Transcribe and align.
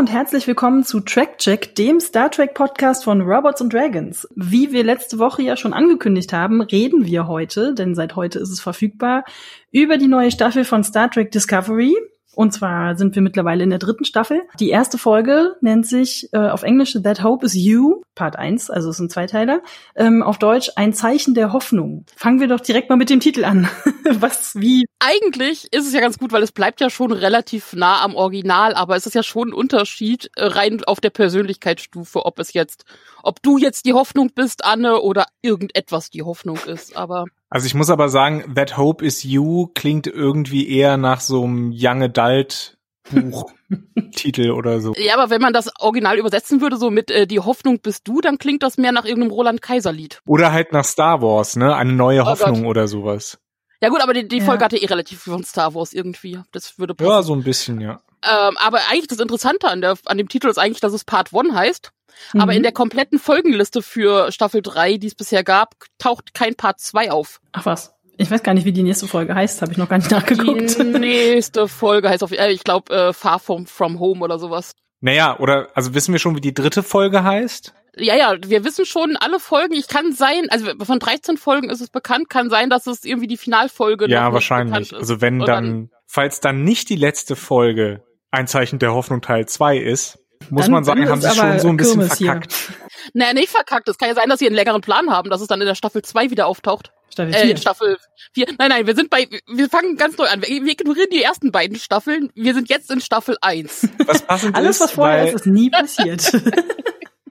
Und 0.00 0.10
herzlich 0.10 0.46
willkommen 0.46 0.82
zu 0.82 1.00
Track 1.00 1.36
Check, 1.36 1.74
dem 1.74 2.00
Star 2.00 2.30
Trek 2.30 2.54
Podcast 2.54 3.04
von 3.04 3.20
Robots 3.20 3.60
and 3.60 3.70
Dragons. 3.70 4.26
Wie 4.34 4.72
wir 4.72 4.82
letzte 4.82 5.18
Woche 5.18 5.42
ja 5.42 5.58
schon 5.58 5.74
angekündigt 5.74 6.32
haben, 6.32 6.62
reden 6.62 7.04
wir 7.04 7.26
heute, 7.26 7.74
denn 7.74 7.94
seit 7.94 8.16
heute 8.16 8.38
ist 8.38 8.48
es 8.48 8.62
verfügbar, 8.62 9.26
über 9.72 9.98
die 9.98 10.06
neue 10.06 10.30
Staffel 10.30 10.64
von 10.64 10.84
Star 10.84 11.10
Trek 11.10 11.30
Discovery. 11.32 11.94
Und 12.40 12.52
zwar 12.52 12.96
sind 12.96 13.14
wir 13.14 13.20
mittlerweile 13.20 13.62
in 13.62 13.68
der 13.68 13.78
dritten 13.78 14.06
Staffel. 14.06 14.40
Die 14.58 14.70
erste 14.70 14.96
Folge 14.96 15.56
nennt 15.60 15.86
sich 15.86 16.30
äh, 16.32 16.38
auf 16.38 16.62
Englisch 16.62 16.96
That 17.04 17.22
Hope 17.22 17.44
is 17.44 17.52
You, 17.52 18.00
Part 18.14 18.36
1, 18.36 18.70
also 18.70 18.88
es 18.88 18.96
sind 18.96 19.12
zwei 19.12 19.26
Teile. 19.26 19.62
Ähm, 19.94 20.22
auf 20.22 20.38
Deutsch 20.38 20.70
Ein 20.76 20.94
Zeichen 20.94 21.34
der 21.34 21.52
Hoffnung. 21.52 22.06
Fangen 22.16 22.40
wir 22.40 22.48
doch 22.48 22.60
direkt 22.60 22.88
mal 22.88 22.96
mit 22.96 23.10
dem 23.10 23.20
Titel 23.20 23.44
an. 23.44 23.68
Was, 24.04 24.58
wie? 24.58 24.86
Eigentlich 25.00 25.68
ist 25.70 25.86
es 25.86 25.92
ja 25.92 26.00
ganz 26.00 26.16
gut, 26.16 26.32
weil 26.32 26.42
es 26.42 26.52
bleibt 26.52 26.80
ja 26.80 26.88
schon 26.88 27.12
relativ 27.12 27.74
nah 27.74 28.02
am 28.02 28.14
Original, 28.14 28.72
aber 28.72 28.96
es 28.96 29.04
ist 29.04 29.14
ja 29.14 29.22
schon 29.22 29.50
ein 29.50 29.52
Unterschied 29.52 30.30
äh, 30.36 30.46
rein 30.46 30.82
auf 30.84 30.98
der 30.98 31.10
Persönlichkeitsstufe, 31.10 32.24
ob 32.24 32.38
es 32.38 32.54
jetzt, 32.54 32.86
ob 33.22 33.42
du 33.42 33.58
jetzt 33.58 33.84
die 33.84 33.92
Hoffnung 33.92 34.30
bist, 34.34 34.64
Anne, 34.64 35.02
oder 35.02 35.26
irgendetwas 35.42 36.08
die 36.08 36.22
Hoffnung 36.22 36.56
ist, 36.66 36.96
aber. 36.96 37.26
Also 37.50 37.66
ich 37.66 37.74
muss 37.74 37.90
aber 37.90 38.08
sagen, 38.08 38.54
That 38.54 38.76
Hope 38.76 39.04
is 39.04 39.24
You 39.24 39.66
klingt 39.74 40.06
irgendwie 40.06 40.68
eher 40.68 40.96
nach 40.96 41.20
so 41.20 41.42
einem 41.44 41.72
Young 41.74 42.02
Adult 42.02 42.78
Buchtitel 43.10 44.50
oder 44.56 44.80
so. 44.80 44.94
Ja, 44.96 45.14
aber 45.18 45.30
wenn 45.30 45.40
man 45.40 45.52
das 45.52 45.68
Original 45.80 46.18
übersetzen 46.18 46.60
würde, 46.60 46.76
so 46.76 46.90
mit 46.90 47.10
äh, 47.10 47.26
Die 47.26 47.40
Hoffnung 47.40 47.80
bist 47.80 48.06
du, 48.06 48.20
dann 48.20 48.38
klingt 48.38 48.62
das 48.62 48.78
mehr 48.78 48.92
nach 48.92 49.04
irgendeinem 49.04 49.32
Roland 49.32 49.62
Kaiser 49.62 49.92
Lied. 49.92 50.20
Oder 50.26 50.52
halt 50.52 50.72
nach 50.72 50.84
Star 50.84 51.20
Wars, 51.22 51.56
ne? 51.56 51.74
Eine 51.74 51.92
neue 51.92 52.22
oh 52.22 52.26
Hoffnung 52.26 52.62
Gott. 52.62 52.70
oder 52.70 52.88
sowas. 52.88 53.38
Ja 53.82 53.88
gut, 53.88 54.00
aber 54.00 54.12
die, 54.12 54.28
die 54.28 54.38
ja. 54.38 54.44
Folge 54.44 54.64
hatte 54.64 54.76
eh 54.76 54.86
relativ 54.86 55.22
viel 55.22 55.32
von 55.32 55.44
Star 55.44 55.74
Wars 55.74 55.92
irgendwie. 55.92 56.38
Das 56.52 56.78
würde 56.78 56.94
passen. 56.94 57.10
Ja, 57.10 57.22
so 57.22 57.34
ein 57.34 57.42
bisschen, 57.42 57.80
ja. 57.80 58.00
Ähm, 58.22 58.56
aber 58.58 58.80
eigentlich 58.90 59.08
das 59.08 59.18
Interessante 59.18 59.68
an, 59.68 59.80
der, 59.80 59.96
an 60.04 60.18
dem 60.18 60.28
Titel 60.28 60.48
ist 60.48 60.58
eigentlich, 60.58 60.80
dass 60.80 60.92
es 60.92 61.04
Part 61.04 61.34
1 61.34 61.54
heißt. 61.54 61.90
Mhm. 62.32 62.40
Aber 62.40 62.52
in 62.52 62.62
der 62.62 62.72
kompletten 62.72 63.18
Folgenliste 63.18 63.82
für 63.82 64.32
Staffel 64.32 64.62
3, 64.62 64.96
die 64.96 65.06
es 65.08 65.14
bisher 65.14 65.44
gab, 65.44 65.74
taucht 65.98 66.34
kein 66.34 66.54
Part 66.54 66.80
2 66.80 67.10
auf. 67.10 67.40
Ach 67.52 67.66
was. 67.66 67.94
Ich 68.16 68.30
weiß 68.30 68.42
gar 68.42 68.52
nicht, 68.52 68.66
wie 68.66 68.72
die 68.72 68.82
nächste 68.82 69.08
Folge 69.08 69.34
heißt, 69.34 69.62
habe 69.62 69.72
ich 69.72 69.78
noch 69.78 69.88
gar 69.88 69.96
nicht 69.96 70.10
nachgeguckt. 70.10 70.78
Die 70.78 70.84
nächste 70.84 71.68
Folge 71.68 72.10
heißt 72.10 72.22
auf, 72.22 72.32
äh, 72.32 72.50
ich 72.50 72.64
glaube, 72.64 72.94
äh, 72.94 73.12
Far 73.14 73.38
from, 73.38 73.66
from 73.66 73.98
Home 73.98 74.22
oder 74.22 74.38
sowas. 74.38 74.72
Naja, 75.00 75.38
oder, 75.38 75.68
also 75.74 75.94
wissen 75.94 76.12
wir 76.12 76.18
schon, 76.18 76.36
wie 76.36 76.42
die 76.42 76.52
dritte 76.52 76.82
Folge 76.82 77.24
heißt? 77.24 77.72
Ja, 77.96 78.14
ja, 78.14 78.36
wir 78.46 78.64
wissen 78.64 78.84
schon 78.84 79.16
alle 79.16 79.40
Folgen. 79.40 79.74
Ich 79.74 79.88
kann 79.88 80.12
sein, 80.12 80.48
also 80.50 80.66
von 80.84 80.98
13 80.98 81.38
Folgen 81.38 81.70
ist 81.70 81.80
es 81.80 81.88
bekannt, 81.88 82.28
kann 82.30 82.50
sein, 82.50 82.70
dass 82.70 82.86
es 82.86 83.04
irgendwie 83.04 83.26
die 83.26 83.36
Finalfolge 83.36 84.08
Ja, 84.08 84.32
wahrscheinlich. 84.32 84.94
Also 84.94 85.20
wenn 85.20 85.40
dann, 85.40 85.90
falls 86.06 86.40
dann 86.40 86.62
nicht 86.62 86.88
die 86.88 86.96
letzte 86.96 87.36
Folge 87.36 88.04
ein 88.30 88.46
Zeichen 88.46 88.78
der 88.78 88.92
Hoffnung 88.92 89.22
Teil 89.22 89.46
2 89.46 89.78
ist, 89.78 90.19
muss 90.50 90.64
dann, 90.64 90.72
man 90.72 90.84
sagen, 90.84 91.08
haben 91.08 91.20
sie 91.20 91.30
schon 91.30 91.58
so 91.58 91.68
ein 91.68 91.76
bisschen 91.76 92.00
Kirmes 92.00 92.18
verkackt. 92.18 92.52
Hier. 92.52 92.76
Naja, 93.14 93.34
nicht 93.34 93.50
verkackt. 93.50 93.88
Es 93.88 93.98
kann 93.98 94.08
ja 94.08 94.14
sein, 94.14 94.28
dass 94.28 94.38
sie 94.38 94.46
einen 94.46 94.56
längeren 94.56 94.80
Plan 94.80 95.10
haben, 95.10 95.30
dass 95.30 95.40
es 95.40 95.46
dann 95.46 95.60
in 95.60 95.66
der 95.66 95.74
Staffel 95.74 96.02
2 96.02 96.30
wieder 96.30 96.46
auftaucht. 96.46 96.92
Staffel 97.10 97.32
4. 97.32 97.42
Äh, 97.42 97.56
Staffel 97.56 97.96
4. 98.34 98.46
Nein, 98.58 98.68
nein, 98.68 98.86
wir 98.86 98.94
sind 98.94 99.10
bei, 99.10 99.26
wir 99.48 99.68
fangen 99.68 99.96
ganz 99.96 100.16
neu 100.16 100.26
an. 100.26 100.42
Wir, 100.42 100.64
wir 100.64 100.72
ignorieren 100.72 101.08
die 101.12 101.22
ersten 101.22 101.50
beiden 101.50 101.76
Staffeln. 101.76 102.30
Wir 102.34 102.54
sind 102.54 102.68
jetzt 102.68 102.90
in 102.90 103.00
Staffel 103.00 103.36
1. 103.40 103.88
Was 104.06 104.22
passend 104.22 104.56
Alles, 104.56 104.80
was 104.80 104.92
vorher 104.92 105.26
ist, 105.26 105.34
ist 105.34 105.46
nie 105.46 105.70
passiert. 105.70 106.32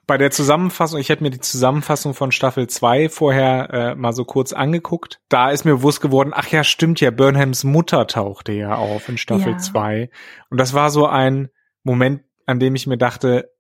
bei 0.10 0.18
der 0.18 0.32
Zusammenfassung, 0.32 1.00
ich 1.00 1.10
hätte 1.10 1.22
mir 1.22 1.30
die 1.30 1.40
Zusammenfassung 1.40 2.16
von 2.16 2.32
Staffel 2.32 2.66
2 2.66 3.10
vorher 3.10 3.70
äh, 3.72 3.96
mal 3.96 4.12
so 4.12 4.26
kurz 4.26 4.54
angeguckt. 4.54 5.22
Da 5.30 5.52
ist 5.52 5.66
mir 5.66 5.76
bewusst 5.76 6.02
geworden, 6.02 6.32
ach 6.34 6.48
ja, 6.48 6.64
stimmt 6.64 7.00
ja, 7.00 7.12
Burnhams 7.12 7.64
Mutter 7.64 8.08
tauchte 8.08 8.52
ja 8.52 8.74
auf 8.74 9.08
in 9.08 9.20
Staffel 9.20 9.52
ja. 9.52 9.58
2. 9.60 10.10
Und 10.50 10.60
das 10.60 10.74
war 10.74 10.90
so 10.90 11.06
ein 11.06 11.50
Moment, 11.84 12.24
an 12.50 12.60
dem 12.60 12.74
ich 12.74 12.88
mir 12.88 12.98
dachte, 12.98 13.52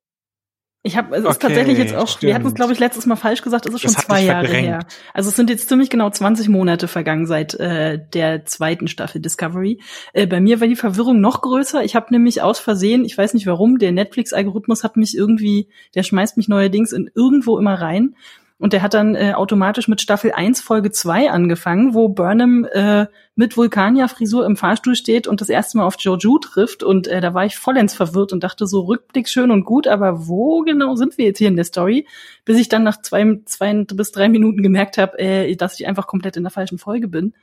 ich 0.81 0.95
habe, 0.95 1.13
es 1.13 1.23
ist 1.23 1.25
okay, 1.25 1.47
tatsächlich 1.47 1.77
jetzt 1.77 1.93
auch, 1.93 2.07
stimmt. 2.07 2.23
wir 2.23 2.33
hatten 2.33 2.47
es 2.47 2.53
glaube 2.53 2.71
ich 2.71 2.79
letztes 2.79 3.05
Mal 3.05 3.17
falsch 3.17 3.41
gesagt, 3.41 3.65
es 3.65 3.73
ist 3.73 3.81
schon 3.81 3.91
zwei 3.91 4.23
Jahre 4.23 4.47
her. 4.47 4.79
Also 5.13 5.29
es 5.29 5.35
sind 5.35 5.49
jetzt 5.49 5.67
ziemlich 5.67 5.89
genau 5.89 6.09
20 6.09 6.47
Monate 6.47 6.87
vergangen 6.87 7.25
seit 7.25 7.53
äh, 7.55 7.99
der 8.13 8.45
zweiten 8.45 8.87
Staffel 8.87 9.21
Discovery. 9.21 9.81
Äh, 10.13 10.25
bei 10.25 10.39
mir 10.39 10.61
war 10.61 10.69
die 10.69 10.77
Verwirrung 10.77 11.19
noch 11.19 11.41
größer. 11.41 11.83
Ich 11.83 11.97
habe 11.97 12.07
nämlich 12.11 12.41
aus 12.41 12.59
Versehen, 12.59 13.03
ich 13.03 13.17
weiß 13.17 13.33
nicht 13.33 13.45
warum, 13.45 13.77
der 13.77 13.91
Netflix-Algorithmus 13.91 14.85
hat 14.85 14.95
mich 14.95 15.17
irgendwie, 15.17 15.67
der 15.95 16.03
schmeißt 16.03 16.37
mich 16.37 16.47
neuerdings 16.47 16.93
in 16.93 17.11
irgendwo 17.13 17.59
immer 17.59 17.73
rein. 17.73 18.15
Und 18.59 18.73
der 18.73 18.81
hat 18.81 18.93
dann 18.93 19.15
äh, 19.15 19.31
automatisch 19.33 19.87
mit 19.87 20.01
Staffel 20.01 20.33
1, 20.33 20.59
Folge 20.59 20.91
2 20.91 21.31
angefangen, 21.31 21.93
wo 21.93 22.09
Burnham 22.09 22.65
äh, 22.65 23.05
mit 23.35 23.55
Vulkania-Frisur 23.55 24.45
im 24.45 24.57
Fahrstuhl 24.57 24.95
steht 24.95 25.27
und 25.27 25.39
das 25.39 25.47
erste 25.47 25.77
Mal 25.77 25.85
auf 25.85 25.95
Jojo 25.97 26.39
trifft. 26.39 26.83
Und 26.83 27.07
äh, 27.07 27.21
da 27.21 27.33
war 27.33 27.45
ich 27.45 27.55
vollends 27.55 27.93
verwirrt 27.93 28.33
und 28.33 28.43
dachte 28.43 28.67
so, 28.67 28.81
Rückblick 28.81 29.29
schön 29.29 29.49
und 29.49 29.63
gut, 29.63 29.87
aber 29.87 30.27
wo 30.27 30.59
genau 30.63 30.95
sind 30.95 31.17
wir 31.17 31.23
jetzt 31.23 31.37
hier 31.37 31.47
in 31.47 31.55
der 31.55 31.63
Story? 31.63 32.05
Bis 32.43 32.59
ich 32.59 32.67
dann 32.67 32.83
nach 32.83 33.01
zwei, 33.01 33.39
zwei 33.45 33.85
bis 33.85 34.11
drei 34.11 34.27
Minuten 34.27 34.61
gemerkt 34.61 34.97
habe, 34.97 35.17
äh, 35.17 35.55
dass 35.55 35.79
ich 35.79 35.87
einfach 35.87 36.05
komplett 36.05 36.35
in 36.35 36.43
der 36.43 36.51
falschen 36.51 36.79
Folge 36.79 37.07
bin. 37.07 37.33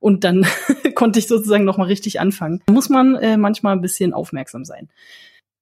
Und 0.00 0.24
dann 0.24 0.46
konnte 0.94 1.18
ich 1.18 1.28
sozusagen 1.28 1.64
nochmal 1.64 1.88
richtig 1.88 2.18
anfangen. 2.18 2.62
Da 2.64 2.72
muss 2.72 2.88
man 2.88 3.14
äh, 3.16 3.36
manchmal 3.36 3.76
ein 3.76 3.82
bisschen 3.82 4.14
aufmerksam 4.14 4.64
sein. 4.64 4.88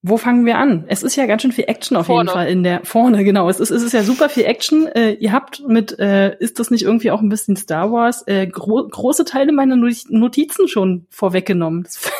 Wo 0.03 0.16
fangen 0.16 0.47
wir 0.47 0.56
an? 0.56 0.84
Es 0.88 1.03
ist 1.03 1.16
ja 1.16 1.27
ganz 1.27 1.43
schön 1.43 1.53
viel 1.53 1.65
Action 1.66 1.94
auf 1.97 2.06
vorne. 2.06 2.31
jeden 2.31 2.33
Fall 2.33 2.49
in 2.49 2.62
der 2.62 2.81
vorne, 2.84 3.22
genau. 3.22 3.50
Es 3.50 3.61
ist, 3.61 3.71
es 3.71 3.83
ist 3.83 3.93
ja 3.93 4.03
super 4.03 4.31
viel 4.31 4.44
Action. 4.44 4.87
Äh, 4.87 5.12
ihr 5.12 5.33
habt 5.33 5.62
mit, 5.69 5.99
äh, 5.99 6.37
ist 6.38 6.59
das 6.59 6.71
nicht 6.71 6.84
irgendwie 6.84 7.11
auch 7.11 7.21
ein 7.21 7.28
bisschen 7.28 7.55
Star 7.56 7.93
Wars, 7.93 8.27
äh, 8.27 8.47
gro 8.47 8.89
große 8.89 9.27
Teile 9.27 9.53
meiner 9.53 9.77
Notizen 9.77 10.69
schon 10.69 11.06
vorweggenommen. 11.10 11.87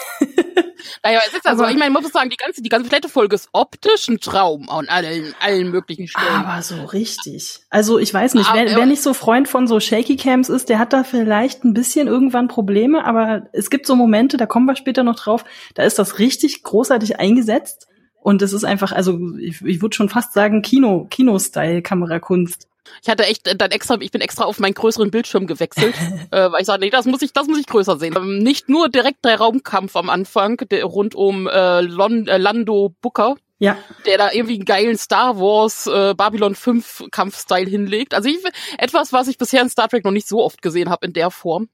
Naja, 1.03 1.21
es 1.27 1.35
ist 1.35 1.47
also, 1.47 1.63
aber, 1.63 1.73
ich 1.73 1.79
meine, 1.79 1.91
man 1.91 2.03
muss 2.03 2.13
sagen, 2.13 2.31
die 2.31 2.37
ganze, 2.37 2.63
die 2.63 2.69
ganze 2.69 2.89
komplette 2.89 3.09
Folge 3.09 3.37
ist 3.37 3.49
optisch 3.53 4.09
ein 4.09 4.21
Traum 4.21 4.69
an 4.69 4.89
allen, 4.89 5.35
allen 5.41 5.71
möglichen 5.71 6.09
Stellen. 6.09 6.45
Aber 6.45 6.63
so 6.63 6.85
richtig. 6.85 7.61
Also 7.71 7.99
ich 7.99 8.13
weiß 8.13 8.35
nicht, 8.35 8.53
wer, 8.53 8.77
wer 8.77 8.87
nicht 8.87 9.03
so 9.03 9.15
Freund 9.15 9.49
von 9.49 9.67
so 9.67 9.81
Shaky 9.81 10.17
Cams 10.17 10.49
ist, 10.49 10.69
der 10.69 10.79
hat 10.79 10.93
da 10.93 11.05
vielleicht 11.05 11.65
ein 11.65 11.75
bisschen 11.75 12.09
irgendwann 12.09 12.49
Probleme, 12.49 13.05
aber 13.05 13.49
es 13.53 13.71
gibt 13.71 13.87
so 13.87 13.97
Momente, 13.97 14.37
da 14.37 14.47
kommen 14.47 14.67
wir 14.67 14.77
später 14.77 15.03
noch 15.03 15.17
drauf, 15.17 15.45
da 15.75 15.85
ist 15.85 15.99
das 15.99 16.19
richtig 16.19 16.63
großartig 16.63 17.19
eingesetzt. 17.21 17.87
Und 18.23 18.43
es 18.43 18.53
ist 18.53 18.65
einfach, 18.65 18.93
also 18.93 19.19
ich, 19.39 19.63
ich 19.63 19.81
würde 19.81 19.97
schon 19.97 20.11
fast 20.11 20.35
sagen, 20.35 20.61
Kino, 20.61 21.07
Kino-Style-Kamerakunst. 21.09 22.69
Ich 23.03 23.09
hatte 23.09 23.25
echt 23.25 23.61
dann 23.61 23.71
extra, 23.71 23.97
ich 24.01 24.11
bin 24.11 24.21
extra 24.21 24.45
auf 24.45 24.59
meinen 24.59 24.75
größeren 24.75 25.11
Bildschirm 25.11 25.47
gewechselt, 25.47 25.95
äh, 26.31 26.51
weil 26.51 26.61
ich 26.61 26.67
sage, 26.67 26.81
nee, 26.81 26.91
das 26.91 27.07
muss 27.07 27.23
ich, 27.23 27.33
das 27.33 27.47
muss 27.47 27.59
ich 27.59 27.67
größer 27.67 27.99
sehen. 27.99 28.15
Ähm, 28.17 28.39
nicht 28.39 28.69
nur 28.69 28.89
direkt 28.89 29.25
der 29.25 29.39
Raumkampf 29.39 29.97
am 29.97 30.11
Anfang, 30.11 30.57
der, 30.71 30.85
rund 30.85 31.15
um 31.15 31.47
äh, 31.47 31.81
Lon, 31.81 32.27
äh, 32.27 32.39
Lando 32.39 32.95
Booker, 33.01 33.37
ja. 33.59 33.77
der 34.07 34.19
da 34.19 34.33
irgendwie 34.33 34.55
einen 34.55 34.65
geilen 34.65 34.99
Star 34.99 35.39
Wars 35.39 35.87
äh, 35.87 36.15
Babylon 36.15 36.55
5 36.55 37.05
Kampfstyle 37.11 37.69
hinlegt. 37.69 38.15
Also 38.15 38.29
ich, 38.29 38.39
etwas, 38.79 39.13
was 39.13 39.29
ich 39.29 39.39
bisher 39.39 39.63
in 39.63 39.69
Star 39.69 39.89
Trek 39.89 40.05
noch 40.05 40.13
nicht 40.13 40.29
so 40.29 40.43
oft 40.43 40.63
gesehen 40.63 40.91
habe 40.91 41.07
in 41.07 41.13
der 41.13 41.31
Form. 41.31 41.69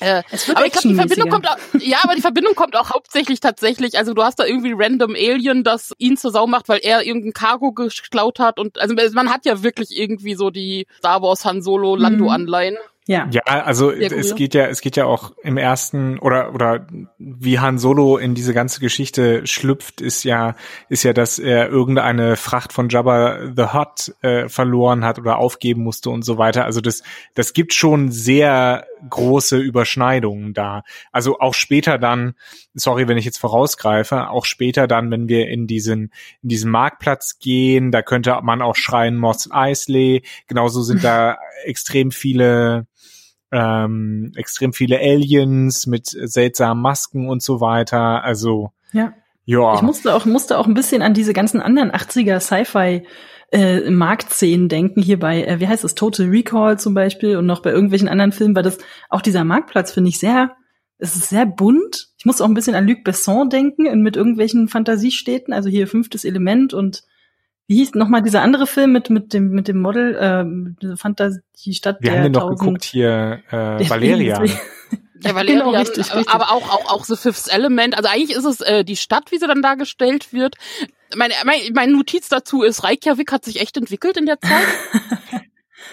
Äh, 0.00 0.22
aber 0.54 0.66
ich 0.66 0.72
glaube, 0.72 0.88
die 0.88 0.94
Verbindung 0.94 1.30
kommt 1.30 1.48
auch, 1.48 1.56
ja, 1.80 1.98
aber 2.02 2.14
die 2.14 2.20
Verbindung 2.20 2.54
kommt 2.54 2.76
auch 2.76 2.90
hauptsächlich 2.90 3.40
tatsächlich, 3.40 3.96
also 3.96 4.12
du 4.12 4.22
hast 4.22 4.38
da 4.38 4.44
irgendwie 4.44 4.74
random 4.76 5.14
Alien, 5.14 5.64
das 5.64 5.92
ihn 5.96 6.18
zur 6.18 6.32
Sau 6.32 6.46
macht, 6.46 6.68
weil 6.68 6.80
er 6.82 7.06
irgendein 7.06 7.32
Cargo 7.32 7.72
geklaut 7.72 8.38
hat 8.38 8.58
und 8.58 8.78
also 8.78 8.94
man 9.14 9.30
hat 9.30 9.46
ja 9.46 9.62
wirklich 9.62 9.96
irgendwie 9.96 10.34
so 10.34 10.50
die 10.50 10.86
Star 10.98 11.22
Wars 11.22 11.46
Han 11.46 11.62
Solo 11.62 11.96
Lando 11.96 12.28
Anleihen. 12.28 12.74
Mhm. 12.74 12.95
Ja. 13.08 13.28
Ja, 13.30 13.42
also 13.42 13.92
es 13.92 14.34
geht 14.34 14.52
ja, 14.54 14.66
es 14.66 14.80
geht 14.80 14.96
ja 14.96 15.04
auch 15.04 15.32
im 15.44 15.56
ersten 15.58 16.18
oder 16.18 16.52
oder 16.52 16.88
wie 17.18 17.60
Han 17.60 17.78
Solo 17.78 18.16
in 18.16 18.34
diese 18.34 18.52
ganze 18.52 18.80
Geschichte 18.80 19.46
schlüpft, 19.46 20.00
ist 20.00 20.24
ja 20.24 20.56
ist 20.88 21.04
ja, 21.04 21.12
dass 21.12 21.38
er 21.38 21.68
irgendeine 21.68 22.34
Fracht 22.34 22.72
von 22.72 22.88
Jabba 22.88 23.52
the 23.56 23.66
Hutt 23.72 24.12
äh, 24.22 24.48
verloren 24.48 25.04
hat 25.04 25.20
oder 25.20 25.38
aufgeben 25.38 25.84
musste 25.84 26.10
und 26.10 26.24
so 26.24 26.36
weiter. 26.36 26.64
Also 26.64 26.80
das 26.80 27.04
das 27.34 27.52
gibt 27.52 27.74
schon 27.74 28.10
sehr 28.10 28.86
große 29.08 29.56
Überschneidungen 29.56 30.52
da. 30.52 30.82
Also 31.12 31.38
auch 31.38 31.54
später 31.54 31.98
dann, 31.98 32.34
sorry, 32.74 33.06
wenn 33.06 33.18
ich 33.18 33.24
jetzt 33.24 33.38
vorausgreife, 33.38 34.30
auch 34.30 34.44
später 34.44 34.88
dann, 34.88 35.12
wenn 35.12 35.28
wir 35.28 35.48
in 35.48 35.68
diesen 35.68 36.10
in 36.42 36.48
diesen 36.48 36.72
Marktplatz 36.72 37.38
gehen, 37.38 37.92
da 37.92 38.02
könnte 38.02 38.36
man 38.42 38.62
auch 38.62 38.74
schreien 38.74 39.16
Moss 39.16 39.48
Eisley. 39.48 40.24
Genauso 40.48 40.82
sind 40.82 41.04
da 41.04 41.38
extrem 41.64 42.10
viele 42.10 42.88
ähm, 43.56 44.32
extrem 44.36 44.72
viele 44.72 44.98
Aliens 44.98 45.86
mit 45.86 46.06
seltsamen 46.06 46.82
Masken 46.82 47.28
und 47.28 47.42
so 47.42 47.60
weiter. 47.60 48.22
Also 48.22 48.70
ja. 48.92 49.14
Ja. 49.46 49.76
Ich 49.76 49.82
musste 49.82 50.12
auch 50.12 50.24
musste 50.26 50.58
auch 50.58 50.66
ein 50.66 50.74
bisschen 50.74 51.02
an 51.02 51.14
diese 51.14 51.32
ganzen 51.32 51.60
anderen 51.60 51.92
80er 51.92 52.40
Sci-Fi 52.40 53.06
äh, 53.52 53.90
Marktszenen 53.90 54.68
denken, 54.68 55.00
hier 55.00 55.20
bei, 55.20 55.44
äh, 55.44 55.60
wie 55.60 55.68
heißt 55.68 55.84
es, 55.84 55.94
Total 55.94 56.26
Recall 56.26 56.78
zum 56.80 56.94
Beispiel 56.94 57.36
und 57.36 57.46
noch 57.46 57.62
bei 57.62 57.70
irgendwelchen 57.70 58.08
anderen 58.08 58.32
Filmen, 58.32 58.56
weil 58.56 58.64
das 58.64 58.78
auch 59.08 59.22
dieser 59.22 59.44
Marktplatz 59.44 59.92
finde 59.92 60.10
ich 60.10 60.18
sehr, 60.18 60.56
es 60.98 61.14
ist 61.14 61.28
sehr 61.28 61.46
bunt. 61.46 62.08
Ich 62.18 62.24
muss 62.24 62.40
auch 62.40 62.48
ein 62.48 62.54
bisschen 62.54 62.74
an 62.74 62.88
Luc 62.88 63.04
Besson 63.04 63.48
denken 63.48 64.02
mit 64.02 64.16
irgendwelchen 64.16 64.66
Fantasiestädten, 64.66 65.54
also 65.54 65.68
hier 65.68 65.86
fünftes 65.86 66.24
Element 66.24 66.74
und 66.74 67.04
Wie 67.68 67.76
hieß 67.76 67.94
nochmal 67.94 68.22
dieser 68.22 68.42
andere 68.42 68.66
Film 68.66 68.92
mit, 68.92 69.10
mit 69.10 69.32
dem, 69.32 69.50
mit 69.50 69.66
dem 69.66 69.80
Model, 69.80 70.14
äh, 70.14 70.96
Fantasie, 70.96 71.40
die 71.64 71.74
Stadt 71.74 71.98
Wir 72.00 72.10
der 72.10 72.18
haben 72.18 72.32
den 72.32 72.32
noch 72.32 72.50
geguckt 72.50 72.84
hier, 72.84 73.42
äh, 73.50 73.88
Valerian. 73.88 74.48
Ja, 75.22 75.34
Valerian, 75.34 75.64
genau, 75.64 75.78
richtig, 75.78 76.14
richtig. 76.14 76.28
aber 76.28 76.50
auch, 76.50 76.68
auch, 76.68 76.92
auch 76.92 77.04
The 77.04 77.16
Fifth 77.16 77.48
Element. 77.48 77.96
Also 77.96 78.10
eigentlich 78.10 78.36
ist 78.36 78.44
es 78.44 78.60
äh, 78.60 78.84
die 78.84 78.96
Stadt, 78.96 79.32
wie 79.32 79.38
sie 79.38 79.46
dann 79.46 79.62
dargestellt 79.62 80.32
wird. 80.32 80.56
Meine, 81.16 81.34
mein, 81.44 81.60
meine 81.74 81.92
Notiz 81.92 82.28
dazu 82.28 82.62
ist, 82.62 82.84
Reykjavik 82.84 83.32
hat 83.32 83.44
sich 83.44 83.60
echt 83.60 83.76
entwickelt 83.76 84.18
in 84.18 84.26
der 84.26 84.40
Zeit. 84.40 84.66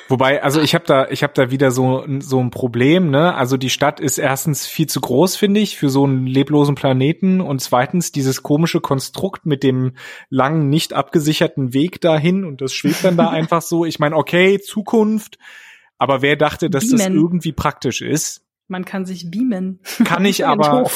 Wobei, 0.10 0.44
also 0.44 0.62
ich 0.62 0.76
habe 0.76 0.86
da, 0.86 1.08
ich 1.10 1.24
habe 1.24 1.34
da 1.34 1.50
wieder 1.50 1.72
so 1.72 2.06
so 2.20 2.40
ein 2.40 2.50
Problem, 2.50 3.10
ne? 3.10 3.36
Also 3.36 3.58
die 3.58 3.70
Stadt 3.70 4.00
ist 4.00 4.18
erstens 4.18 4.68
viel 4.68 4.88
zu 4.88 5.02
groß, 5.02 5.36
finde 5.36 5.60
ich, 5.60 5.78
für 5.78 5.90
so 5.90 6.04
einen 6.04 6.28
leblosen 6.28 6.76
Planeten 6.76 7.42
und 7.42 7.62
zweitens 7.62 8.12
dieses 8.12 8.44
komische 8.44 8.82
Konstrukt 8.82 9.46
mit 9.46 9.64
dem 9.64 9.94
langen, 10.30 10.70
nicht 10.70 10.94
abgesicherten 10.94 11.74
Weg 11.74 12.02
dahin 12.02 12.44
und 12.44 12.62
das 12.62 12.74
schwebt 12.74 13.04
dann 13.04 13.18
da 13.18 13.30
einfach 13.30 13.62
so. 13.62 13.86
Ich 13.86 14.00
meine, 14.00 14.16
okay, 14.16 14.60
Zukunft, 14.60 15.38
aber 15.98 16.22
wer 16.22 16.36
dachte, 16.36 16.70
dass 16.70 16.86
beamen. 16.88 16.98
das 16.98 17.08
irgendwie 17.08 17.54
praktisch 17.54 18.02
ist? 18.02 18.46
Man 18.68 18.86
kann 18.86 19.06
sich 19.06 19.30
beamen. 19.30 19.80
Kann 20.04 20.26
ich 20.26 20.46
aber, 20.46 20.90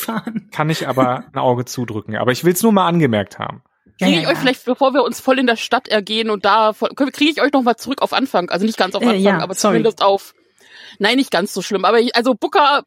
kann 0.52 0.70
ich 0.70 0.88
aber 0.88 1.26
ein 1.32 1.40
Auge 1.40 1.66
zudrücken. 1.66 2.16
Aber 2.16 2.32
ich 2.32 2.44
will 2.44 2.54
es 2.54 2.64
nur 2.64 2.72
mal 2.72 2.88
angemerkt 2.88 3.40
haben. 3.40 3.62
Kriege 3.98 4.12
ich 4.12 4.18
ja, 4.18 4.24
ja, 4.24 4.30
euch 4.30 4.38
vielleicht, 4.38 4.66
bevor 4.66 4.94
wir 4.94 5.04
uns 5.04 5.20
voll 5.20 5.40
in 5.40 5.48
der 5.48 5.56
Stadt 5.56 5.88
ergehen 5.88 6.30
und 6.30 6.46
da 6.46 6.74
kriege 6.96 7.32
ich 7.32 7.42
euch 7.42 7.52
noch 7.52 7.64
mal 7.64 7.78
zurück 7.78 8.02
auf 8.02 8.14
Anfang. 8.14 8.50
Also 8.50 8.66
nicht 8.66 8.78
ganz 8.78 8.96
auf 8.96 9.02
äh, 9.02 9.08
Anfang, 9.08 9.40
äh, 9.40 9.44
aber 9.44 9.56
sorry. 9.56 9.74
zumindest 9.74 10.02
auf. 10.02 10.34
Nein, 11.00 11.18
nicht 11.18 11.32
ganz 11.32 11.54
so 11.54 11.62
schlimm. 11.62 11.86
Aber 11.86 12.00
ich, 12.00 12.16
also 12.16 12.34
Booker 12.34 12.84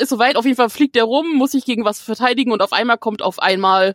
ist 0.00 0.08
soweit, 0.08 0.36
auf 0.36 0.44
jeden 0.44 0.56
Fall 0.56 0.70
fliegt 0.70 0.96
der 0.96 1.04
rum, 1.04 1.34
muss 1.34 1.52
sich 1.52 1.64
gegen 1.64 1.84
was 1.84 2.00
verteidigen 2.00 2.52
und 2.52 2.62
auf 2.62 2.72
einmal 2.72 2.98
kommt 2.98 3.22
auf 3.22 3.38
einmal 3.38 3.94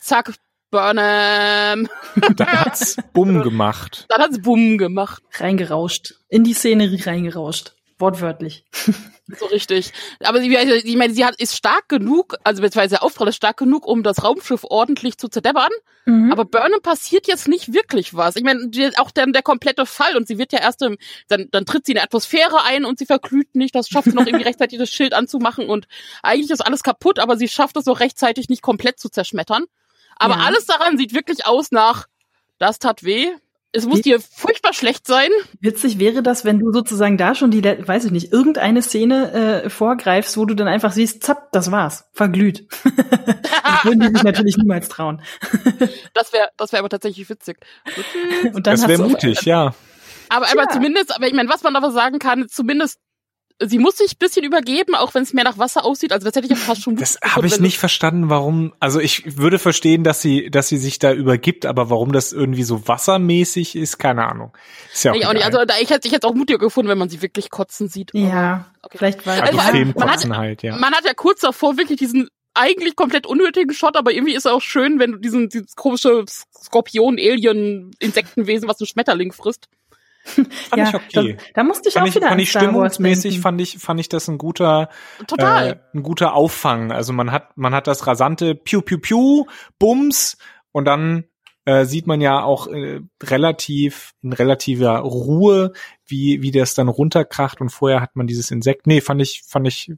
zack, 0.00 0.34
Burnham. 0.70 1.88
Dann 2.36 2.46
hat's 2.46 2.96
Bumm 3.12 3.42
gemacht. 3.42 4.06
Dann 4.08 4.20
hat's 4.20 4.40
Bumm 4.40 4.78
gemacht. 4.78 5.22
Reingerauscht. 5.38 6.14
In 6.28 6.44
die 6.44 6.54
Szenerie 6.54 7.00
reingerauscht. 7.02 7.74
Wortwörtlich. 7.98 8.64
So 9.38 9.44
richtig. 9.44 9.92
Aber 10.20 10.40
sie, 10.40 10.56
ich 10.56 10.96
meine, 10.96 11.12
sie 11.12 11.22
hat, 11.22 11.38
ist 11.38 11.54
stark 11.54 11.90
genug, 11.90 12.36
also 12.44 12.62
beziehungsweise 12.62 12.94
der 12.94 13.02
Auftrag 13.02 13.28
ist 13.28 13.36
stark 13.36 13.58
genug, 13.58 13.86
um 13.86 14.02
das 14.02 14.24
Raumschiff 14.24 14.64
ordentlich 14.64 15.18
zu 15.18 15.28
zerdeppern. 15.28 15.68
Mhm. 16.06 16.32
Aber 16.32 16.46
Burnham 16.46 16.80
passiert 16.80 17.26
jetzt 17.26 17.46
nicht 17.46 17.74
wirklich 17.74 18.14
was. 18.14 18.36
Ich 18.36 18.42
meine, 18.42 18.70
auch 18.96 19.10
der, 19.10 19.26
der 19.26 19.42
komplette 19.42 19.84
Fall 19.84 20.16
und 20.16 20.26
sie 20.26 20.38
wird 20.38 20.54
ja 20.54 20.60
erst 20.60 20.80
im, 20.80 20.96
dann, 21.28 21.48
dann 21.50 21.66
tritt 21.66 21.84
sie 21.84 21.92
in 21.92 21.96
die 21.96 22.02
Atmosphäre 22.02 22.64
ein 22.64 22.86
und 22.86 22.98
sie 22.98 23.04
verglüht 23.04 23.54
nicht. 23.54 23.74
Das 23.74 23.90
schafft 23.90 24.06
sie 24.06 24.16
noch 24.16 24.26
irgendwie 24.26 24.44
rechtzeitig 24.48 24.78
das 24.78 24.88
Schild 24.88 25.12
anzumachen 25.12 25.68
und 25.68 25.88
eigentlich 26.22 26.50
ist 26.50 26.64
alles 26.64 26.82
kaputt, 26.82 27.18
aber 27.18 27.36
sie 27.36 27.48
schafft 27.48 27.76
es 27.76 27.86
auch 27.86 28.00
rechtzeitig 28.00 28.48
nicht 28.48 28.62
komplett 28.62 28.98
zu 28.98 29.10
zerschmettern. 29.10 29.64
Aber 30.16 30.38
ja. 30.38 30.44
alles 30.44 30.64
daran 30.64 30.96
sieht 30.96 31.12
wirklich 31.12 31.44
aus 31.44 31.70
nach, 31.70 32.06
das 32.58 32.78
tat 32.78 33.04
weh, 33.04 33.28
es 33.72 33.86
muss 33.86 34.00
dir 34.00 34.18
furchtbar 34.20 34.72
schlecht 34.72 35.06
sein. 35.06 35.28
Witzig 35.60 35.98
wäre 35.98 36.22
das, 36.22 36.44
wenn 36.44 36.58
du 36.58 36.72
sozusagen 36.72 37.18
da 37.18 37.34
schon 37.34 37.50
die, 37.50 37.62
weiß 37.62 38.06
ich 38.06 38.10
nicht, 38.10 38.32
irgendeine 38.32 38.80
Szene 38.82 39.32
äh, 39.64 39.70
vorgreifst, 39.70 40.36
wo 40.38 40.46
du 40.46 40.54
dann 40.54 40.68
einfach 40.68 40.92
siehst, 40.92 41.22
zapp, 41.22 41.52
das 41.52 41.70
war's, 41.70 42.08
verglüht. 42.12 42.66
das 42.84 43.84
würden 43.84 44.00
die 44.00 44.08
sich 44.08 44.22
natürlich 44.22 44.56
niemals 44.56 44.88
trauen. 44.88 45.22
das 46.14 46.32
wäre, 46.32 46.48
das 46.56 46.72
wäre 46.72 46.80
aber 46.80 46.88
tatsächlich 46.88 47.28
witzig. 47.28 47.58
Und 48.54 48.66
dann 48.66 48.76
das 48.76 48.88
wäre 48.88 49.06
mutig, 49.06 49.42
ja. 49.42 49.74
Aber, 50.30 50.46
aber 50.50 50.62
ja. 50.62 50.68
zumindest, 50.68 51.14
aber 51.14 51.26
ich 51.26 51.34
meine, 51.34 51.48
was 51.48 51.62
man 51.62 51.76
aber 51.76 51.90
sagen 51.90 52.18
kann, 52.18 52.48
zumindest 52.48 52.98
sie 53.60 53.78
muss 53.78 53.96
sich 53.96 54.18
bisschen 54.18 54.44
übergeben, 54.44 54.94
auch 54.94 55.14
wenn 55.14 55.22
es 55.22 55.32
mehr 55.32 55.44
nach 55.44 55.58
Wasser 55.58 55.84
aussieht. 55.84 56.12
Also 56.12 56.24
das 56.26 56.36
hätte 56.36 56.46
ich 56.46 56.50
ja 56.50 56.56
fast 56.56 56.82
schon. 56.82 56.96
Das 56.96 57.18
habe 57.22 57.46
ich 57.46 57.58
nicht 57.60 57.78
verstanden, 57.78 58.30
warum. 58.30 58.72
Also 58.78 59.00
ich 59.00 59.38
würde 59.38 59.58
verstehen, 59.58 60.04
dass 60.04 60.22
sie, 60.22 60.50
dass 60.50 60.68
sie 60.68 60.78
sich 60.78 60.98
da 60.98 61.12
übergibt, 61.12 61.66
aber 61.66 61.90
warum 61.90 62.12
das 62.12 62.32
irgendwie 62.32 62.62
so 62.62 62.86
wassermäßig 62.86 63.76
ist, 63.76 63.98
keine 63.98 64.26
Ahnung. 64.26 64.56
Ist 64.92 65.04
ja 65.04 65.12
auch, 65.12 65.16
ja, 65.16 65.28
auch 65.28 65.32
nicht. 65.32 65.44
Also 65.44 65.64
da, 65.64 65.74
ich 65.80 65.90
hätte 65.90 66.06
ich 66.06 66.14
hätte 66.14 66.26
auch 66.26 66.34
mutiger 66.34 66.58
gefunden, 66.58 66.88
wenn 66.88 66.98
man 66.98 67.08
sie 67.08 67.20
wirklich 67.20 67.50
kotzen 67.50 67.88
sieht. 67.88 68.10
Ja, 68.14 68.66
okay. 68.82 68.98
vielleicht 68.98 69.26
war 69.26 69.42
also, 69.42 69.58
also 69.58 69.84
man 69.96 70.10
hat, 70.10 70.28
halt, 70.30 70.62
ja. 70.62 70.76
Man 70.76 70.94
hat 70.94 71.04
ja 71.04 71.14
kurz 71.14 71.40
davor 71.40 71.76
wirklich 71.76 71.98
diesen 71.98 72.28
eigentlich 72.54 72.96
komplett 72.96 73.26
unnötigen 73.26 73.72
Shot, 73.72 73.96
aber 73.96 74.12
irgendwie 74.12 74.34
ist 74.34 74.44
er 74.44 74.54
auch 74.54 74.62
schön, 74.62 74.98
wenn 74.98 75.12
du 75.12 75.18
diesen 75.18 75.48
dieses 75.48 75.76
komische 75.76 76.24
Skorpion, 76.28 77.16
Alien, 77.16 77.92
Insektenwesen, 77.98 78.68
was 78.68 78.80
ein 78.80 78.86
Schmetterling 78.86 79.32
frisst. 79.32 79.68
Fand 80.24 80.48
ja, 80.76 80.88
ich 80.88 80.94
okay. 80.94 81.36
Da, 81.36 81.44
da 81.54 81.64
musste 81.64 81.88
ich 81.88 81.94
fand 81.94 82.08
auch 82.08 82.14
wieder 82.14 82.28
fand 82.28 82.40
ich 82.40 82.50
stimmungsmäßig 82.50 83.40
fand 83.40 83.60
ich 83.60 83.78
fand 83.78 84.00
ich 84.00 84.08
das 84.08 84.28
ein 84.28 84.38
guter 84.38 84.90
Total. 85.26 85.68
Äh, 85.68 85.76
ein 85.94 86.02
guter 86.02 86.34
Auffang. 86.34 86.92
Also 86.92 87.12
man 87.12 87.32
hat 87.32 87.56
man 87.56 87.74
hat 87.74 87.86
das 87.86 88.06
rasante 88.06 88.54
Piu 88.54 88.82
Piu 88.82 88.98
Piu 88.98 89.46
Bums 89.78 90.36
und 90.72 90.84
dann 90.84 91.24
äh, 91.64 91.84
sieht 91.84 92.06
man 92.06 92.20
ja 92.20 92.42
auch 92.42 92.66
äh, 92.66 93.00
relativ 93.22 94.12
in 94.22 94.32
relativer 94.32 94.98
Ruhe, 94.98 95.72
wie 96.06 96.42
wie 96.42 96.50
das 96.50 96.74
dann 96.74 96.88
runterkracht 96.88 97.60
und 97.60 97.70
vorher 97.70 98.00
hat 98.00 98.16
man 98.16 98.26
dieses 98.26 98.50
Insekt. 98.50 98.86
Nee, 98.86 99.00
fand 99.00 99.22
ich 99.22 99.44
fand 99.46 99.66
ich 99.66 99.92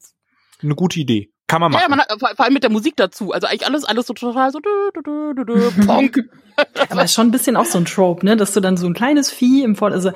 eine 0.63 0.75
gute 0.75 1.01
Idee. 1.01 1.31
Kann 1.50 1.61
man 1.61 1.73
machen. 1.73 1.82
Ja, 1.82 1.88
man 1.88 1.99
hat, 1.99 2.17
vor 2.20 2.44
allem 2.44 2.55
mit 2.55 2.62
der 2.62 2.70
Musik 2.70 2.94
dazu. 2.97 3.32
Also 3.32 3.49
eigentlich 3.49 3.67
alles, 3.67 3.85
alles 3.85 4.06
so 4.06 4.14
total 4.14 4.52
so, 4.52 4.61
du, 4.61 4.70
du, 4.94 5.35
du, 5.35 5.44
du, 5.44 5.44
du, 5.44 5.70
Ponk. 5.87 6.20
Aber 6.88 7.02
ist 7.02 7.12
schon 7.12 7.26
ein 7.26 7.31
bisschen 7.32 7.56
auch 7.56 7.64
so 7.64 7.79
ein 7.79 7.87
Trope, 7.87 8.25
ne, 8.25 8.37
dass 8.37 8.52
du 8.52 8.61
dann 8.61 8.76
so 8.76 8.87
ein 8.87 8.94
kleines 8.94 9.32
Vieh 9.32 9.64
im 9.64 9.75
Vor, 9.75 9.91
also 9.91 10.12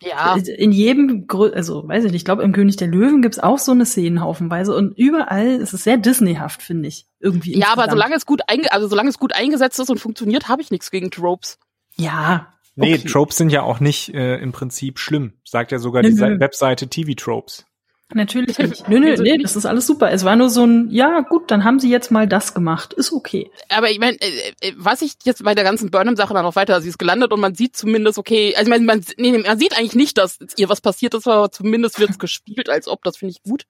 ja. 0.00 0.36
in 0.36 0.70
jedem, 0.70 1.26
also 1.54 1.88
weiß 1.88 2.04
ich 2.04 2.12
nicht, 2.12 2.20
ich 2.20 2.24
glaube 2.24 2.44
im 2.44 2.52
König 2.52 2.76
der 2.76 2.86
Löwen 2.86 3.20
gibt's 3.20 3.40
auch 3.40 3.58
so 3.58 3.72
eine 3.72 3.84
Szenen 3.84 4.20
haufenweise 4.20 4.76
und 4.76 4.96
überall 4.96 5.56
ist 5.56 5.72
es 5.72 5.82
sehr 5.82 5.96
Disneyhaft, 5.96 6.62
finde 6.62 6.88
ich, 6.88 7.06
irgendwie. 7.18 7.58
Ja, 7.58 7.68
aber 7.72 7.90
solange 7.90 8.14
es 8.14 8.24
gut 8.26 8.42
einge 8.46 8.70
also 8.70 8.86
solange 8.86 9.08
es 9.08 9.18
gut 9.18 9.34
eingesetzt 9.34 9.80
ist 9.80 9.90
und 9.90 9.98
funktioniert, 9.98 10.48
habe 10.48 10.62
ich 10.62 10.70
nichts 10.70 10.92
gegen 10.92 11.10
Tropes. 11.10 11.58
Ja. 11.96 12.52
Okay. 12.76 12.90
Nee, 12.90 12.98
Tropes 12.98 13.38
sind 13.38 13.50
ja 13.50 13.62
auch 13.62 13.80
nicht 13.80 14.14
äh, 14.14 14.36
im 14.36 14.52
Prinzip 14.52 14.98
schlimm, 14.98 15.32
sagt 15.44 15.72
ja 15.72 15.78
sogar 15.78 16.02
die 16.02 16.16
Webseite 16.16 16.88
TV 16.88 17.14
Tropes. 17.16 17.66
Natürlich 18.14 18.56
nicht. 18.58 18.88
Nö, 18.88 19.00
nö, 19.00 19.10
also 19.10 19.22
nee, 19.22 19.36
das 19.38 19.56
ist 19.56 19.66
alles 19.66 19.86
super. 19.86 20.10
Es 20.12 20.24
war 20.24 20.36
nur 20.36 20.48
so 20.48 20.64
ein, 20.64 20.90
ja 20.90 21.20
gut, 21.20 21.50
dann 21.50 21.64
haben 21.64 21.80
sie 21.80 21.90
jetzt 21.90 22.10
mal 22.10 22.28
das 22.28 22.54
gemacht. 22.54 22.92
Ist 22.92 23.12
okay. 23.12 23.50
Aber 23.68 23.90
ich 23.90 23.98
meine, 23.98 24.16
äh, 24.20 24.52
äh, 24.60 24.72
was 24.76 25.02
ich 25.02 25.14
jetzt 25.24 25.42
bei 25.42 25.54
der 25.54 25.64
ganzen 25.64 25.90
Burnham-Sache 25.90 26.32
dann 26.32 26.44
noch 26.44 26.56
weiter, 26.56 26.80
sie 26.80 26.88
ist 26.88 26.98
gelandet 26.98 27.32
und 27.32 27.40
man 27.40 27.54
sieht 27.54 27.76
zumindest, 27.76 28.18
okay, 28.18 28.54
also 28.56 28.70
man, 28.70 28.84
man, 28.84 29.04
nee, 29.16 29.36
man 29.36 29.58
sieht 29.58 29.76
eigentlich 29.76 29.96
nicht, 29.96 30.18
dass 30.18 30.38
ihr 30.56 30.68
was 30.68 30.80
passiert 30.80 31.14
ist, 31.14 31.26
aber 31.26 31.50
zumindest 31.50 31.98
wird 31.98 32.10
es 32.10 32.18
gespielt, 32.20 32.70
als 32.70 32.86
ob, 32.86 33.02
das 33.02 33.16
finde 33.16 33.32
ich 33.32 33.42
gut. 33.42 33.64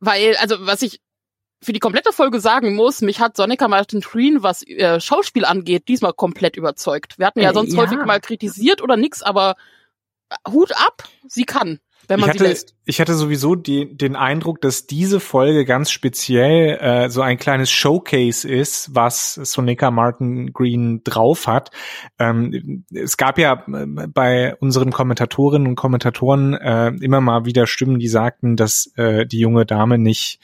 Weil, 0.00 0.36
also 0.36 0.56
was 0.60 0.82
ich 0.82 1.00
für 1.62 1.72
die 1.72 1.78
komplette 1.78 2.12
Folge 2.12 2.40
sagen 2.40 2.74
muss, 2.74 3.02
mich 3.02 3.20
hat 3.20 3.36
Sonica 3.36 3.68
Martin 3.68 4.00
Green, 4.00 4.42
was 4.42 4.66
äh, 4.66 5.00
Schauspiel 5.00 5.44
angeht, 5.44 5.86
diesmal 5.86 6.12
komplett 6.12 6.56
überzeugt. 6.56 7.18
Wir 7.18 7.26
hatten 7.26 7.40
ja 7.40 7.50
äh, 7.50 7.54
sonst 7.54 7.74
ja. 7.74 7.82
häufig 7.82 7.98
mal 8.04 8.20
kritisiert 8.20 8.82
oder 8.82 8.96
nix, 8.96 9.22
aber 9.22 9.54
Hut 10.50 10.72
ab, 10.72 11.04
sie 11.28 11.44
kann 11.44 11.78
wenn 12.12 12.20
man 12.20 12.28
ich 12.28 12.34
hatte, 12.34 12.44
sie 12.44 12.50
lässt. 12.50 12.74
Ich 12.84 13.00
hatte 13.00 13.14
sowieso 13.14 13.54
die, 13.54 13.96
den 13.96 14.16
Eindruck, 14.16 14.60
dass 14.60 14.86
diese 14.86 15.18
Folge 15.18 15.64
ganz 15.64 15.90
speziell 15.90 16.76
äh, 16.80 17.10
so 17.10 17.22
ein 17.22 17.38
kleines 17.38 17.70
Showcase 17.70 18.46
ist, 18.46 18.94
was 18.94 19.34
Sonika 19.34 19.90
Martin 19.90 20.52
Green 20.52 21.02
drauf 21.02 21.46
hat. 21.46 21.70
Ähm, 22.18 22.84
es 22.92 23.16
gab 23.16 23.38
ja 23.38 23.64
äh, 23.66 23.86
bei 24.08 24.54
unseren 24.56 24.92
Kommentatorinnen 24.92 25.68
und 25.68 25.76
Kommentatoren 25.76 26.54
äh, 26.54 26.88
immer 27.00 27.20
mal 27.20 27.46
wieder 27.46 27.66
Stimmen, 27.66 27.98
die 27.98 28.08
sagten, 28.08 28.56
dass 28.56 28.92
äh, 28.96 29.26
die 29.26 29.38
junge 29.38 29.64
Dame 29.64 29.98
nicht 29.98 30.40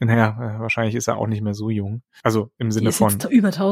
naja, 0.00 0.56
äh, 0.56 0.60
wahrscheinlich 0.60 0.96
ist 0.96 1.08
er 1.08 1.16
auch 1.16 1.26
nicht 1.26 1.40
mehr 1.40 1.54
so 1.54 1.70
jung. 1.70 2.02
Also 2.22 2.50
im 2.58 2.70
Sinne 2.70 2.92
von 2.92 3.16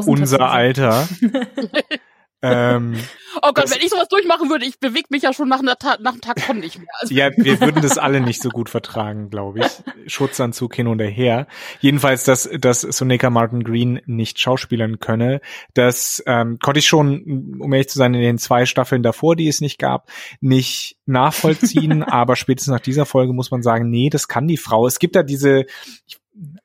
unser 0.07 0.49
Alter. 0.49 1.07
Ähm, 2.43 2.97
oh 3.41 3.51
Gott, 3.53 3.71
wenn 3.71 3.79
ich 3.79 3.89
sowas 3.89 4.09
durchmachen 4.09 4.49
würde, 4.49 4.65
ich 4.65 4.77
bewege 4.77 5.07
mich 5.09 5.23
ja 5.23 5.33
schon 5.33 5.47
nach, 5.47 5.59
einer 5.59 5.77
Ta 5.77 5.97
nach 6.01 6.11
einem 6.11 6.21
Tag 6.21 6.41
von 6.41 6.59
nicht 6.59 6.77
mehr. 6.77 6.89
Also 6.99 7.13
ja, 7.13 7.29
wir 7.35 7.61
würden 7.61 7.81
das 7.81 7.97
alle 7.97 8.19
nicht 8.19 8.41
so 8.41 8.49
gut 8.49 8.69
vertragen, 8.69 9.29
glaube 9.29 9.59
ich. 9.59 10.11
Schutzanzug 10.11 10.75
hin 10.75 10.87
und 10.87 10.99
her. 10.99 11.47
Jedenfalls, 11.79 12.25
dass, 12.25 12.49
dass 12.59 12.81
Sonika 12.81 13.29
Martin 13.29 13.63
Green 13.63 14.01
nicht 14.05 14.39
schauspielern 14.39 14.99
könne, 14.99 15.39
das 15.73 16.21
ähm, 16.27 16.59
konnte 16.61 16.79
ich 16.79 16.87
schon, 16.87 17.57
um 17.59 17.71
ehrlich 17.71 17.89
zu 17.89 17.97
sein, 17.97 18.13
in 18.13 18.21
den 18.21 18.37
zwei 18.37 18.65
Staffeln 18.65 19.03
davor, 19.03 19.35
die 19.35 19.47
es 19.47 19.61
nicht 19.61 19.79
gab, 19.79 20.09
nicht 20.41 20.97
nachvollziehen. 21.05 22.03
aber 22.03 22.35
spätestens 22.35 22.73
nach 22.73 22.81
dieser 22.81 23.05
Folge 23.05 23.31
muss 23.31 23.51
man 23.51 23.63
sagen, 23.63 23.89
nee, 23.89 24.09
das 24.09 24.27
kann 24.27 24.47
die 24.47 24.57
Frau. 24.57 24.85
Es 24.85 24.99
gibt 24.99 25.15
da 25.15 25.23
diese, 25.23 25.65
ich 26.07 26.17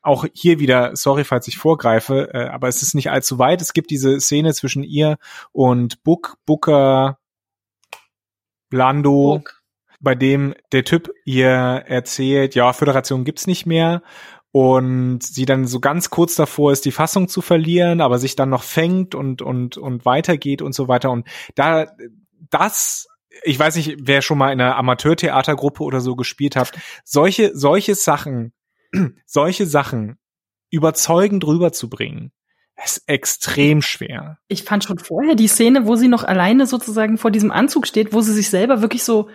auch 0.02 0.26
hier 0.32 0.58
wieder, 0.58 0.96
sorry, 0.96 1.24
falls 1.24 1.48
ich 1.48 1.58
vorgreife, 1.58 2.30
äh, 2.32 2.48
aber 2.48 2.68
es 2.68 2.82
ist 2.82 2.94
nicht 2.94 3.10
allzu 3.10 3.38
weit. 3.38 3.60
Es 3.60 3.72
gibt 3.72 3.90
diese 3.90 4.20
Szene 4.20 4.54
zwischen 4.54 4.82
ihr 4.82 5.18
und 5.52 6.02
Book, 6.02 6.36
Booker, 6.46 7.18
Lando, 8.70 9.36
Book. 9.36 9.62
bei 10.00 10.14
dem 10.14 10.54
der 10.72 10.84
Typ 10.84 11.10
ihr 11.24 11.48
erzählt, 11.48 12.54
ja, 12.54 12.72
Föderation 12.72 13.24
gibt's 13.24 13.46
nicht 13.46 13.66
mehr 13.66 14.02
und 14.50 15.22
sie 15.22 15.44
dann 15.44 15.66
so 15.66 15.80
ganz 15.80 16.10
kurz 16.10 16.34
davor 16.34 16.72
ist, 16.72 16.84
die 16.84 16.92
Fassung 16.92 17.28
zu 17.28 17.42
verlieren, 17.42 18.00
aber 18.00 18.18
sich 18.18 18.34
dann 18.36 18.48
noch 18.48 18.62
fängt 18.62 19.14
und 19.14 19.42
und 19.42 19.76
und 19.76 20.04
weitergeht 20.04 20.62
und 20.62 20.74
so 20.74 20.88
weiter 20.88 21.10
und 21.10 21.26
da 21.54 21.86
das 22.50 23.06
ich 23.44 23.58
weiß 23.58 23.76
nicht, 23.76 23.96
wer 24.00 24.22
schon 24.22 24.38
mal 24.38 24.52
in 24.52 24.60
einer 24.60 24.76
Amateurtheatergruppe 24.76 25.84
oder 25.84 26.00
so 26.00 26.16
gespielt 26.16 26.56
hat, 26.56 26.72
solche 27.04 27.50
solche 27.54 27.94
Sachen 27.94 28.52
solche 29.26 29.66
Sachen 29.66 30.18
überzeugend 30.70 31.46
rüberzubringen, 31.46 32.32
ist 32.84 33.02
extrem 33.06 33.82
schwer. 33.82 34.38
Ich 34.48 34.62
fand 34.62 34.84
schon 34.84 34.98
vorher 34.98 35.34
die 35.34 35.48
Szene, 35.48 35.86
wo 35.86 35.96
sie 35.96 36.08
noch 36.08 36.24
alleine 36.24 36.66
sozusagen 36.66 37.18
vor 37.18 37.30
diesem 37.30 37.50
Anzug 37.50 37.86
steht, 37.86 38.12
wo 38.12 38.20
sie 38.20 38.32
sich 38.32 38.50
selber 38.50 38.82
wirklich 38.82 39.02
so 39.02 39.28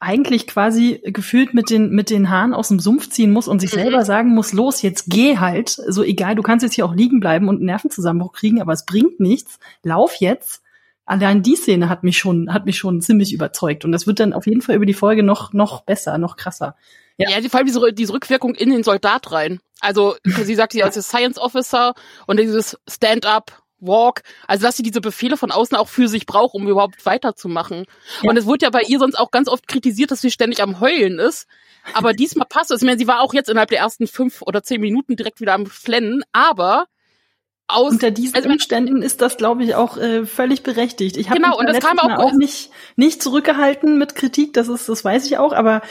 eigentlich 0.00 0.46
quasi 0.46 1.00
gefühlt 1.04 1.52
mit 1.52 1.68
den, 1.68 1.90
mit 1.90 2.08
den 2.08 2.30
Haaren 2.30 2.54
aus 2.54 2.68
dem 2.68 2.80
Sumpf 2.80 3.10
ziehen 3.10 3.32
muss 3.32 3.48
und 3.48 3.60
sich 3.60 3.72
mhm. 3.72 3.80
selber 3.80 4.04
sagen 4.04 4.30
muss, 4.30 4.54
los, 4.54 4.80
jetzt 4.80 5.04
geh 5.08 5.36
halt. 5.36 5.68
So 5.68 6.02
egal, 6.02 6.34
du 6.34 6.42
kannst 6.42 6.62
jetzt 6.62 6.74
hier 6.74 6.86
auch 6.86 6.94
liegen 6.94 7.20
bleiben 7.20 7.48
und 7.48 7.56
einen 7.56 7.66
Nervenzusammenbruch 7.66 8.32
kriegen, 8.32 8.62
aber 8.62 8.72
es 8.72 8.86
bringt 8.86 9.20
nichts. 9.20 9.58
Lauf 9.82 10.14
jetzt. 10.16 10.62
Allein 11.04 11.42
die 11.42 11.56
Szene 11.56 11.88
hat 11.88 12.02
mich 12.02 12.16
schon, 12.16 12.52
hat 12.52 12.66
mich 12.66 12.78
schon 12.78 13.02
ziemlich 13.02 13.34
überzeugt. 13.34 13.84
Und 13.84 13.92
das 13.92 14.06
wird 14.06 14.20
dann 14.20 14.32
auf 14.32 14.46
jeden 14.46 14.62
Fall 14.62 14.76
über 14.76 14.86
die 14.86 14.94
Folge 14.94 15.22
noch, 15.22 15.52
noch 15.52 15.82
besser, 15.82 16.16
noch 16.16 16.36
krasser. 16.36 16.76
Ja, 17.20 17.38
ja 17.38 17.48
vor 17.48 17.58
allem 17.58 17.66
diese, 17.66 17.92
diese 17.92 18.12
Rückwirkung 18.12 18.54
in 18.54 18.70
den 18.70 18.82
Soldat 18.82 19.30
rein. 19.32 19.60
Also, 19.80 20.16
sie 20.24 20.54
sagt, 20.54 20.72
sie 20.72 20.82
als 20.82 20.94
Science 21.06 21.38
Officer 21.38 21.94
und 22.26 22.38
dieses 22.38 22.78
Stand-up, 22.88 23.62
Walk, 23.82 24.22
also 24.46 24.66
dass 24.66 24.76
sie 24.76 24.82
diese 24.82 25.00
Befehle 25.00 25.38
von 25.38 25.50
außen 25.50 25.76
auch 25.76 25.88
für 25.88 26.06
sich 26.06 26.26
braucht, 26.26 26.54
um 26.54 26.68
überhaupt 26.68 27.06
weiterzumachen. 27.06 27.86
Ja. 28.22 28.30
Und 28.30 28.36
es 28.36 28.44
wurde 28.44 28.66
ja 28.66 28.70
bei 28.70 28.82
ihr 28.82 28.98
sonst 28.98 29.18
auch 29.18 29.30
ganz 29.30 29.48
oft 29.48 29.66
kritisiert, 29.68 30.10
dass 30.10 30.20
sie 30.20 30.30
ständig 30.30 30.62
am 30.62 30.80
Heulen 30.80 31.18
ist. 31.18 31.46
Aber 31.94 32.12
diesmal 32.14 32.46
passt 32.46 32.70
es. 32.70 32.82
Ich 32.82 32.86
meine, 32.86 32.98
sie 32.98 33.06
war 33.06 33.20
auch 33.20 33.32
jetzt 33.32 33.48
innerhalb 33.48 33.70
der 33.70 33.78
ersten 33.78 34.06
fünf 34.06 34.42
oder 34.42 34.62
zehn 34.62 34.80
Minuten 34.80 35.16
direkt 35.16 35.40
wieder 35.40 35.54
am 35.54 35.66
Flennen, 35.66 36.22
aber 36.32 36.86
aus, 37.72 37.92
Unter 37.92 38.10
diesen 38.10 38.36
also, 38.36 38.48
Umständen 38.48 39.02
ist 39.02 39.20
das, 39.20 39.36
glaube 39.36 39.64
ich, 39.64 39.74
auch 39.74 39.96
äh, 39.96 40.24
völlig 40.26 40.62
berechtigt. 40.62 41.16
Ich 41.16 41.30
habe 41.30 41.40
genau, 41.40 41.58
und 41.58 41.68
das 41.68 41.80
kam 41.80 41.98
auch, 41.98 42.18
auch 42.18 42.32
nicht, 42.32 42.70
nicht 42.96 43.22
zurückgehalten 43.22 43.98
mit 43.98 44.14
Kritik, 44.14 44.52
das 44.52 44.68
ist, 44.68 44.88
das 44.88 45.04
weiß 45.04 45.26
ich 45.26 45.38
auch, 45.38 45.52
aber 45.52 45.82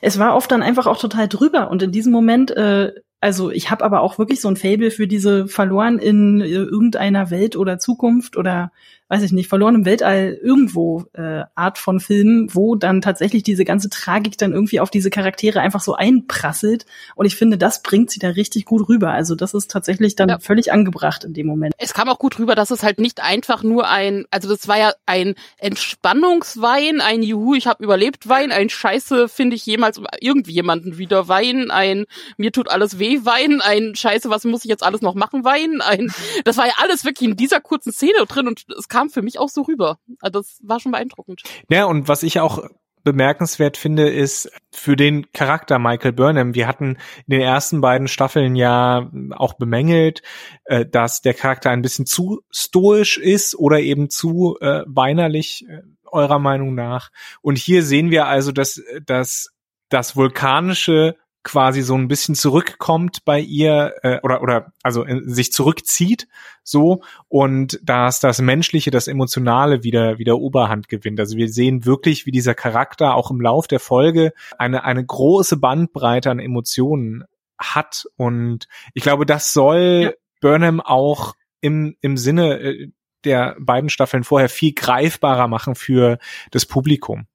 es 0.00 0.18
war 0.18 0.34
oft 0.34 0.50
dann 0.50 0.62
einfach 0.62 0.86
auch 0.86 0.98
total 0.98 1.28
drüber. 1.28 1.70
Und 1.70 1.82
in 1.82 1.92
diesem 1.92 2.12
Moment 2.12 2.50
äh, 2.50 2.92
also 3.20 3.50
ich 3.50 3.70
habe 3.70 3.84
aber 3.84 4.02
auch 4.02 4.18
wirklich 4.18 4.40
so 4.40 4.48
ein 4.48 4.56
Fable 4.56 4.90
für 4.90 5.06
diese 5.06 5.48
verloren 5.48 5.98
in 5.98 6.40
äh, 6.40 6.46
irgendeiner 6.46 7.30
Welt 7.30 7.56
oder 7.56 7.78
Zukunft 7.78 8.36
oder 8.36 8.72
weiß 9.08 9.22
ich 9.22 9.30
nicht, 9.30 9.48
verloren 9.48 9.76
im 9.76 9.84
Weltall 9.84 10.36
irgendwo 10.42 11.04
äh, 11.12 11.44
Art 11.54 11.78
von 11.78 12.00
Filmen, 12.00 12.48
wo 12.52 12.74
dann 12.74 13.00
tatsächlich 13.00 13.44
diese 13.44 13.64
ganze 13.64 13.88
Tragik 13.88 14.36
dann 14.36 14.52
irgendwie 14.52 14.80
auf 14.80 14.90
diese 14.90 15.10
Charaktere 15.10 15.60
einfach 15.60 15.80
so 15.80 15.94
einprasselt. 15.94 16.86
Und 17.14 17.26
ich 17.26 17.36
finde, 17.36 17.56
das 17.56 17.82
bringt 17.82 18.10
sie 18.10 18.18
da 18.18 18.30
richtig 18.30 18.64
gut 18.64 18.88
rüber. 18.88 19.12
Also 19.12 19.36
das 19.36 19.54
ist 19.54 19.70
tatsächlich 19.70 20.16
dann 20.16 20.28
ja. 20.28 20.38
völlig 20.40 20.72
angebracht 20.72 21.22
in 21.22 21.34
dem 21.34 21.46
Moment. 21.46 21.74
Es 21.78 21.94
kam 21.94 22.08
auch 22.08 22.18
gut 22.18 22.38
rüber, 22.40 22.56
dass 22.56 22.72
es 22.72 22.82
halt 22.82 22.98
nicht 22.98 23.22
einfach 23.22 23.62
nur 23.62 23.88
ein, 23.88 24.24
also 24.32 24.48
das 24.48 24.66
war 24.66 24.78
ja 24.78 24.92
ein 25.06 25.36
Entspannungswein, 25.58 27.00
ein 27.00 27.22
Juhu, 27.22 27.54
ich 27.54 27.68
habe 27.68 27.84
überlebt 27.84 28.28
Wein, 28.28 28.50
ein 28.50 28.68
Scheiße 28.68 29.28
finde 29.28 29.54
ich 29.54 29.64
jemals 29.66 30.00
irgendwie 30.20 30.52
jemanden 30.52 30.98
wieder 30.98 31.28
Wein, 31.28 31.70
ein 31.70 32.06
mir 32.38 32.50
tut 32.50 32.68
alles 32.68 32.98
weh 32.98 33.20
Wein, 33.22 33.60
ein 33.60 33.94
Scheiße, 33.94 34.30
was 34.30 34.44
muss 34.44 34.64
ich 34.64 34.68
jetzt 34.68 34.82
alles 34.82 35.00
noch 35.00 35.14
machen 35.14 35.44
Wein, 35.44 35.80
ein, 35.80 36.10
das 36.44 36.56
war 36.56 36.66
ja 36.66 36.74
alles 36.78 37.04
wirklich 37.04 37.28
in 37.28 37.36
dieser 37.36 37.60
kurzen 37.60 37.92
Szene 37.92 38.26
drin 38.26 38.48
und 38.48 38.64
es 38.76 38.88
kam 38.88 38.95
für 39.10 39.22
mich 39.22 39.38
auch 39.38 39.48
so 39.48 39.62
rüber. 39.62 39.98
Also 40.20 40.40
das 40.40 40.58
war 40.62 40.80
schon 40.80 40.92
beeindruckend. 40.92 41.42
Ja, 41.70 41.84
und 41.84 42.08
was 42.08 42.22
ich 42.22 42.40
auch 42.40 42.68
bemerkenswert 43.06 43.76
finde, 43.76 44.10
ist 44.10 44.50
für 44.72 44.96
den 44.96 45.30
Charakter 45.30 45.78
Michael 45.78 46.12
Burnham. 46.12 46.56
Wir 46.56 46.66
hatten 46.66 46.98
in 47.26 47.30
den 47.30 47.40
ersten 47.40 47.80
beiden 47.80 48.08
Staffeln 48.08 48.56
ja 48.56 49.08
auch 49.30 49.54
bemängelt, 49.54 50.22
äh, 50.64 50.84
dass 50.84 51.22
der 51.22 51.32
Charakter 51.32 51.70
ein 51.70 51.82
bisschen 51.82 52.04
zu 52.04 52.40
stoisch 52.50 53.16
ist 53.16 53.54
oder 53.54 53.78
eben 53.78 54.10
zu 54.10 54.56
äh, 54.60 54.82
weinerlich, 54.86 55.64
äh, 55.68 55.82
eurer 56.04 56.40
Meinung 56.40 56.74
nach. 56.74 57.10
Und 57.42 57.58
hier 57.58 57.84
sehen 57.84 58.10
wir 58.10 58.26
also, 58.26 58.50
dass, 58.50 58.82
dass 59.04 59.50
das 59.88 60.16
vulkanische 60.16 61.16
quasi 61.46 61.82
so 61.82 61.94
ein 61.94 62.08
bisschen 62.08 62.34
zurückkommt 62.34 63.24
bei 63.24 63.38
ihr 63.38 63.94
äh, 64.02 64.18
oder 64.24 64.42
oder 64.42 64.72
also 64.82 65.04
in, 65.04 65.32
sich 65.32 65.52
zurückzieht 65.52 66.26
so. 66.64 67.02
Und 67.28 67.78
dass 67.84 68.18
das 68.18 68.40
menschliche 68.40 68.90
das 68.90 69.06
emotionale 69.06 69.84
wieder 69.84 70.18
wieder 70.18 70.38
Oberhand 70.38 70.88
gewinnt. 70.88 71.20
Also 71.20 71.36
wir 71.36 71.48
sehen 71.48 71.84
wirklich 71.84 72.26
wie 72.26 72.32
dieser 72.32 72.54
Charakter 72.54 73.14
auch 73.14 73.30
im 73.30 73.40
Lauf 73.40 73.68
der 73.68 73.78
Folge 73.78 74.32
eine 74.58 74.82
eine 74.82 75.06
große 75.06 75.56
Bandbreite 75.56 76.32
an 76.32 76.40
Emotionen 76.40 77.22
hat. 77.56 78.06
Und 78.16 78.66
ich 78.92 79.04
glaube 79.04 79.24
das 79.24 79.52
soll 79.52 80.02
ja. 80.02 80.10
Burnham 80.40 80.80
auch 80.80 81.34
im 81.60 81.96
im 82.00 82.16
Sinne 82.16 82.58
äh, 82.58 82.90
der 83.24 83.54
beiden 83.60 83.88
Staffeln 83.88 84.24
vorher 84.24 84.48
viel 84.48 84.72
greifbarer 84.74 85.46
machen 85.46 85.76
für 85.76 86.18
das 86.50 86.66
Publikum 86.66 87.28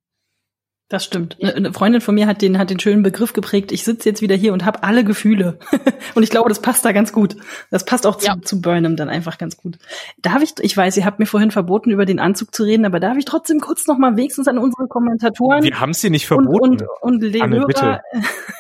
das 0.92 1.06
stimmt. 1.06 1.38
Eine 1.42 1.72
Freundin 1.72 2.02
von 2.02 2.16
mir 2.16 2.28
hat 2.28 2.42
den, 2.42 2.58
hat 2.58 2.70
den 2.70 2.80
schönen 2.80 3.02
Begriff 3.02 3.32
geprägt, 3.32 3.72
ich 3.72 3.86
sitze 3.86 4.10
jetzt 4.10 4.22
wieder 4.22 4.36
hier 4.36 4.52
und 4.52 4.66
habe 4.66 4.84
alle 4.84 5.06
Gefühle. 5.06 5.58
und 6.16 6.24
ich 6.24 6.30
glaube, 6.30 6.50
das 6.50 6.62
passt 6.62 6.84
da 6.84 6.92
ganz 6.92 7.14
gut. 7.14 7.38
Das 7.70 7.86
passt 7.86 8.06
auch 8.06 8.18
zu, 8.18 8.28
ja. 8.28 8.42
zu 8.42 8.60
Burnham 8.60 8.98
dann 8.98 9.08
einfach 9.08 9.38
ganz 9.38 9.56
gut. 9.56 9.78
Darf 10.22 10.44
ich, 10.44 10.54
ich 10.60 10.76
weiß, 10.76 10.98
ihr 10.98 11.06
habt 11.06 11.20
mir 11.20 11.26
vorhin 11.26 11.52
verboten, 11.52 11.92
über 11.92 12.06
den 12.06 12.20
Anzug 12.20 12.54
zu 12.54 12.64
reden, 12.64 12.84
aber 12.84 13.00
darf 13.00 13.16
ich 13.18 13.24
trotzdem 13.24 13.62
kurz 13.62 13.88
noch 13.88 13.98
mal 13.98 14.18
wenigstens 14.18 14.50
an 14.50 14.58
unsere 14.58 14.88
Kommentatoren. 14.88 15.64
Wir 15.64 15.80
haben 15.80 15.94
sie 15.94 16.10
nicht 16.10 16.28
verboten. 16.28 16.60
Und, 16.60 16.82
und, 17.02 17.24
und 17.24 17.34
den 17.34 17.42
Anne, 17.42 17.60
Hörer 17.60 18.02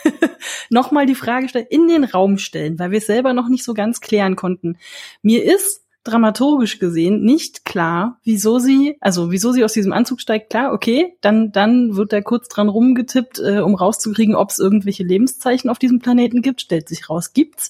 noch 0.69 0.91
mal 0.91 1.05
die 1.05 1.15
Frage 1.15 1.50
stellen, 1.50 1.67
in 1.69 1.89
den 1.89 2.05
Raum 2.05 2.38
stellen, 2.38 2.79
weil 2.79 2.91
wir 2.91 3.00
es 3.00 3.07
selber 3.07 3.33
noch 3.33 3.50
nicht 3.50 3.65
so 3.65 3.73
ganz 3.73 4.00
klären 4.00 4.38
konnten. 4.38 4.77
Mir 5.21 5.43
ist 5.43 5.80
dramaturgisch 6.03 6.79
gesehen 6.79 7.22
nicht 7.22 7.65
klar, 7.65 8.20
wieso 8.24 8.60
sie, 8.60 8.98
also 9.01 9.31
wieso 9.31 9.51
sie 9.51 9.63
aus 9.63 9.74
diesem 9.74 9.93
Anzug 9.93 10.20
steigt. 10.20 10.50
Klar, 10.50 10.74
okay, 10.74 11.15
dann 11.22 11.51
dann 11.51 11.96
wird 11.96 12.13
da 12.13 12.22
kurz 12.22 12.48
dran 12.48 12.70
rumgetippt, 12.70 13.39
äh, 13.39 13.60
um 13.60 13.75
rauszukriegen, 13.75 14.36
ob 14.36 14.50
es 14.50 14.60
irgendwelche 14.60 15.03
Lebenszeichen 15.03 15.70
auf 15.70 15.79
diesem 15.79 16.00
Planeten 16.00 16.41
gibt. 16.41 16.62
Stellt 16.62 16.89
sich 16.89 17.10
raus, 17.10 17.34
gibt's. 17.34 17.70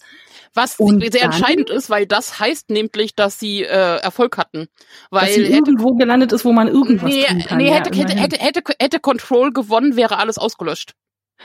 Was 0.53 0.75
und 0.79 1.01
sehr 1.01 1.21
dann, 1.21 1.31
entscheidend 1.31 1.69
ist, 1.69 1.89
weil 1.89 2.05
das 2.05 2.39
heißt 2.39 2.69
nämlich, 2.69 3.15
dass 3.15 3.39
sie 3.39 3.63
äh, 3.63 3.97
Erfolg 4.01 4.37
hatten. 4.37 4.67
Weil 5.09 5.27
dass 5.27 5.35
sie 5.35 5.43
irgendwo 5.43 5.95
gelandet 5.95 6.33
ist, 6.33 6.43
wo 6.43 6.51
man 6.51 6.67
irgendwas 6.67 7.09
nee, 7.09 7.23
tun 7.23 7.39
kann. 7.39 7.57
Nee, 7.57 7.71
hätte, 7.71 7.95
ja, 7.95 8.03
hätte, 8.03 8.19
hätte, 8.19 8.37
hätte, 8.37 8.73
hätte 8.77 8.99
Control 8.99 9.53
gewonnen, 9.53 9.95
wäre 9.95 10.17
alles 10.17 10.37
ausgelöscht. 10.37 10.93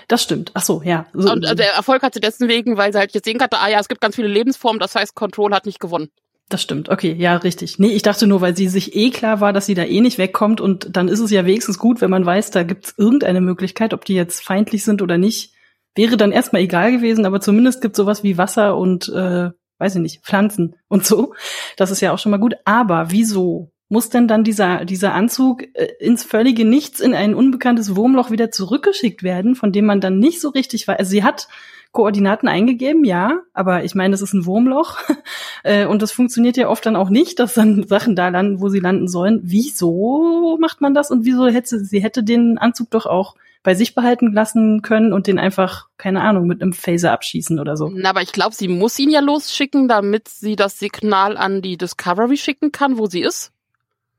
Das 0.08 0.22
stimmt. 0.22 0.50
Ach 0.54 0.62
so, 0.62 0.82
ja. 0.82 1.06
So. 1.12 1.30
Und 1.32 1.44
äh, 1.44 1.54
der 1.54 1.74
Erfolg 1.74 2.02
hat 2.02 2.14
sie 2.14 2.20
deswegen, 2.20 2.76
weil 2.76 2.92
sie 2.92 2.98
halt 2.98 3.14
jetzt 3.14 3.24
sehen 3.24 3.38
konnte, 3.38 3.58
ah 3.58 3.68
ja, 3.68 3.78
es 3.78 3.88
gibt 3.88 4.00
ganz 4.00 4.16
viele 4.16 4.28
Lebensformen, 4.28 4.80
das 4.80 4.94
heißt, 4.94 5.14
Control 5.14 5.52
hat 5.54 5.66
nicht 5.66 5.80
gewonnen. 5.80 6.10
Das 6.48 6.62
stimmt, 6.62 6.90
okay, 6.90 7.12
ja, 7.12 7.36
richtig. 7.36 7.80
Nee, 7.80 7.88
ich 7.88 8.02
dachte 8.02 8.28
nur, 8.28 8.40
weil 8.40 8.56
sie 8.56 8.68
sich 8.68 8.94
eh 8.94 9.10
klar 9.10 9.40
war, 9.40 9.52
dass 9.52 9.66
sie 9.66 9.74
da 9.74 9.82
eh 9.82 10.00
nicht 10.00 10.16
wegkommt 10.16 10.60
und 10.60 10.96
dann 10.96 11.08
ist 11.08 11.18
es 11.18 11.32
ja 11.32 11.44
wenigstens 11.44 11.76
gut, 11.76 12.00
wenn 12.00 12.10
man 12.10 12.24
weiß, 12.24 12.52
da 12.52 12.62
gibt's 12.62 12.94
irgendeine 12.96 13.40
Möglichkeit, 13.40 13.92
ob 13.92 14.04
die 14.04 14.14
jetzt 14.14 14.44
feindlich 14.44 14.84
sind 14.84 15.02
oder 15.02 15.18
nicht. 15.18 15.54
Wäre 15.96 16.16
dann 16.16 16.30
erstmal 16.30 16.62
egal 16.62 16.92
gewesen, 16.92 17.26
aber 17.26 17.40
zumindest 17.40 17.82
gibt 17.82 17.96
sowas 17.96 18.22
wie 18.22 18.38
Wasser 18.38 18.76
und, 18.76 19.08
äh, 19.08 19.50
weiß 19.78 19.96
ich 19.96 20.00
nicht, 20.00 20.24
Pflanzen 20.24 20.76
und 20.88 21.04
so. 21.04 21.34
Das 21.76 21.90
ist 21.90 22.00
ja 22.00 22.12
auch 22.12 22.18
schon 22.18 22.30
mal 22.30 22.38
gut. 22.38 22.54
Aber 22.64 23.10
wieso 23.10 23.72
muss 23.88 24.08
denn 24.08 24.28
dann 24.28 24.44
dieser, 24.44 24.84
dieser 24.84 25.14
Anzug 25.14 25.64
äh, 25.74 25.88
ins 25.98 26.22
völlige 26.22 26.64
Nichts 26.64 27.00
in 27.00 27.12
ein 27.12 27.34
unbekanntes 27.34 27.96
Wurmloch 27.96 28.30
wieder 28.30 28.52
zurückgeschickt 28.52 29.24
werden, 29.24 29.56
von 29.56 29.72
dem 29.72 29.86
man 29.86 30.00
dann 30.00 30.20
nicht 30.20 30.40
so 30.40 30.50
richtig 30.50 30.86
weiß? 30.86 30.98
Also 30.98 31.10
sie 31.10 31.24
hat 31.24 31.48
Koordinaten 31.96 32.46
eingegeben, 32.46 33.06
ja, 33.06 33.40
aber 33.54 33.82
ich 33.82 33.94
meine, 33.94 34.12
das 34.12 34.20
ist 34.20 34.34
ein 34.34 34.44
Wurmloch 34.44 34.98
äh, 35.62 35.86
und 35.86 36.02
das 36.02 36.12
funktioniert 36.12 36.58
ja 36.58 36.68
oft 36.68 36.84
dann 36.84 36.94
auch 36.94 37.08
nicht, 37.08 37.38
dass 37.38 37.54
dann 37.54 37.86
Sachen 37.88 38.14
da 38.14 38.28
landen, 38.28 38.60
wo 38.60 38.68
sie 38.68 38.80
landen 38.80 39.08
sollen. 39.08 39.40
Wieso 39.42 40.58
macht 40.60 40.82
man 40.82 40.92
das 40.92 41.10
und 41.10 41.24
wieso 41.24 41.46
hätte 41.46 41.82
sie 41.82 42.00
hätte 42.00 42.22
den 42.22 42.58
Anzug 42.58 42.90
doch 42.90 43.06
auch 43.06 43.34
bei 43.62 43.74
sich 43.74 43.94
behalten 43.94 44.34
lassen 44.34 44.82
können 44.82 45.14
und 45.14 45.26
den 45.26 45.38
einfach, 45.38 45.88
keine 45.96 46.20
Ahnung, 46.20 46.46
mit 46.46 46.60
einem 46.60 46.74
Phaser 46.74 47.12
abschießen 47.12 47.58
oder 47.58 47.78
so. 47.78 47.90
Na, 47.94 48.10
aber 48.10 48.20
ich 48.20 48.32
glaube, 48.32 48.54
sie 48.54 48.68
muss 48.68 48.98
ihn 48.98 49.08
ja 49.08 49.20
losschicken, 49.20 49.88
damit 49.88 50.28
sie 50.28 50.54
das 50.54 50.78
Signal 50.78 51.38
an 51.38 51.62
die 51.62 51.78
Discovery 51.78 52.36
schicken 52.36 52.72
kann, 52.72 52.98
wo 52.98 53.06
sie 53.06 53.22
ist. 53.22 53.52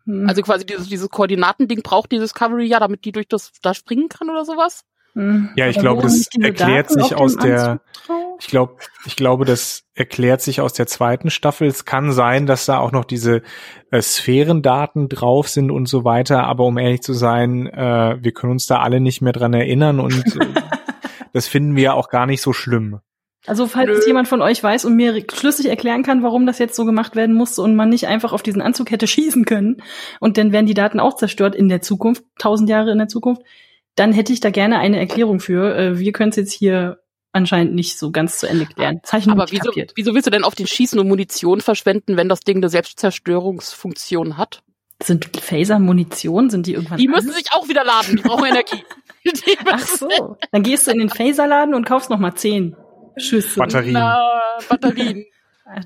Hm. 0.06 0.28
Also 0.28 0.42
quasi 0.42 0.66
dieses, 0.66 0.90
dieses 0.90 1.10
Koordinatending 1.12 1.84
braucht 1.84 2.12
die 2.12 2.18
Discovery 2.18 2.66
ja, 2.66 2.80
damit 2.80 3.06
die 3.06 3.12
durch 3.12 3.28
das 3.28 3.52
da 3.62 3.76
springen 3.76 4.10
kann 4.10 4.32
oder 4.32 4.46
sowas. 4.46 4.84
Ja, 5.56 5.68
ich 5.68 5.80
glaube, 5.80 6.04
das 6.04 6.28
erklärt 6.40 6.92
sich 6.92 7.16
aus 7.16 7.38
der, 7.38 7.82
ich 8.40 8.48
glaube, 8.48 8.76
ich 9.06 9.16
glaube, 9.16 9.46
das 9.46 9.84
erklärt 9.96 10.42
sich 10.42 10.62
aus 10.62 10.74
der 10.74 10.86
zweiten 10.86 11.32
Staffel. 11.32 11.68
Es 11.68 11.86
kann 11.86 12.12
sein, 12.12 12.46
dass 12.46 12.68
da 12.68 12.78
auch 12.78 12.92
noch 12.92 13.04
diese 13.04 13.42
äh, 13.90 14.02
Sphärendaten 14.02 15.10
drauf 15.10 15.48
sind 15.48 15.72
und 15.72 15.88
so 15.88 16.04
weiter. 16.04 16.44
Aber 16.44 16.66
um 16.66 16.78
ehrlich 16.78 17.02
zu 17.02 17.14
sein, 17.14 17.66
äh, 17.66 18.18
wir 18.22 18.32
können 18.32 18.52
uns 18.52 18.68
da 18.68 18.80
alle 18.80 19.00
nicht 19.00 19.22
mehr 19.22 19.34
dran 19.34 19.54
erinnern 19.54 20.00
und 20.00 20.24
äh, 20.36 20.46
das 21.34 21.48
finden 21.48 21.76
wir 21.76 21.96
auch 21.96 22.10
gar 22.10 22.28
nicht 22.28 22.42
so 22.42 22.54
schlimm. 22.54 23.00
Also 23.48 23.66
falls 23.66 24.02
Nö. 24.02 24.08
jemand 24.08 24.28
von 24.28 24.42
euch 24.42 24.62
weiß 24.62 24.86
und 24.86 24.96
mir 24.96 25.24
schlüssig 25.34 25.68
erklären 25.68 26.04
kann, 26.04 26.22
warum 26.22 26.46
das 26.46 26.60
jetzt 26.60 26.76
so 26.76 26.84
gemacht 26.84 27.16
werden 27.16 27.34
musste 27.34 27.62
und 27.62 27.76
man 27.76 27.90
nicht 27.90 28.08
einfach 28.08 28.34
auf 28.34 28.44
diesen 28.44 28.62
Anzug 28.62 28.92
hätte 28.92 29.08
schießen 29.08 29.46
können 29.46 29.82
und 30.20 30.38
dann 30.38 30.52
wären 30.52 30.66
die 30.66 30.74
Daten 30.74 31.00
auch 31.00 31.16
zerstört 31.16 31.56
in 31.56 31.70
der 31.70 31.82
Zukunft, 31.82 32.24
tausend 32.38 32.70
Jahre 32.70 32.92
in 32.92 32.98
der 32.98 33.08
Zukunft, 33.08 33.42
dann 33.98 34.14
hätte 34.14 34.32
ich 34.32 34.40
da 34.40 34.52
gerne 34.52 34.80
eine 34.80 35.00
Erklärung 35.00 35.40
für. 35.40 35.76
Äh, 35.76 36.00
wir 36.00 36.14
können 36.14 36.30
es 36.30 36.36
jetzt 36.38 36.54
hier 36.54 37.00
anscheinend 37.34 37.76
nicht 37.76 37.98
so 37.98 38.12
ganz 38.12 38.38
zu 38.38 38.48
Ende 38.48 38.66
klären. 38.66 39.02
Zeichen 39.04 39.32
Aber 39.32 39.48
wieso, 39.50 39.72
wieso 39.96 40.14
willst 40.14 40.28
du 40.28 40.32
denn 40.32 40.44
auf 40.44 40.56
den 40.56 40.68
Schießen 40.68 41.00
und 41.00 41.08
Munition 41.08 41.62
verschwenden, 41.62 42.16
wenn 42.16 42.30
das 42.30 42.42
Ding 42.42 42.58
eine 42.58 42.70
Selbstzerstörungsfunktion 42.70 44.38
hat? 44.38 44.64
Sind 45.02 45.30
Phaser 45.38 45.80
Munition? 45.80 46.50
Sind 46.50 46.68
die 46.68 46.74
irgendwann? 46.74 46.98
Die 46.98 47.08
müssen 47.08 47.32
sich 47.32 47.52
auch 47.52 47.68
wieder 47.68 47.84
laden. 47.84 48.18
Die 48.18 48.22
brauchen 48.22 48.46
Energie. 48.46 48.84
Die 49.26 49.58
Ach 49.66 49.86
so. 49.86 50.38
Dann 50.52 50.64
gehst 50.64 50.88
du 50.88 50.92
in 50.92 51.00
den 51.00 51.10
Phaserladen 51.10 51.74
und 51.74 51.86
kaufst 51.86 52.10
noch 52.10 52.20
mal 52.20 52.36
zehn 52.36 52.76
Schüsse. 53.18 53.60
Batterien. 53.60 53.94
Na, 53.94 54.20
Batterien. 54.70 55.26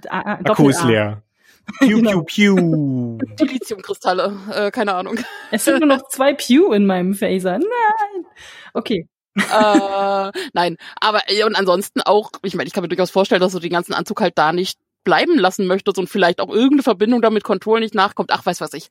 Akku 0.10 0.70
ist 0.70 0.84
leer. 0.84 1.24
Piu, 1.80 1.98
genau. 1.98 2.24
piu, 2.24 2.56
piu. 2.56 3.18
Die 3.40 3.46
Lithiumkristalle, 3.46 4.38
äh, 4.54 4.72
keine 4.72 4.96
Ahnung. 4.96 5.20
Es 5.52 5.66
sind 5.66 5.80
nur 5.80 5.88
noch 5.88 6.08
zwei 6.10 6.34
Pew 6.34 6.74
in 6.74 6.86
meinem 6.86 7.14
Phaser. 7.14 7.60
Nein. 7.60 8.26
Okay. 8.74 9.08
äh, 9.36 10.32
nein, 10.54 10.78
aber 11.00 11.22
und 11.46 11.56
ansonsten 11.56 12.02
auch, 12.02 12.32
ich 12.44 12.56
meine, 12.56 12.68
ich 12.68 12.74
kann 12.74 12.82
mir 12.82 12.90
durchaus 12.90 13.12
vorstellen, 13.12 13.40
dass 13.40 13.54
du 13.54 13.60
den 13.60 13.72
ganzen 13.72 13.94
Anzug 13.94 14.20
halt 14.20 14.38
da 14.38 14.52
nicht 14.52 14.78
bleiben 15.04 15.38
lassen 15.38 15.68
möchtest 15.68 15.98
und 15.98 16.10
vielleicht 16.10 16.42
auch 16.42 16.50
irgendeine 16.50 16.84
Verbindung 16.84 17.22
damit 17.22 17.44
Control 17.44 17.80
nicht 17.80 17.96
nachkommt. 17.96 18.32
Ach, 18.32 18.46
weiß 18.46 18.62
was 18.62 18.74
ich. 18.74 18.90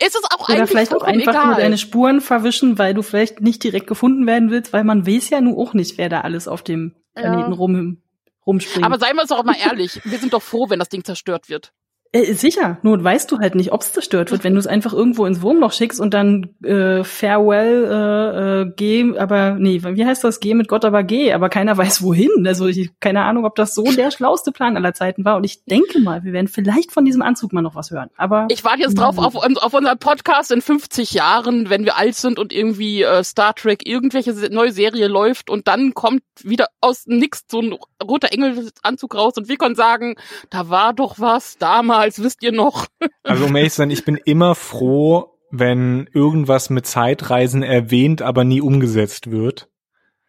Ist 0.00 0.16
es 0.16 0.22
auch 0.30 0.48
Oder 0.48 0.66
vielleicht 0.66 0.94
auch 0.94 1.02
einfach 1.02 1.32
egal. 1.32 1.46
nur 1.46 1.54
deine 1.56 1.78
Spuren 1.78 2.20
verwischen, 2.20 2.78
weil 2.78 2.94
du 2.94 3.02
vielleicht 3.02 3.40
nicht 3.40 3.62
direkt 3.62 3.86
gefunden 3.86 4.26
werden 4.26 4.50
willst, 4.50 4.72
weil 4.72 4.84
man 4.84 5.06
weiß 5.06 5.30
ja 5.30 5.40
nun 5.40 5.56
auch 5.56 5.74
nicht, 5.74 5.98
wer 5.98 6.08
da 6.08 6.22
alles 6.22 6.48
auf 6.48 6.62
dem 6.62 6.96
Planeten 7.14 7.52
ja. 7.52 7.56
rum 7.56 8.02
rumspringt. 8.46 8.84
Aber 8.84 8.98
seien 8.98 9.16
wir 9.16 9.22
uns 9.22 9.30
doch 9.30 9.44
mal 9.44 9.56
ehrlich, 9.56 10.00
wir 10.04 10.18
sind 10.18 10.32
doch 10.32 10.42
froh, 10.42 10.66
wenn 10.68 10.78
das 10.78 10.88
Ding 10.88 11.04
zerstört 11.04 11.48
wird. 11.48 11.72
Äh, 12.14 12.34
sicher, 12.34 12.78
nur 12.82 13.02
weißt 13.02 13.32
du 13.32 13.40
halt 13.40 13.56
nicht, 13.56 13.72
ob 13.72 13.80
es 13.80 13.92
zerstört 13.92 14.30
wird, 14.30 14.44
wenn 14.44 14.54
du 14.54 14.60
es 14.60 14.68
einfach 14.68 14.92
irgendwo 14.92 15.26
ins 15.26 15.42
Wurmloch 15.42 15.72
schickst 15.72 15.98
und 15.98 16.14
dann 16.14 16.50
äh, 16.62 17.02
Farewell, 17.02 17.84
äh, 17.90 18.60
äh, 18.60 18.72
geh, 18.76 19.18
aber 19.18 19.56
nee, 19.58 19.82
wie 19.82 20.06
heißt 20.06 20.22
das? 20.22 20.38
Geh 20.38 20.54
mit 20.54 20.68
Gott, 20.68 20.84
aber 20.84 21.02
geh, 21.02 21.32
aber 21.32 21.48
keiner 21.48 21.76
weiß 21.76 22.02
wohin. 22.02 22.46
Also 22.46 22.68
ich 22.68 22.90
keine 23.00 23.22
Ahnung, 23.22 23.44
ob 23.44 23.56
das 23.56 23.74
so 23.74 23.82
der 23.82 24.12
schlauste 24.12 24.52
Plan 24.52 24.76
aller 24.76 24.94
Zeiten 24.94 25.24
war. 25.24 25.36
Und 25.36 25.42
ich 25.42 25.64
denke 25.64 25.98
mal, 25.98 26.22
wir 26.22 26.32
werden 26.32 26.46
vielleicht 26.46 26.92
von 26.92 27.04
diesem 27.04 27.20
Anzug 27.20 27.52
mal 27.52 27.62
noch 27.62 27.74
was 27.74 27.90
hören. 27.90 28.10
Aber 28.16 28.46
ich 28.48 28.62
warte 28.62 28.82
jetzt 28.82 28.94
drauf 28.94 29.18
auf, 29.18 29.34
auf 29.34 29.74
unseren 29.74 29.98
Podcast 29.98 30.52
in 30.52 30.62
50 30.62 31.14
Jahren, 31.14 31.68
wenn 31.68 31.84
wir 31.84 31.96
alt 31.96 32.14
sind 32.14 32.38
und 32.38 32.52
irgendwie 32.52 33.02
äh, 33.02 33.24
Star 33.24 33.56
Trek 33.56 33.88
irgendwelche 33.88 34.32
neue 34.52 34.70
Serie 34.70 35.08
läuft 35.08 35.50
und 35.50 35.66
dann 35.66 35.94
kommt 35.94 36.22
wieder 36.44 36.68
aus 36.80 37.06
nix 37.06 37.44
so 37.50 37.60
ein 37.60 37.76
roter 38.02 38.32
Engelanzug 38.32 39.16
raus 39.16 39.34
und 39.36 39.48
wir 39.48 39.56
können 39.56 39.74
sagen, 39.74 40.14
da 40.50 40.68
war 40.68 40.92
doch 40.92 41.18
was 41.18 41.58
damals 41.58 42.03
damals, 42.04 42.22
wisst 42.22 42.42
ihr 42.42 42.52
noch? 42.52 42.86
Also 43.22 43.46
um 43.46 43.56
ehrlich 43.56 43.72
zu 43.72 43.78
sein, 43.78 43.90
ich 43.90 44.04
bin 44.04 44.16
immer 44.16 44.54
froh, 44.54 45.38
wenn 45.50 46.08
irgendwas 46.12 46.68
mit 46.68 46.86
Zeitreisen 46.86 47.62
erwähnt, 47.62 48.20
aber 48.20 48.44
nie 48.44 48.60
umgesetzt 48.60 49.30
wird. 49.30 49.70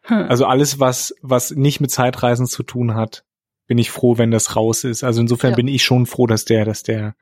Hm. 0.04 0.28
Also 0.30 0.46
alles, 0.46 0.80
was, 0.80 1.14
was 1.22 1.52
nicht 1.52 1.82
mit 1.82 1.92
Zeitreisen 1.92 2.48
zu 2.48 2.64
tun 2.64 2.96
hat, 2.96 3.26
bin 3.68 3.78
ich 3.78 3.92
froh, 3.92 4.18
wenn 4.18 4.32
das 4.32 4.56
raus 4.56 4.86
ist. 4.86 5.04
Also 5.04 5.20
insofern 5.20 5.52
ja. 5.52 5.56
bin 5.58 5.68
ich 5.68 5.84
schon 5.84 6.06
froh, 6.06 6.26
dass 6.26 6.46
der, 6.46 6.64
dass 6.64 6.84
der 6.84 7.16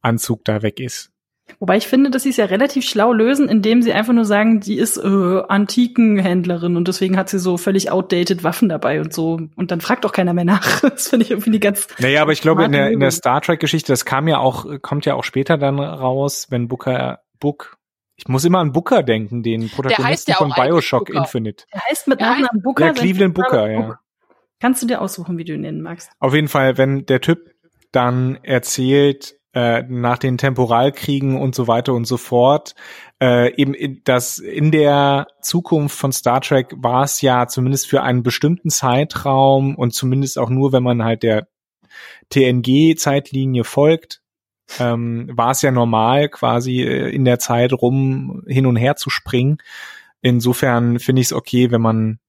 Anzug 0.00 0.44
da 0.44 0.62
weg 0.62 0.80
ist. 0.80 1.12
Wobei 1.58 1.76
ich 1.76 1.86
finde, 1.86 2.10
dass 2.10 2.22
sie 2.22 2.30
es 2.30 2.36
ja 2.36 2.44
relativ 2.44 2.84
schlau 2.84 3.12
lösen, 3.12 3.48
indem 3.48 3.82
sie 3.82 3.92
einfach 3.92 4.12
nur 4.12 4.24
sagen, 4.24 4.60
die 4.60 4.78
ist 4.78 4.96
äh, 4.96 5.42
Antikenhändlerin 5.48 6.76
und 6.76 6.88
deswegen 6.88 7.16
hat 7.16 7.28
sie 7.28 7.38
so 7.38 7.56
völlig 7.56 7.90
outdated 7.90 8.44
Waffen 8.44 8.68
dabei 8.68 9.00
und 9.00 9.12
so. 9.12 9.40
Und 9.56 9.70
dann 9.70 9.80
fragt 9.80 10.06
auch 10.06 10.12
keiner 10.12 10.34
mehr 10.34 10.44
nach. 10.44 10.82
Das 10.98 11.08
finde 11.08 11.24
ich 11.24 11.30
irgendwie 11.30 11.50
die 11.50 11.60
ganz. 11.60 11.86
Naja, 11.98 12.22
aber 12.22 12.32
ich 12.32 12.40
glaube, 12.40 12.64
in 12.64 12.72
der, 12.72 12.90
in 12.90 13.00
der 13.00 13.10
Star 13.10 13.40
Trek-Geschichte, 13.40 13.92
das 13.92 14.04
kam 14.04 14.26
ja 14.26 14.38
auch, 14.38 14.66
kommt 14.82 15.06
ja 15.06 15.14
auch 15.14 15.24
später 15.24 15.58
dann 15.58 15.78
raus, 15.78 16.46
wenn 16.50 16.68
Booker, 16.68 17.20
Book, 17.38 17.78
ich 18.16 18.26
muss 18.26 18.44
immer 18.44 18.58
an 18.58 18.72
Booker 18.72 19.02
denken, 19.02 19.42
den 19.42 19.68
Protagonisten 19.68 20.32
ja 20.32 20.36
von 20.36 20.50
Bioshock 20.50 21.08
Infinite. 21.08 21.64
Der 21.72 21.84
heißt 21.84 22.08
mit 22.08 22.20
Nachnamen 22.20 22.62
Booker. 22.62 22.86
Ja, 22.86 22.92
Cleveland 22.92 23.34
Booker, 23.34 23.70
ja. 23.70 23.98
Kannst 24.60 24.82
du 24.82 24.86
dir 24.86 25.00
aussuchen, 25.00 25.38
wie 25.38 25.44
du 25.44 25.54
ihn 25.54 25.60
nennen 25.60 25.82
magst. 25.82 26.10
Auf 26.18 26.34
jeden 26.34 26.48
Fall, 26.48 26.76
wenn 26.78 27.06
der 27.06 27.20
Typ 27.20 27.38
dann 27.92 28.38
erzählt, 28.42 29.37
äh, 29.58 29.82
nach 29.88 30.18
den 30.18 30.38
Temporalkriegen 30.38 31.36
und 31.36 31.52
so 31.52 31.66
weiter 31.66 31.92
und 31.92 32.04
so 32.04 32.16
fort. 32.16 32.76
Äh, 33.20 33.52
eben, 33.60 34.04
dass 34.04 34.38
in 34.38 34.70
der 34.70 35.26
Zukunft 35.42 35.98
von 35.98 36.12
Star 36.12 36.40
Trek 36.40 36.72
war 36.76 37.02
es 37.02 37.20
ja 37.22 37.48
zumindest 37.48 37.88
für 37.88 38.02
einen 38.04 38.22
bestimmten 38.22 38.70
Zeitraum 38.70 39.74
und 39.74 39.94
zumindest 39.94 40.38
auch 40.38 40.48
nur, 40.48 40.72
wenn 40.72 40.84
man 40.84 41.02
halt 41.02 41.24
der 41.24 41.48
TNG-Zeitlinie 42.30 43.64
folgt, 43.64 44.22
ähm, 44.78 45.28
war 45.32 45.50
es 45.50 45.62
ja 45.62 45.72
normal, 45.72 46.28
quasi 46.28 46.82
äh, 46.82 47.08
in 47.10 47.24
der 47.24 47.40
Zeit 47.40 47.72
rum 47.72 48.44
hin 48.46 48.64
und 48.64 48.76
her 48.76 48.94
zu 48.94 49.10
springen. 49.10 49.58
Insofern 50.20 51.00
finde 51.00 51.20
ich 51.20 51.28
es 51.28 51.32
okay, 51.32 51.72
wenn 51.72 51.82
man, 51.82 52.20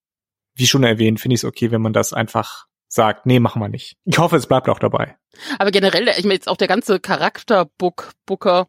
wie 0.56 0.66
schon 0.66 0.84
erwähnt, 0.84 1.20
finde 1.20 1.36
ich 1.36 1.42
es 1.42 1.46
okay, 1.46 1.70
wenn 1.70 1.82
man 1.82 1.94
das 1.94 2.12
einfach 2.12 2.66
sagt, 2.90 3.26
nee, 3.26 3.40
machen 3.40 3.62
wir 3.62 3.70
nicht. 3.70 3.98
Ich 4.06 4.18
hoffe, 4.18 4.36
es 4.36 4.48
bleibt 4.48 4.68
auch 4.68 4.80
dabei. 4.80 5.16
Aber 5.60 5.72
generell, 5.72 6.10
ich 6.10 6.24
meine 6.24 6.34
jetzt 6.34 6.50
auch 6.50 6.58
der 6.58 6.68
ganze 6.68 7.00
Charakterbook, 7.00 8.12
Booker, 8.26 8.68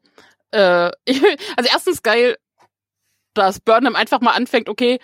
äh, 0.53 0.91
also 1.57 1.71
erstens 1.73 2.03
geil, 2.03 2.37
dass 3.35 3.61
Burnham 3.61 3.97
einfach 3.97 4.21
mal 4.21 4.33
anfängt, 4.33 4.69
okay, 4.69 5.01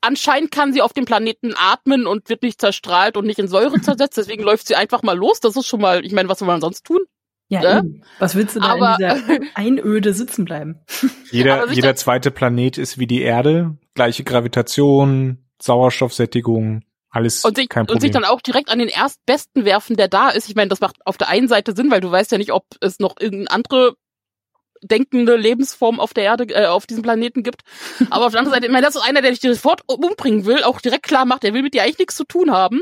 anscheinend 0.00 0.50
kann 0.50 0.72
sie 0.72 0.82
auf 0.82 0.92
dem 0.92 1.06
Planeten 1.06 1.54
atmen 1.56 2.06
und 2.06 2.28
wird 2.28 2.42
nicht 2.42 2.60
zerstrahlt 2.60 3.16
und 3.16 3.26
nicht 3.26 3.38
in 3.38 3.48
Säure 3.48 3.80
zersetzt, 3.80 4.18
deswegen 4.18 4.42
läuft 4.42 4.66
sie 4.66 4.76
einfach 4.76 5.02
mal 5.02 5.16
los. 5.16 5.40
Das 5.40 5.56
ist 5.56 5.66
schon 5.66 5.80
mal, 5.80 6.04
ich 6.04 6.12
meine, 6.12 6.28
was 6.28 6.38
soll 6.38 6.48
man 6.48 6.60
sonst 6.60 6.84
tun? 6.84 7.00
Ja, 7.48 7.78
äh? 7.78 7.82
was 8.18 8.34
willst 8.34 8.56
du 8.56 8.60
da 8.60 8.68
Aber, 8.68 8.96
in 8.98 9.26
dieser 9.26 9.40
Einöde 9.54 10.14
sitzen 10.14 10.44
bleiben? 10.44 10.80
Jeder, 11.30 11.70
jeder 11.70 11.94
zweite 11.96 12.30
Planet 12.30 12.78
ist 12.78 12.98
wie 12.98 13.06
die 13.06 13.22
Erde, 13.22 13.76
gleiche 13.94 14.24
Gravitation, 14.24 15.44
Sauerstoffsättigung. 15.60 16.82
Alles 17.12 17.44
und 17.44 17.56
sich, 17.56 17.68
kein 17.68 17.84
Problem. 17.86 17.96
Und 17.96 18.00
sich 18.00 18.10
dann 18.10 18.24
auch 18.24 18.40
direkt 18.40 18.70
an 18.70 18.78
den 18.78 18.88
Erstbesten 18.88 19.66
werfen, 19.66 19.96
der 19.96 20.08
da 20.08 20.30
ist. 20.30 20.48
Ich 20.48 20.54
meine, 20.54 20.68
das 20.68 20.80
macht 20.80 20.96
auf 21.04 21.18
der 21.18 21.28
einen 21.28 21.46
Seite 21.46 21.74
Sinn, 21.76 21.90
weil 21.90 22.00
du 22.00 22.10
weißt 22.10 22.32
ja 22.32 22.38
nicht, 22.38 22.52
ob 22.52 22.64
es 22.80 22.98
noch 22.98 23.16
irgendeine 23.20 23.50
andere 23.50 23.96
denkende 24.82 25.36
Lebensform 25.36 26.00
auf 26.00 26.14
der 26.14 26.24
Erde, 26.24 26.44
äh, 26.48 26.66
auf 26.66 26.86
diesem 26.86 27.02
Planeten 27.02 27.42
gibt. 27.42 27.62
Aber 28.10 28.26
auf 28.26 28.32
der 28.32 28.40
anderen 28.40 28.54
Seite, 28.54 28.66
ich 28.66 28.72
meine, 28.72 28.86
das 28.86 28.96
ist 28.96 29.02
einer, 29.02 29.22
der 29.22 29.30
dich 29.30 29.40
sofort 29.40 29.82
umbringen 29.86 30.46
will, 30.46 30.64
auch 30.64 30.80
direkt 30.80 31.04
klar 31.04 31.26
macht, 31.26 31.42
der 31.42 31.54
will 31.54 31.62
mit 31.62 31.74
dir 31.74 31.82
eigentlich 31.82 31.98
nichts 31.98 32.16
zu 32.16 32.24
tun 32.24 32.50
haben. 32.50 32.80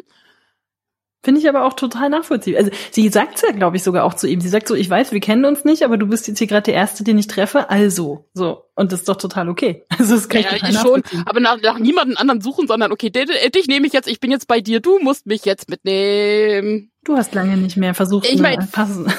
Finde 1.22 1.40
ich 1.40 1.48
aber 1.48 1.66
auch 1.66 1.74
total 1.74 2.08
nachvollziehbar. 2.08 2.60
Also 2.60 2.70
sie 2.90 3.08
sagt 3.10 3.42
ja, 3.42 3.52
glaube 3.52 3.76
ich, 3.76 3.82
sogar 3.82 4.04
auch 4.04 4.14
zu 4.14 4.26
ihm. 4.26 4.40
Sie 4.40 4.48
sagt 4.48 4.66
so, 4.66 4.74
ich 4.74 4.88
weiß, 4.88 5.12
wir 5.12 5.20
kennen 5.20 5.44
uns 5.44 5.64
nicht, 5.64 5.82
aber 5.82 5.98
du 5.98 6.06
bist 6.06 6.26
jetzt 6.28 6.38
hier 6.38 6.46
gerade 6.46 6.62
der 6.62 6.74
Erste, 6.74 7.04
den 7.04 7.18
ich 7.18 7.26
treffe, 7.26 7.68
also. 7.68 8.26
So. 8.32 8.64
Und 8.74 8.92
das 8.92 9.00
ist 9.00 9.08
doch 9.08 9.16
total 9.16 9.50
okay. 9.50 9.84
Also 9.98 10.14
das 10.14 10.30
kann 10.30 10.40
ja, 10.40 10.56
ich, 10.56 10.62
ich 10.62 10.78
schon, 10.78 11.02
aber 11.26 11.40
nach, 11.40 11.60
nach 11.60 11.78
niemanden 11.78 12.16
anderen 12.16 12.40
suchen, 12.40 12.66
sondern 12.66 12.90
okay, 12.90 13.10
dich, 13.10 13.28
dich 13.54 13.66
nehme 13.66 13.86
ich 13.86 13.92
jetzt, 13.92 14.08
ich 14.08 14.18
bin 14.18 14.30
jetzt 14.30 14.48
bei 14.48 14.62
dir, 14.62 14.80
du 14.80 14.98
musst 14.98 15.26
mich 15.26 15.44
jetzt 15.44 15.68
mitnehmen. 15.68 16.90
Du 17.04 17.16
hast 17.16 17.34
lange 17.34 17.58
nicht 17.58 17.76
mehr 17.76 17.92
versucht, 17.92 18.26
ich 18.26 18.40
mein, 18.40 18.66
passen. 18.70 19.04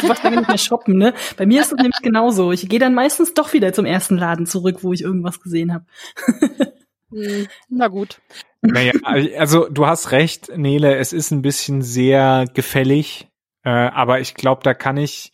du 0.00 0.08
warst 0.08 0.24
lange 0.24 0.38
nicht 0.38 0.48
mehr 0.48 0.58
shoppen, 0.58 0.96
ne? 0.96 1.12
Bei 1.36 1.44
mir 1.44 1.60
ist 1.60 1.72
es 1.72 1.76
nämlich 1.76 2.00
genauso. 2.00 2.50
Ich 2.52 2.66
gehe 2.66 2.78
dann 2.78 2.94
meistens 2.94 3.34
doch 3.34 3.52
wieder 3.52 3.74
zum 3.74 3.84
ersten 3.84 4.16
Laden 4.16 4.46
zurück, 4.46 4.78
wo 4.80 4.94
ich 4.94 5.02
irgendwas 5.02 5.40
gesehen 5.40 5.74
habe. 5.74 5.84
Hm, 7.12 7.46
na 7.68 7.86
gut. 7.86 8.20
Naja, 8.66 8.92
also 9.36 9.68
du 9.68 9.86
hast 9.86 10.12
recht, 10.12 10.50
Nele, 10.56 10.96
es 10.96 11.12
ist 11.12 11.30
ein 11.30 11.42
bisschen 11.42 11.82
sehr 11.82 12.46
gefällig, 12.52 13.28
äh, 13.64 13.70
aber 13.70 14.20
ich 14.20 14.34
glaube, 14.34 14.62
da 14.62 14.74
kann 14.74 14.96
ich, 14.96 15.32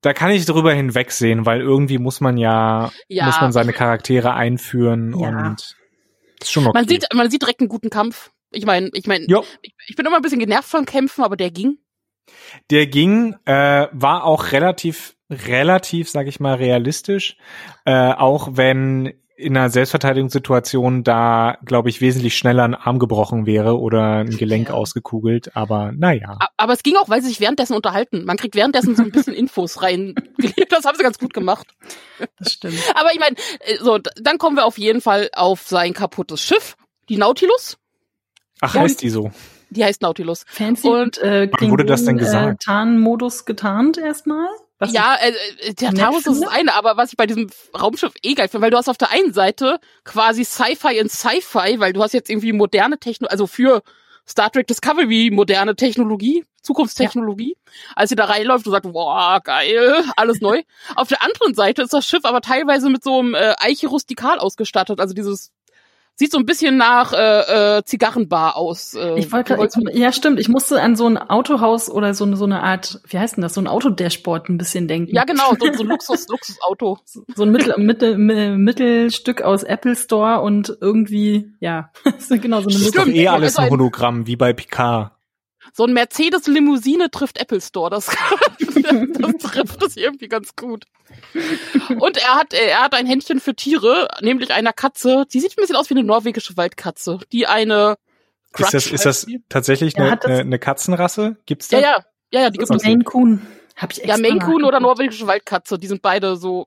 da 0.00 0.12
kann 0.12 0.30
ich 0.30 0.46
drüber 0.46 0.72
hinwegsehen, 0.72 1.46
weil 1.46 1.60
irgendwie 1.60 1.98
muss 1.98 2.20
man 2.20 2.36
ja, 2.36 2.90
ja. 3.08 3.26
muss 3.26 3.40
man 3.40 3.52
seine 3.52 3.72
Charaktere 3.72 4.34
einführen 4.34 5.18
ja. 5.18 5.28
und 5.28 5.76
ist 6.40 6.52
schon 6.52 6.66
okay. 6.66 6.78
Man 6.78 6.88
sieht, 6.88 7.06
man 7.14 7.30
sieht 7.30 7.42
direkt 7.42 7.60
einen 7.60 7.68
guten 7.68 7.90
Kampf. 7.90 8.30
Ich 8.50 8.66
meine, 8.66 8.90
ich 8.94 9.06
meine, 9.06 9.24
ich, 9.62 9.74
ich 9.86 9.96
bin 9.96 10.06
immer 10.06 10.16
ein 10.16 10.22
bisschen 10.22 10.38
genervt 10.38 10.68
von 10.68 10.84
Kämpfen, 10.84 11.22
aber 11.22 11.36
der 11.36 11.50
ging. 11.50 11.78
Der 12.70 12.86
ging, 12.86 13.36
äh, 13.44 13.88
war 13.92 14.24
auch 14.24 14.52
relativ, 14.52 15.16
relativ, 15.28 16.08
sag 16.10 16.26
ich 16.26 16.40
mal, 16.40 16.54
realistisch. 16.54 17.36
Äh, 17.84 18.12
auch 18.12 18.50
wenn 18.52 19.12
in 19.40 19.56
einer 19.56 19.70
Selbstverteidigungssituation 19.70 21.02
da, 21.02 21.58
glaube 21.64 21.88
ich, 21.88 22.00
wesentlich 22.00 22.36
schneller 22.36 22.64
ein 22.64 22.74
Arm 22.74 22.98
gebrochen 22.98 23.46
wäre 23.46 23.78
oder 23.78 24.18
ein 24.18 24.30
Gelenk 24.36 24.68
ja. 24.68 24.74
ausgekugelt. 24.74 25.56
Aber 25.56 25.92
naja. 25.92 26.38
Aber 26.56 26.72
es 26.72 26.82
ging 26.82 26.96
auch, 26.96 27.08
weil 27.08 27.22
sie 27.22 27.28
sich 27.28 27.40
währenddessen 27.40 27.74
unterhalten. 27.74 28.24
Man 28.24 28.36
kriegt 28.36 28.54
währenddessen 28.54 28.94
so 28.96 29.02
ein 29.02 29.10
bisschen 29.10 29.34
Infos 29.34 29.82
rein. 29.82 30.14
Das 30.68 30.84
haben 30.84 30.96
sie 30.96 31.02
ganz 31.02 31.18
gut 31.18 31.34
gemacht. 31.34 31.66
Das 32.38 32.52
stimmt. 32.52 32.78
Aber 32.94 33.12
ich 33.12 33.18
meine, 33.18 33.34
äh, 33.60 33.76
so, 33.80 33.98
dann 33.98 34.38
kommen 34.38 34.56
wir 34.56 34.64
auf 34.64 34.78
jeden 34.78 35.00
Fall 35.00 35.28
auf 35.34 35.62
sein 35.66 35.94
kaputtes 35.94 36.40
Schiff, 36.40 36.76
die 37.08 37.16
Nautilus. 37.16 37.76
Ach, 38.60 38.74
Und 38.74 38.82
heißt 38.82 39.02
die 39.02 39.10
so? 39.10 39.32
Die 39.70 39.84
heißt 39.84 40.02
Nautilus. 40.02 40.44
Fancy 40.46 40.88
und 40.88 41.18
äh, 41.18 41.50
Wann 41.58 41.70
wurde 41.70 41.84
das 41.84 42.04
denn 42.04 42.18
gesagt? 42.18 42.62
Äh, 42.62 42.64
Tarnmodus 42.64 43.46
getarnt 43.46 43.98
erstmal? 43.98 44.48
Was 44.80 44.92
ja, 44.92 45.14
äh, 45.16 45.32
äh 45.60 45.74
der 45.74 45.94
Taurus 45.94 46.26
ist 46.26 46.42
das 46.42 46.48
eine, 46.48 46.74
aber 46.74 46.96
was 46.96 47.10
ich 47.10 47.16
bei 47.16 47.26
diesem 47.26 47.50
Raumschiff 47.78 48.14
eh 48.22 48.32
geil 48.32 48.48
finde, 48.48 48.64
weil 48.64 48.70
du 48.70 48.78
hast 48.78 48.88
auf 48.88 48.96
der 48.96 49.10
einen 49.10 49.34
Seite 49.34 49.78
quasi 50.04 50.42
Sci-Fi 50.42 50.98
in 50.98 51.08
Sci-Fi, 51.08 51.78
weil 51.78 51.92
du 51.92 52.02
hast 52.02 52.14
jetzt 52.14 52.30
irgendwie 52.30 52.52
moderne 52.52 52.98
Technologie, 52.98 53.30
also 53.30 53.46
für 53.46 53.82
Star 54.26 54.50
Trek 54.50 54.66
Discovery 54.66 55.30
moderne 55.32 55.76
Technologie, 55.76 56.46
Zukunftstechnologie. 56.62 57.56
Ja. 57.56 57.72
Als 57.96 58.08
sie 58.08 58.16
da 58.16 58.24
reinläuft 58.24 58.66
und 58.66 58.72
sagt, 58.72 58.90
boah, 58.90 59.40
geil, 59.44 60.02
alles 60.16 60.40
neu. 60.40 60.62
auf 60.96 61.08
der 61.08 61.22
anderen 61.22 61.54
Seite 61.54 61.82
ist 61.82 61.92
das 61.92 62.06
Schiff 62.06 62.24
aber 62.24 62.40
teilweise 62.40 62.88
mit 62.88 63.04
so 63.04 63.18
einem 63.18 63.34
äh, 63.34 63.54
Eiche 63.58 63.88
rustikal 63.88 64.38
ausgestattet, 64.38 64.98
also 64.98 65.14
dieses 65.14 65.52
Sieht 66.20 66.32
so 66.32 66.38
ein 66.38 66.44
bisschen 66.44 66.76
nach 66.76 67.14
äh, 67.14 67.78
äh, 67.78 67.82
Zigarrenbar 67.82 68.58
aus. 68.58 68.92
Äh, 68.92 69.18
ich 69.18 69.32
wollte 69.32 69.56
ja 69.94 70.12
stimmt, 70.12 70.38
ich 70.38 70.50
musste 70.50 70.78
an 70.82 70.94
so 70.94 71.06
ein 71.06 71.16
Autohaus 71.16 71.88
oder 71.88 72.12
so, 72.12 72.36
so 72.36 72.44
eine 72.44 72.62
Art, 72.62 73.00
wie 73.08 73.18
heißt 73.18 73.38
denn 73.38 73.42
das, 73.42 73.54
so 73.54 73.60
ein 73.62 73.66
Autodashboard 73.66 74.50
ein 74.50 74.58
bisschen 74.58 74.86
denken. 74.86 75.14
Ja, 75.14 75.24
genau, 75.24 75.54
so, 75.58 75.72
so 75.72 75.82
ein 75.82 75.88
Luxus, 75.88 76.28
Luxusauto. 76.28 76.98
So 77.06 77.42
ein 77.42 77.50
Mittel, 77.50 77.74
Mittel, 77.78 78.18
Mittelstück 78.18 79.40
aus 79.40 79.62
Apple 79.62 79.96
Store 79.96 80.42
und 80.42 80.76
irgendwie, 80.82 81.54
ja, 81.58 81.90
genau 82.28 82.60
so 82.60 82.68
eine 82.68 82.74
Das 82.74 82.82
ist 82.82 82.98
doch 82.98 83.06
eh 83.06 83.28
alles 83.28 83.56
ein 83.56 83.70
Hologramm, 83.70 84.26
wie 84.26 84.36
bei 84.36 84.52
Picard. 84.52 85.12
So 85.72 85.84
ein 85.84 85.92
Mercedes-Limousine 85.92 87.10
trifft 87.10 87.38
Apple 87.38 87.60
Store. 87.60 87.90
Das, 87.90 88.06
das 88.58 89.36
trifft 89.38 89.82
es 89.82 89.96
irgendwie 89.96 90.28
ganz 90.28 90.56
gut. 90.56 90.84
Und 91.98 92.16
er 92.16 92.34
hat, 92.34 92.52
er 92.52 92.82
hat 92.82 92.94
ein 92.94 93.06
Händchen 93.06 93.40
für 93.40 93.54
Tiere, 93.54 94.08
nämlich 94.20 94.52
einer 94.52 94.72
Katze. 94.72 95.26
Die 95.32 95.40
sieht 95.40 95.52
ein 95.52 95.60
bisschen 95.60 95.76
aus 95.76 95.90
wie 95.90 95.94
eine 95.94 96.04
norwegische 96.04 96.56
Waldkatze, 96.56 97.18
die 97.32 97.46
eine 97.46 97.96
Crutch 98.52 98.74
ist 98.74 98.86
das, 98.86 98.92
ist 98.92 99.06
das 99.06 99.26
tatsächlich 99.48 99.96
eine, 99.96 100.20
eine, 100.22 100.40
eine, 100.40 100.58
Katzenrasse? 100.58 101.36
Gibt's 101.46 101.68
da? 101.68 101.78
Ja, 101.78 101.82
ja, 101.82 101.96
ja, 102.32 102.40
ja 102.40 102.50
die 102.50 102.58
gibt 102.58 102.70
es. 102.70 102.82
Maine 102.82 103.04
Coon. 103.04 103.46
Hab 103.76 103.92
ich 103.92 104.02
extra 104.02 104.16
ja, 104.16 104.20
Maine 104.20 104.40
Coon 104.40 104.64
oder 104.64 104.80
norwegische 104.80 105.26
Waldkatze, 105.26 105.78
die 105.78 105.86
sind 105.86 106.02
beide 106.02 106.36
so. 106.36 106.66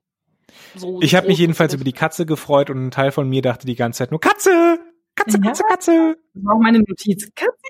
so 0.75 1.01
ich 1.01 1.15
habe 1.15 1.27
mich 1.27 1.37
jedenfalls 1.37 1.73
über 1.73 1.83
die 1.83 1.93
Katze 1.93 2.25
gefreut 2.25 2.69
und 2.69 2.87
ein 2.87 2.91
Teil 2.91 3.11
von 3.11 3.27
mir 3.27 3.41
dachte 3.41 3.67
die 3.67 3.75
ganze 3.75 3.99
Zeit 3.99 4.11
nur 4.11 4.21
Katze, 4.21 4.79
Katze, 5.15 5.39
Katze, 5.39 5.63
Katze. 5.67 6.15
Das 6.33 6.43
war 6.43 6.55
auch 6.55 6.61
meine 6.61 6.79
Notiz. 6.79 7.29
Katze. 7.35 7.62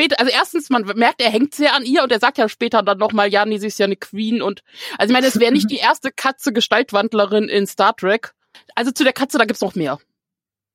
Später, 0.00 0.18
also 0.18 0.32
erstens, 0.32 0.70
man 0.70 0.84
merkt, 0.96 1.20
er 1.20 1.30
hängt 1.30 1.54
sehr 1.54 1.74
an 1.74 1.84
ihr 1.84 2.02
und 2.02 2.10
er 2.10 2.20
sagt 2.20 2.38
ja 2.38 2.48
später 2.48 2.82
dann 2.82 2.96
nochmal, 2.96 3.28
ja, 3.28 3.44
nee, 3.44 3.58
sie 3.58 3.66
ist 3.66 3.78
ja 3.78 3.84
eine 3.84 3.96
Queen 3.96 4.40
und 4.40 4.62
also 4.96 5.10
ich 5.10 5.14
meine, 5.14 5.26
es 5.26 5.38
wäre 5.38 5.52
nicht 5.52 5.70
die 5.70 5.76
erste 5.76 6.10
Katze 6.10 6.54
Gestaltwandlerin 6.54 7.48
in 7.48 7.66
Star 7.66 7.94
Trek. 7.94 8.32
Also 8.74 8.92
zu 8.92 9.04
der 9.04 9.12
Katze, 9.12 9.36
da 9.36 9.44
gibt's 9.44 9.60
noch 9.60 9.74
mehr. 9.74 9.98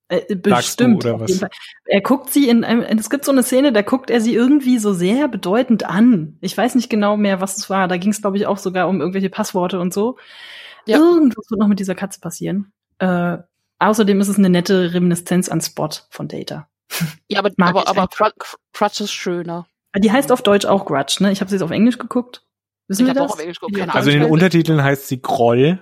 Äh, 0.09 0.35
bestimmt. 0.35 1.03
Du, 1.03 1.09
oder 1.09 1.21
was? 1.21 1.41
Er 1.85 2.01
guckt 2.01 2.31
sie 2.31 2.47
in 2.47 2.63
einem, 2.63 2.81
es 2.81 3.09
gibt 3.09 3.25
so 3.25 3.31
eine 3.31 3.41
Szene, 3.41 3.73
da 3.73 3.81
guckt 3.81 4.11
er 4.11 4.21
sie 4.21 4.35
irgendwie 4.35 4.77
so 4.77 4.93
sehr 4.93 5.27
bedeutend 5.27 5.85
an. 5.85 6.37
Ich 6.41 6.55
weiß 6.55 6.75
nicht 6.75 6.91
genau 6.91 7.17
mehr, 7.17 7.41
was 7.41 7.57
es 7.57 7.67
war. 7.67 7.87
Da 7.87 7.97
ging 7.97 8.11
es, 8.11 8.21
glaube 8.21 8.37
ich, 8.37 8.45
auch 8.45 8.59
sogar 8.59 8.87
um 8.87 8.99
irgendwelche 8.99 9.31
Passworte 9.31 9.79
und 9.79 9.91
so. 9.91 10.17
Ja. 10.85 10.97
Irgendwas 10.97 11.49
wird 11.49 11.59
noch 11.59 11.67
mit 11.67 11.79
dieser 11.79 11.95
Katze 11.95 12.19
passieren. 12.19 12.71
Äh, 12.99 13.39
außerdem 13.79 14.21
ist 14.21 14.27
es 14.27 14.37
eine 14.37 14.51
nette 14.51 14.93
Reminiszenz 14.93 15.49
an 15.49 15.61
Spot 15.61 15.89
von 16.11 16.27
Data. 16.27 16.67
Ja, 17.27 17.39
aber, 17.39 17.51
aber, 17.57 17.87
aber 17.87 18.07
Crutch 18.73 19.01
ist 19.01 19.11
schöner. 19.11 19.67
Die 19.97 20.11
heißt 20.11 20.31
auf 20.31 20.41
Deutsch 20.41 20.65
auch 20.65 20.85
Grudge, 20.85 21.17
ne? 21.21 21.31
Ich 21.31 21.41
habe 21.41 21.49
sie 21.49 21.55
jetzt 21.55 21.63
auf 21.63 21.71
Englisch 21.71 21.97
geguckt. 21.97 22.43
Wissen 22.87 23.03
ich 23.03 23.07
wir 23.07 23.13
das? 23.13 23.31
Auch 23.31 23.35
auf 23.35 23.39
Englisch 23.39 23.59
geguckt, 23.59 23.77
keine 23.77 23.93
also 23.93 24.09
in 24.09 24.21
den 24.21 24.29
Untertiteln 24.29 24.83
heißt 24.83 25.07
sie 25.07 25.21
Groll. 25.21 25.79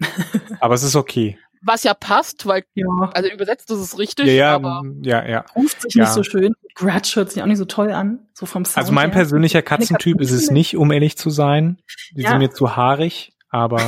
aber 0.60 0.74
es 0.74 0.82
ist 0.82 0.96
okay. 0.96 1.38
Was 1.62 1.82
ja 1.82 1.92
passt, 1.92 2.46
weil, 2.46 2.64
ja. 2.74 2.86
also 3.14 3.28
übersetzt 3.30 3.68
ist 3.70 3.78
es 3.78 3.98
richtig, 3.98 4.26
ja, 4.26 4.32
ja, 4.32 4.54
aber. 4.54 4.84
Ja, 5.02 5.26
ja. 5.26 5.44
Ruft 5.56 5.82
sich 5.82 5.94
ja. 5.94 6.04
nicht 6.04 6.12
so 6.12 6.22
schön. 6.22 6.54
Grudge 6.74 7.12
hört 7.16 7.32
sich 7.32 7.42
auch 7.42 7.46
nicht 7.46 7.58
so 7.58 7.64
toll 7.64 7.90
an, 7.90 8.28
so 8.32 8.46
vom 8.46 8.64
Sound 8.64 8.78
Also 8.78 8.92
mein 8.92 9.10
her. 9.10 9.18
persönlicher 9.18 9.62
Katzentyp 9.62 10.20
ist 10.20 10.30
es 10.30 10.50
nicht, 10.52 10.76
um 10.76 10.92
ehrlich 10.92 11.18
zu 11.18 11.30
sein. 11.30 11.78
Die 12.12 12.22
ja. 12.22 12.30
sind 12.30 12.38
mir 12.38 12.50
zu 12.50 12.76
haarig, 12.76 13.32
aber. 13.48 13.78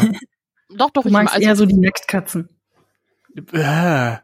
doch, 0.70 0.90
doch, 0.90 1.02
du 1.02 1.08
ich 1.08 1.12
magst 1.12 1.34
also 1.34 1.46
eher 1.46 1.54
so 1.54 1.66
die 1.66 1.78
Nacktkatzen. 1.78 2.48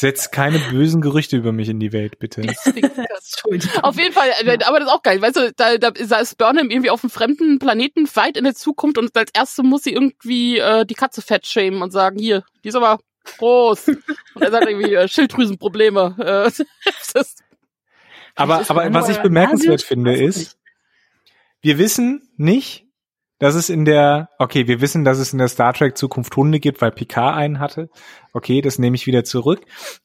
Setz 0.00 0.30
keine 0.30 0.58
bösen 0.58 1.02
Gerüchte 1.02 1.36
über 1.36 1.52
mich 1.52 1.68
in 1.68 1.78
die 1.78 1.92
Welt, 1.92 2.18
bitte. 2.18 2.40
auf 3.82 3.98
jeden 3.98 4.14
Fall, 4.14 4.30
äh, 4.40 4.58
aber 4.64 4.78
das 4.78 4.88
ist 4.88 4.94
auch 4.94 5.02
geil. 5.02 5.20
Weißt 5.20 5.36
du, 5.36 5.52
da, 5.52 5.76
da 5.76 5.88
ist 5.88 6.38
Burnham 6.38 6.70
irgendwie 6.70 6.88
auf 6.88 7.04
einem 7.04 7.10
fremden 7.10 7.58
Planeten 7.58 8.08
weit 8.14 8.38
in 8.38 8.44
der 8.44 8.54
Zukunft 8.54 8.96
und 8.96 9.14
als 9.14 9.30
erste 9.34 9.62
muss 9.62 9.82
sie 9.82 9.92
irgendwie 9.92 10.56
äh, 10.56 10.86
die 10.86 10.94
Katze 10.94 11.20
fett 11.20 11.46
schämen 11.46 11.82
und 11.82 11.90
sagen, 11.90 12.18
hier, 12.18 12.44
die 12.64 12.68
ist 12.68 12.76
aber 12.76 12.98
groß. 13.36 13.88
und 13.88 14.40
er 14.40 14.50
sagt 14.50 14.66
irgendwie 14.66 14.94
äh, 14.94 15.06
Schilddrüsenprobleme. 15.06 16.16
Äh, 17.14 17.24
aber 18.36 18.64
aber 18.70 18.94
was 18.94 19.10
ich 19.10 19.18
bemerkenswert 19.18 19.82
finde 19.82 20.16
ist, 20.16 20.56
wir 21.60 21.76
wissen 21.76 22.30
nicht, 22.36 22.86
dass 23.40 23.54
es 23.54 23.70
in 23.70 23.84
der, 23.84 24.28
okay, 24.38 24.68
wir 24.68 24.80
wissen, 24.80 25.02
dass 25.02 25.18
es 25.18 25.32
in 25.32 25.38
der 25.38 25.48
Star 25.48 25.72
Trek 25.72 25.96
Zukunft 25.96 26.36
Hunde 26.36 26.60
gibt, 26.60 26.80
weil 26.80 26.92
Picard 26.92 27.36
einen 27.36 27.58
hatte. 27.58 27.88
Okay, 28.32 28.60
das 28.60 28.78
nehme 28.78 28.94
ich 28.94 29.06
wieder 29.06 29.24
zurück. 29.24 29.62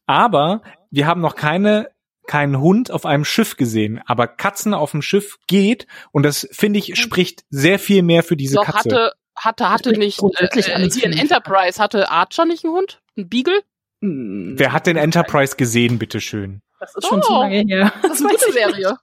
Aber 0.08 0.62
wir 0.90 1.06
haben 1.06 1.22
noch 1.22 1.36
keine 1.36 1.90
keinen 2.28 2.60
Hund 2.60 2.90
auf 2.90 3.06
einem 3.06 3.24
Schiff 3.24 3.56
gesehen, 3.56 4.02
aber 4.08 4.26
Katzen 4.26 4.74
auf 4.74 4.90
dem 4.90 5.04
Schiff 5.04 5.38
geht 5.46 5.86
und 6.12 6.24
das 6.24 6.48
finde 6.52 6.80
ich 6.80 6.96
spricht 7.00 7.44
sehr 7.52 7.78
viel 7.78 8.02
mehr 8.02 8.24
für 8.24 8.36
diese 8.36 8.56
Doch, 8.56 8.66
Katze. 8.66 8.78
hatte 8.78 9.12
hatte 9.36 9.70
hatte 9.70 9.92
nicht 9.92 10.24
äh, 10.24 10.90
hier 10.90 11.04
in 11.04 11.14
Enterprise 11.14 11.80
hatte 11.80 12.10
Archer 12.10 12.46
nicht 12.46 12.66
einen 12.66 12.74
Hund, 12.74 13.02
ein 13.16 13.30
Beagle? 13.30 13.62
Hm. 14.02 14.56
Wer 14.58 14.74
hat 14.74 14.88
den 14.88 14.98
Enterprise 14.98 15.56
gesehen, 15.56 16.00
bitteschön? 16.00 16.62
Das 16.80 16.96
ist 16.96 17.06
oh, 17.06 17.10
schon 17.10 17.22
zu 17.22 17.34
lange 17.34 17.64
her. 17.68 17.94
Das 18.02 18.20
ist 18.20 18.26
eine 18.26 18.30
gute 18.30 18.52
Serie. 18.52 18.98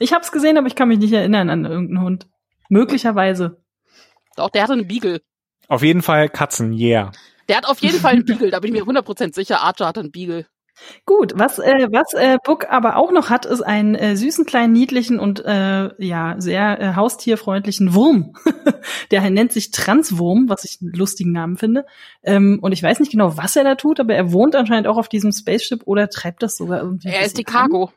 Ich 0.00 0.12
habe 0.12 0.24
es 0.24 0.32
gesehen, 0.32 0.58
aber 0.58 0.66
ich 0.66 0.74
kann 0.74 0.88
mich 0.88 0.98
nicht 0.98 1.12
erinnern 1.12 1.50
an 1.50 1.64
irgendeinen 1.64 2.04
Hund. 2.04 2.26
Möglicherweise. 2.68 3.63
Doch, 4.34 4.50
der 4.50 4.62
hatte 4.62 4.72
einen 4.74 4.88
Beagle. 4.88 5.20
Auf 5.68 5.82
jeden 5.82 6.02
Fall 6.02 6.28
Katzen, 6.28 6.72
yeah. 6.72 7.12
Der 7.48 7.56
hat 7.56 7.66
auf 7.66 7.80
jeden 7.80 7.98
Fall 7.98 8.12
einen 8.12 8.24
Beagle, 8.26 8.50
da 8.50 8.60
bin 8.60 8.74
ich 8.74 8.84
mir 8.84 8.90
100% 8.90 9.34
sicher, 9.34 9.60
Archer 9.60 9.86
hat 9.86 9.98
einen 9.98 10.12
Beagle. 10.12 10.46
Gut, 11.06 11.32
was 11.36 11.58
äh, 11.58 11.86
was 11.90 12.14
äh, 12.14 12.38
Book 12.42 12.66
aber 12.68 12.96
auch 12.96 13.12
noch 13.12 13.30
hat, 13.30 13.46
ist 13.46 13.62
einen 13.62 13.94
äh, 13.94 14.16
süßen 14.16 14.44
kleinen 14.44 14.72
niedlichen 14.72 15.20
und 15.20 15.44
äh, 15.44 15.90
ja 16.04 16.34
sehr 16.38 16.80
äh, 16.80 16.94
haustierfreundlichen 16.94 17.94
Wurm. 17.94 18.34
Der 19.10 19.28
nennt 19.30 19.52
sich 19.52 19.70
Transwurm, 19.70 20.48
was 20.48 20.64
ich 20.64 20.78
einen 20.80 20.92
lustigen 20.92 21.32
Namen 21.32 21.56
finde. 21.56 21.86
Ähm, 22.24 22.58
und 22.60 22.72
ich 22.72 22.82
weiß 22.82 22.98
nicht 23.00 23.12
genau, 23.12 23.36
was 23.36 23.54
er 23.54 23.62
da 23.62 23.76
tut, 23.76 24.00
aber 24.00 24.14
er 24.14 24.32
wohnt 24.32 24.56
anscheinend 24.56 24.88
auch 24.88 24.96
auf 24.96 25.08
diesem 25.08 25.30
Spaceship 25.30 25.82
oder 25.84 26.10
treibt 26.10 26.42
das 26.42 26.56
sogar 26.56 26.80
irgendwie. 26.80 27.08
Er 27.08 27.24
ist 27.24 27.38
die 27.38 27.44
Cargo. 27.44 27.92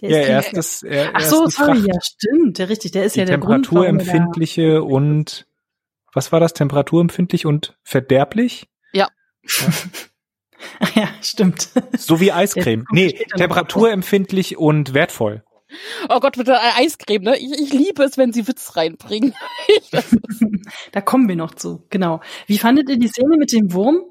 Der 0.00 0.10
ja, 0.10 0.18
er 0.18 0.38
ist 0.40 0.56
das. 0.56 0.82
Er, 0.82 1.10
Ach 1.14 1.20
so, 1.20 1.46
sorry, 1.48 1.80
ja, 1.80 1.98
stimmt, 2.02 2.58
der 2.58 2.68
richtig. 2.68 2.92
Der 2.92 3.04
ist 3.04 3.16
die 3.16 3.20
ja 3.20 3.26
der 3.26 3.40
temperaturempfindliche 3.40 4.82
und 4.82 5.46
was 6.12 6.32
war 6.32 6.40
das? 6.40 6.54
Temperaturempfindlich 6.54 7.46
und 7.46 7.76
verderblich? 7.82 8.68
Ja. 8.92 9.08
ja. 9.44 9.68
ja, 10.94 11.08
stimmt. 11.22 11.68
So 11.96 12.20
wie 12.20 12.32
Eiscreme. 12.32 12.84
Nee, 12.90 13.26
temperaturempfindlich 13.36 14.56
und 14.56 14.94
wertvoll. 14.94 15.42
Oh 16.08 16.20
Gott, 16.20 16.36
bitte 16.36 16.52
äh, 16.52 16.82
Eiscreme, 16.82 17.22
ne? 17.22 17.38
Ich, 17.38 17.52
ich 17.52 17.72
liebe 17.72 18.04
es, 18.04 18.16
wenn 18.16 18.32
sie 18.32 18.46
Witz 18.46 18.76
reinbringen. 18.76 19.34
da 20.92 21.00
kommen 21.00 21.28
wir 21.28 21.36
noch 21.36 21.54
zu, 21.54 21.84
genau. 21.90 22.20
Wie 22.46 22.58
fandet 22.58 22.88
ihr 22.88 22.98
die 22.98 23.08
Szene 23.08 23.36
mit 23.36 23.52
dem 23.52 23.72
Wurm? 23.72 24.04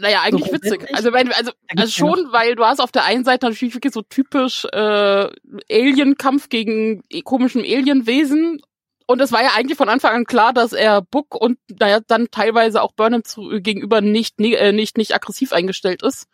Naja, 0.00 0.22
eigentlich 0.22 0.46
so 0.46 0.52
witzig. 0.52 0.88
Also, 0.92 1.12
wenn, 1.12 1.30
also, 1.32 1.52
also 1.76 1.90
schon, 1.92 2.32
weil 2.32 2.56
du 2.56 2.64
hast 2.64 2.80
auf 2.80 2.90
der 2.90 3.04
einen 3.04 3.22
Seite 3.22 3.46
natürlich 3.46 3.74
wirklich 3.74 3.92
so 3.94 4.02
typisch 4.02 4.64
äh, 4.72 5.28
Alien-Kampf 5.70 6.48
gegen 6.48 7.04
komischen 7.22 7.60
Alienwesen 7.60 8.60
und 9.06 9.20
es 9.20 9.32
war 9.32 9.42
ja 9.42 9.50
eigentlich 9.54 9.76
von 9.76 9.88
Anfang 9.88 10.14
an 10.14 10.24
klar, 10.24 10.52
dass 10.52 10.72
er 10.72 11.02
Book 11.02 11.34
und 11.34 11.58
naja, 11.78 12.00
dann 12.06 12.28
teilweise 12.30 12.82
auch 12.82 12.92
Burnham 12.92 13.24
zu, 13.24 13.48
gegenüber 13.60 14.00
nicht, 14.00 14.40
äh, 14.40 14.72
nicht, 14.72 14.96
nicht 14.96 15.14
aggressiv 15.14 15.52
eingestellt 15.52 16.02
ist. 16.02 16.26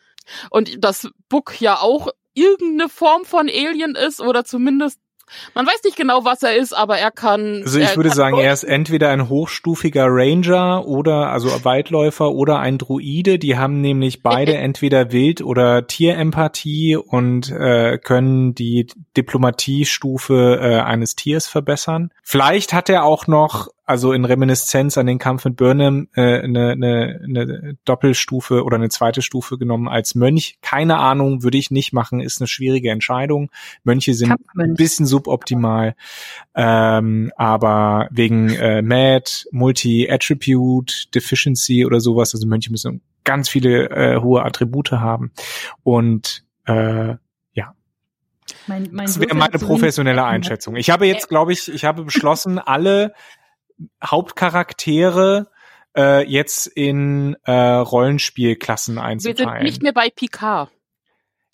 Und 0.50 0.84
dass 0.84 1.08
Book 1.28 1.60
ja 1.60 1.80
auch 1.80 2.08
irgendeine 2.34 2.88
Form 2.88 3.24
von 3.24 3.48
Alien 3.48 3.96
ist 3.96 4.20
oder 4.20 4.44
zumindest 4.44 5.00
man 5.54 5.66
weiß 5.66 5.82
nicht 5.84 5.96
genau, 5.96 6.24
was 6.24 6.42
er 6.42 6.56
ist, 6.56 6.72
aber 6.72 6.98
er 6.98 7.10
kann. 7.10 7.62
Also 7.62 7.78
ich 7.78 7.96
würde 7.96 8.10
sagen, 8.10 8.38
er 8.38 8.52
ist 8.52 8.64
entweder 8.64 9.10
ein 9.10 9.28
hochstufiger 9.28 10.06
Ranger 10.08 10.86
oder 10.86 11.30
also 11.30 11.64
Waldläufer 11.64 12.32
oder 12.32 12.58
ein 12.58 12.78
Druide. 12.78 13.38
Die 13.38 13.56
haben 13.56 13.80
nämlich 13.80 14.22
beide 14.22 14.54
entweder 14.56 15.12
Wild- 15.12 15.42
oder 15.42 15.86
Tierempathie 15.86 16.96
und 16.96 17.50
äh, 17.50 17.98
können 17.98 18.54
die 18.54 18.86
Diplomatiestufe 19.16 20.58
äh, 20.60 20.80
eines 20.80 21.16
Tiers 21.16 21.46
verbessern. 21.46 22.10
Vielleicht 22.22 22.72
hat 22.72 22.88
er 22.88 23.04
auch 23.04 23.26
noch 23.26 23.68
also 23.90 24.12
in 24.12 24.24
Reminiszenz 24.24 24.96
an 24.98 25.06
den 25.06 25.18
Kampf 25.18 25.44
mit 25.44 25.56
Burnham 25.56 26.06
äh, 26.14 26.42
eine, 26.42 26.70
eine, 26.70 27.20
eine 27.24 27.76
Doppelstufe 27.84 28.62
oder 28.62 28.76
eine 28.76 28.88
zweite 28.88 29.20
Stufe 29.20 29.58
genommen 29.58 29.88
als 29.88 30.14
Mönch. 30.14 30.58
Keine 30.62 30.98
Ahnung, 30.98 31.42
würde 31.42 31.58
ich 31.58 31.72
nicht 31.72 31.92
machen, 31.92 32.20
ist 32.20 32.40
eine 32.40 32.46
schwierige 32.46 32.90
Entscheidung. 32.90 33.50
Mönche 33.82 34.14
sind 34.14 34.32
ein 34.56 34.74
bisschen 34.74 35.06
suboptimal, 35.06 35.96
ähm, 36.54 37.32
aber 37.34 38.06
wegen 38.12 38.50
äh, 38.50 38.80
MAD, 38.80 39.48
Multi-Attribute, 39.50 41.12
Deficiency 41.12 41.84
oder 41.84 41.98
sowas, 41.98 42.32
also 42.32 42.46
Mönche 42.46 42.70
müssen 42.70 43.02
ganz 43.24 43.48
viele 43.48 43.90
äh, 43.90 44.20
hohe 44.20 44.44
Attribute 44.44 44.92
haben 44.92 45.32
und 45.82 46.44
äh, 46.66 47.16
mein, 48.66 48.88
mein 48.90 49.06
das 49.06 49.20
wäre 49.20 49.34
meine 49.34 49.58
professionelle 49.58 50.24
Einschätzung. 50.24 50.76
Ich 50.76 50.90
habe 50.90 51.06
jetzt, 51.06 51.28
glaube 51.28 51.52
ich, 51.52 51.72
ich 51.72 51.84
habe 51.84 52.04
beschlossen, 52.04 52.58
alle 52.58 53.12
Hauptcharaktere 54.04 55.48
äh, 55.96 56.26
jetzt 56.26 56.66
in 56.66 57.36
äh, 57.44 57.52
Rollenspielklassen 57.52 58.98
einzuteilen. 58.98 59.38
Wir 59.38 59.54
sind 59.54 59.62
nicht 59.62 59.82
mehr 59.82 59.92
bei 59.92 60.10
Picard. 60.10 60.70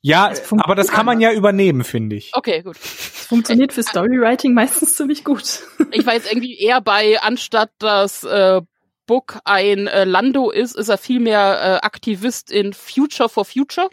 Ja, 0.02 0.28
das 0.28 0.52
aber 0.52 0.76
das 0.76 0.88
kann 0.88 1.04
man 1.04 1.20
ja 1.20 1.32
übernehmen, 1.32 1.82
finde 1.82 2.14
ich. 2.14 2.30
Okay, 2.34 2.62
gut. 2.62 2.76
Das 2.76 3.26
funktioniert 3.26 3.72
für 3.72 3.82
Storywriting 3.82 4.54
meistens 4.54 4.94
ziemlich 4.94 5.24
gut. 5.24 5.62
Ich 5.90 6.06
war 6.06 6.14
jetzt 6.14 6.30
irgendwie 6.30 6.56
eher 6.56 6.80
bei, 6.80 7.20
anstatt 7.20 7.70
dass 7.80 8.22
äh, 8.22 8.60
Book 9.06 9.38
ein 9.44 9.88
äh, 9.88 10.04
Lando 10.04 10.50
ist, 10.50 10.76
ist 10.76 10.88
er 10.88 10.98
vielmehr 10.98 11.80
äh, 11.82 11.86
Aktivist 11.86 12.52
in 12.52 12.72
Future 12.72 13.28
for 13.28 13.44
Future. 13.44 13.88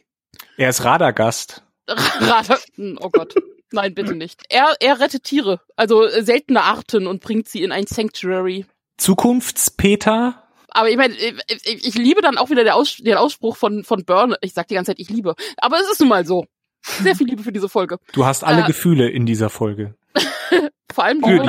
Er 0.58 0.70
ist 0.70 0.84
Radagast. 0.84 1.64
Radar, 1.88 2.60
oh 3.00 3.10
Gott. 3.10 3.34
Nein, 3.74 3.96
bitte 3.96 4.16
nicht. 4.16 4.44
Er, 4.50 4.76
er 4.80 5.00
rettet 5.00 5.24
Tiere, 5.24 5.60
also 5.76 6.06
äh, 6.06 6.24
seltene 6.24 6.62
Arten 6.62 7.08
und 7.08 7.22
bringt 7.22 7.50
sie 7.50 7.64
in 7.64 7.72
ein 7.72 7.88
Sanctuary. 7.88 8.66
Zukunftspeter? 8.98 10.44
Aber 10.70 10.90
ich 10.90 10.98
meine, 10.98 11.16
ich, 11.16 11.34
ich, 11.66 11.88
ich, 11.88 11.96
liebe 11.96 12.22
dann 12.22 12.38
auch 12.38 12.50
wieder 12.50 12.76
Aus, 12.76 12.98
den 12.98 13.16
Ausspruch 13.16 13.58
von, 13.58 13.84
von 13.84 14.06
Burn. 14.06 14.36
Ich 14.42 14.54
sag 14.54 14.68
die 14.68 14.76
ganze 14.76 14.92
Zeit, 14.92 15.00
ich 15.00 15.10
liebe. 15.10 15.36
Aber 15.58 15.78
es 15.80 15.92
ist 15.92 16.00
nun 16.00 16.10
mal 16.10 16.26
so. 16.26 16.46
Sehr 16.82 17.16
viel 17.16 17.28
Liebe 17.28 17.44
für 17.44 17.52
diese 17.52 17.70
Folge. 17.70 17.98
Du 18.12 18.26
hast 18.26 18.44
alle 18.44 18.64
äh, 18.64 18.68
Gefühle 18.68 19.10
in 19.10 19.26
dieser 19.26 19.50
Folge. 19.50 19.96
Vor 20.94 21.04
allem 21.04 21.24
für 21.24 21.40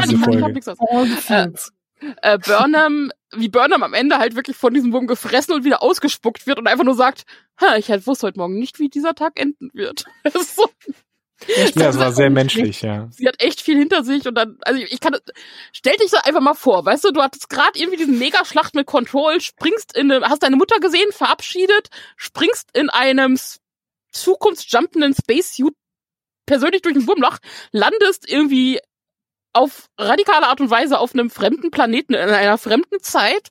diese 0.53 0.77
Folge. 0.77 1.23
Äh, 1.29 1.49
äh, 2.23 2.39
Burnham, 2.39 3.11
wie 3.35 3.49
Burnham 3.49 3.83
am 3.83 3.95
Ende 3.95 4.19
halt 4.19 4.37
wirklich 4.37 4.57
von 4.57 4.73
diesem 4.73 4.93
Wurm 4.93 5.07
gefressen 5.07 5.55
und 5.55 5.65
wieder 5.65 5.83
ausgespuckt 5.83 6.47
wird 6.47 6.59
und 6.59 6.67
einfach 6.67 6.85
nur 6.85 6.95
sagt, 6.95 7.25
ha, 7.61 7.77
ich 7.77 7.91
halt 7.91 8.07
wusste 8.07 8.27
heute 8.27 8.39
Morgen 8.39 8.59
nicht, 8.59 8.79
wie 8.79 8.89
dieser 8.89 9.15
Tag 9.15 9.39
enden 9.39 9.71
wird. 9.73 10.05
Das 10.23 10.35
ist 10.35 10.57
so, 10.57 10.69
ja, 11.75 11.89
es 11.89 11.99
war 11.99 12.13
sehr 12.13 12.31
menschlich, 12.31 12.83
ja. 12.83 13.09
Sie 13.11 13.27
hat 13.27 13.43
echt 13.43 13.61
viel 13.61 13.77
hinter 13.77 14.05
sich 14.05 14.27
und 14.27 14.35
dann, 14.35 14.59
also 14.63 14.81
ich 14.81 15.01
kann, 15.01 15.17
stell 15.73 15.97
dich 15.97 16.11
so 16.11 16.17
einfach 16.23 16.41
mal 16.41 16.55
vor, 16.55 16.85
weißt 16.85 17.05
du, 17.05 17.11
du 17.11 17.23
hattest 17.23 17.49
gerade 17.49 17.79
irgendwie 17.79 17.99
diesen 17.99 18.19
Megaschlacht 18.19 18.75
mit 18.75 18.87
Control, 18.87 19.41
springst 19.41 19.97
in, 19.97 20.11
eine, 20.11 20.29
hast 20.29 20.43
deine 20.43 20.57
Mutter 20.57 20.81
gesehen, 20.81 21.11
verabschiedet, 21.13 21.89
springst 22.17 22.71
in 22.73 22.89
einem 22.91 23.39
zukunftsjumpenden 24.13 25.15
Spacesuit 25.15 25.75
persönlich 26.47 26.83
durch 26.83 26.95
ein 26.95 27.07
Wurmloch, 27.07 27.39
landest 27.73 28.29
irgendwie 28.29 28.81
auf 29.53 29.89
radikale 29.99 30.47
Art 30.47 30.61
und 30.61 30.71
Weise 30.71 30.99
auf 30.99 31.15
einem 31.15 31.31
fremden 31.31 31.71
Planeten 31.71 32.15
in 32.15 32.29
einer 32.29 32.59
fremden 32.59 33.01
Zeit, 33.01 33.51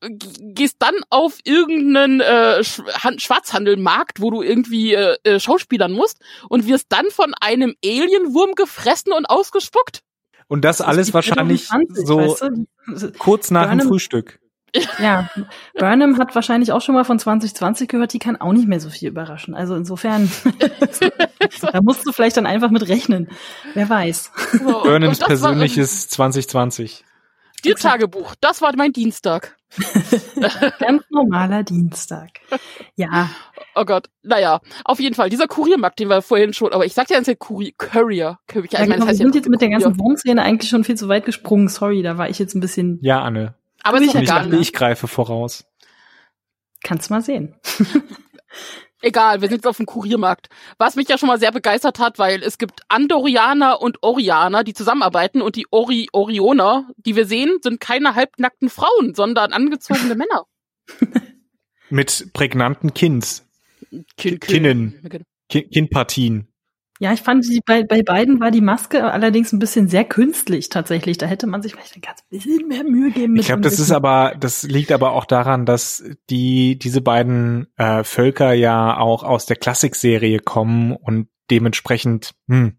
gehst 0.00 0.76
dann 0.78 0.94
auf 1.10 1.38
irgendeinen 1.44 2.20
äh, 2.20 2.64
Schwarzhandelmarkt, 2.64 4.20
wo 4.20 4.30
du 4.30 4.42
irgendwie 4.42 4.94
äh, 4.94 5.16
äh, 5.24 5.40
Schauspielern 5.40 5.92
musst 5.92 6.20
und 6.48 6.66
wirst 6.66 6.86
dann 6.88 7.06
von 7.10 7.34
einem 7.40 7.74
Alienwurm 7.84 8.54
gefressen 8.54 9.12
und 9.12 9.26
ausgespuckt. 9.26 10.02
Und 10.48 10.64
das, 10.64 10.78
das 10.78 10.86
alles 10.86 11.14
wahrscheinlich 11.14 11.66
20, 11.66 12.06
so 12.06 12.18
weißt 12.18 12.42
du? 12.42 13.12
kurz 13.18 13.50
nach 13.50 13.62
Burnham, 13.62 13.78
dem 13.78 13.88
Frühstück. 13.88 14.40
Ja, 15.00 15.28
Burnham 15.76 16.16
hat 16.18 16.32
wahrscheinlich 16.36 16.70
auch 16.70 16.80
schon 16.80 16.94
mal 16.94 17.04
von 17.04 17.18
2020 17.18 17.88
gehört, 17.88 18.12
die 18.12 18.20
kann 18.20 18.40
auch 18.40 18.52
nicht 18.52 18.68
mehr 18.68 18.78
so 18.78 18.88
viel 18.88 19.08
überraschen. 19.08 19.54
Also 19.54 19.74
insofern, 19.74 20.30
da 21.72 21.82
musst 21.82 22.06
du 22.06 22.12
vielleicht 22.12 22.36
dann 22.36 22.46
einfach 22.46 22.70
mit 22.70 22.88
rechnen. 22.88 23.28
Wer 23.74 23.88
weiß. 23.88 24.30
So, 24.52 24.82
Burnhams 24.82 25.18
persönliches 25.18 26.08
2020. 26.08 27.04
Dir 27.64 27.76
Tagebuch, 27.76 28.34
das 28.40 28.62
war 28.62 28.74
mein 28.76 28.92
Dienstag. 28.92 29.56
Ganz 30.78 31.04
normaler 31.10 31.62
Dienstag. 31.62 32.40
Ja. 32.96 33.30
Oh 33.74 33.84
Gott. 33.84 34.08
Naja, 34.22 34.60
auf 34.84 34.98
jeden 34.98 35.14
Fall. 35.14 35.30
Dieser 35.30 35.46
Kuriermarkt, 35.46 35.98
den 35.98 36.08
wir 36.08 36.22
vorhin 36.22 36.52
schon, 36.52 36.72
aber 36.72 36.84
ich 36.84 36.94
sagte 36.94 37.14
ja 37.14 37.20
jetzt 37.20 37.38
Courier. 37.38 37.72
Courier. 37.78 38.38
Ja, 38.52 38.62
ich 38.62 38.72
meine, 38.72 38.94
genau, 38.94 39.06
wir 39.06 39.14
sind 39.14 39.34
jetzt 39.34 39.48
mit 39.48 39.60
der 39.60 39.68
ganzen 39.68 39.98
Wurmszene 39.98 40.42
eigentlich 40.42 40.70
schon 40.70 40.84
viel 40.84 40.96
zu 40.96 41.08
weit 41.08 41.24
gesprungen. 41.24 41.68
Sorry, 41.68 42.02
da 42.02 42.18
war 42.18 42.28
ich 42.28 42.38
jetzt 42.38 42.54
ein 42.54 42.60
bisschen. 42.60 42.98
Ja, 43.02 43.20
Anne. 43.20 43.54
Aber 43.82 44.00
ich, 44.00 44.14
ich, 44.14 44.28
dachte, 44.28 44.56
ich 44.56 44.72
greife 44.72 45.06
voraus. 45.06 45.64
Kannst 46.82 47.10
mal 47.10 47.22
sehen. 47.22 47.54
Egal, 49.02 49.40
wir 49.40 49.48
sind 49.48 49.58
jetzt 49.58 49.66
auf 49.66 49.78
dem 49.78 49.86
Kuriermarkt. 49.86 50.48
Was 50.76 50.96
mich 50.96 51.08
ja 51.08 51.16
schon 51.16 51.28
mal 51.28 51.38
sehr 51.38 51.52
begeistert 51.52 51.98
hat, 51.98 52.18
weil 52.18 52.42
es 52.42 52.58
gibt 52.58 52.82
Andorianer 52.88 53.80
und 53.80 54.02
Orianer, 54.02 54.62
die 54.62 54.74
zusammenarbeiten 54.74 55.40
und 55.40 55.56
die 55.56 55.66
Ori 55.70 56.08
Orioner, 56.12 56.88
die 56.96 57.16
wir 57.16 57.26
sehen, 57.26 57.58
sind 57.62 57.80
keine 57.80 58.14
halbnackten 58.14 58.68
Frauen, 58.68 59.14
sondern 59.14 59.52
angezogene 59.52 60.14
Männer. 60.16 60.44
Mit 61.88 62.30
prägnanten 62.32 62.92
Kinds. 62.92 63.48
Kind, 64.16 64.42
Kinnen. 64.42 65.24
Kindpartien. 65.48 66.46
Ja, 67.02 67.14
ich 67.14 67.22
fand, 67.22 67.46
die, 67.46 67.62
bei, 67.64 67.82
bei 67.82 68.02
beiden 68.02 68.40
war 68.40 68.50
die 68.50 68.60
Maske 68.60 69.10
allerdings 69.10 69.54
ein 69.54 69.58
bisschen 69.58 69.88
sehr 69.88 70.04
künstlich 70.04 70.68
tatsächlich. 70.68 71.16
Da 71.16 71.24
hätte 71.24 71.46
man 71.46 71.62
sich 71.62 71.72
vielleicht 71.72 71.96
ein 71.96 72.02
ganz 72.02 72.22
bisschen 72.28 72.68
mehr 72.68 72.84
Mühe 72.84 73.10
geben 73.10 73.32
müssen. 73.32 73.40
Ich 73.40 73.46
glaube, 73.46 73.62
das 73.62 73.78
ist 73.78 73.90
aber, 73.90 74.34
das 74.38 74.64
liegt 74.64 74.92
aber 74.92 75.12
auch 75.12 75.24
daran, 75.24 75.64
dass 75.64 76.04
die 76.28 76.78
diese 76.78 77.00
beiden 77.00 77.68
äh, 77.78 78.04
Völker 78.04 78.52
ja 78.52 78.98
auch 78.98 79.22
aus 79.22 79.46
der 79.46 79.56
Klassikserie 79.56 80.40
kommen 80.40 80.92
und 80.92 81.28
dementsprechend 81.50 82.34
hm, 82.48 82.76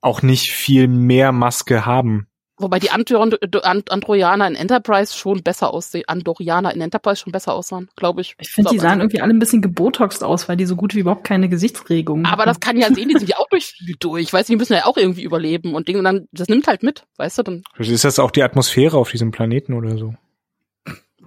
auch 0.00 0.22
nicht 0.22 0.50
viel 0.50 0.88
mehr 0.88 1.30
Maske 1.30 1.84
haben. 1.84 2.28
Wobei 2.56 2.78
die 2.78 2.90
Androianer 2.90 4.46
in 4.46 4.54
Enterprise 4.54 5.16
schon 5.16 5.42
besser 5.42 5.74
aussehen. 5.74 6.04
Andorianer 6.06 6.72
in 6.72 6.80
Enterprise 6.80 7.22
schon 7.22 7.32
besser 7.32 7.52
aussahen, 7.52 7.88
glaube 7.96 8.20
ich. 8.20 8.36
Ich 8.38 8.50
finde, 8.50 8.70
die 8.70 8.78
sahen 8.78 9.00
irgendwie 9.00 9.20
alle 9.20 9.34
ein 9.34 9.40
bisschen 9.40 9.60
gebotoxt 9.60 10.22
aus, 10.22 10.48
weil 10.48 10.56
die 10.56 10.66
so 10.66 10.76
gut 10.76 10.94
wie 10.94 11.00
überhaupt 11.00 11.24
keine 11.24 11.48
Gesichtsregungen 11.48 12.26
Aber 12.26 12.46
das 12.46 12.60
kann 12.60 12.76
ja 12.76 12.94
sehen, 12.94 13.08
die 13.08 13.18
sind 13.18 13.28
ja 13.28 13.36
auch 13.38 13.48
durch 13.48 13.66
viel 13.66 13.96
durch. 13.98 14.32
Weißt 14.32 14.48
du, 14.48 14.52
die 14.52 14.56
müssen 14.56 14.74
ja 14.74 14.86
auch 14.86 14.96
irgendwie 14.96 15.24
überleben 15.24 15.74
und 15.74 15.88
Dinge 15.88 16.02
dann, 16.04 16.28
das 16.30 16.48
nimmt 16.48 16.68
halt 16.68 16.84
mit, 16.84 17.04
weißt 17.16 17.38
du 17.38 17.42
dann. 17.42 17.62
Ist 17.76 18.04
das 18.04 18.20
auch 18.20 18.30
die 18.30 18.44
Atmosphäre 18.44 18.96
auf 18.98 19.10
diesem 19.10 19.32
Planeten 19.32 19.72
oder 19.72 19.98
so? 19.98 20.14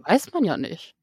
Weiß 0.05 0.31
man 0.33 0.45
ja 0.45 0.55
nicht. 0.55 0.95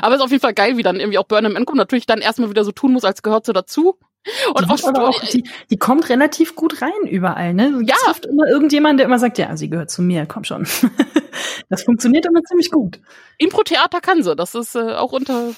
Aber 0.00 0.14
es 0.14 0.20
ist 0.20 0.24
auf 0.24 0.30
jeden 0.30 0.40
Fall 0.40 0.54
geil, 0.54 0.76
wie 0.76 0.84
dann 0.84 1.00
irgendwie 1.00 1.18
auch 1.18 1.26
Burnham 1.26 1.56
ankommt, 1.56 1.78
natürlich 1.78 2.06
dann 2.06 2.20
erstmal 2.20 2.48
wieder 2.48 2.64
so 2.64 2.70
tun 2.70 2.92
muss, 2.92 3.04
als 3.04 3.22
gehört 3.22 3.44
so 3.44 3.52
dazu. 3.52 3.98
Und 4.54 4.70
auch, 4.70 4.82
auch 4.82 5.20
die, 5.20 5.44
die 5.70 5.76
kommt 5.76 6.08
relativ 6.08 6.54
gut 6.54 6.80
rein 6.80 7.06
überall, 7.08 7.52
ne? 7.52 7.82
Ja. 7.84 7.94
trifft 8.04 8.26
immer 8.26 8.46
irgendjemand, 8.46 8.98
der 8.98 9.06
immer 9.06 9.18
sagt, 9.18 9.36
ja, 9.38 9.56
sie 9.56 9.68
gehört 9.68 9.90
zu 9.90 10.00
mir, 10.00 10.26
komm 10.26 10.44
schon. 10.44 10.66
das 11.68 11.82
funktioniert 11.82 12.24
immer 12.26 12.42
ziemlich 12.42 12.70
gut. 12.70 13.00
Impro-Theater 13.38 14.00
kann 14.00 14.22
sie, 14.22 14.34
das 14.34 14.54
ist 14.54 14.74
äh, 14.76 14.94
auch 14.94 15.12
unter 15.12 15.50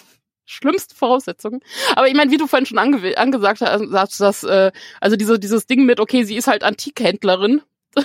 schlimmsten 0.46 0.94
Voraussetzungen. 0.94 1.60
Aber 1.94 2.08
ich 2.08 2.14
meine, 2.14 2.30
wie 2.30 2.36
du 2.36 2.46
vorhin 2.46 2.66
schon 2.66 2.78
ange 2.78 3.16
angesagt 3.16 3.60
hast, 3.60 4.20
dass, 4.20 4.44
äh, 4.44 4.72
also 5.00 5.16
diese, 5.16 5.38
dieses 5.38 5.66
Ding 5.66 5.84
mit, 5.84 6.00
okay, 6.00 6.24
sie 6.24 6.36
ist 6.36 6.46
halt 6.46 6.64
Antikhändlerin. 6.64 7.62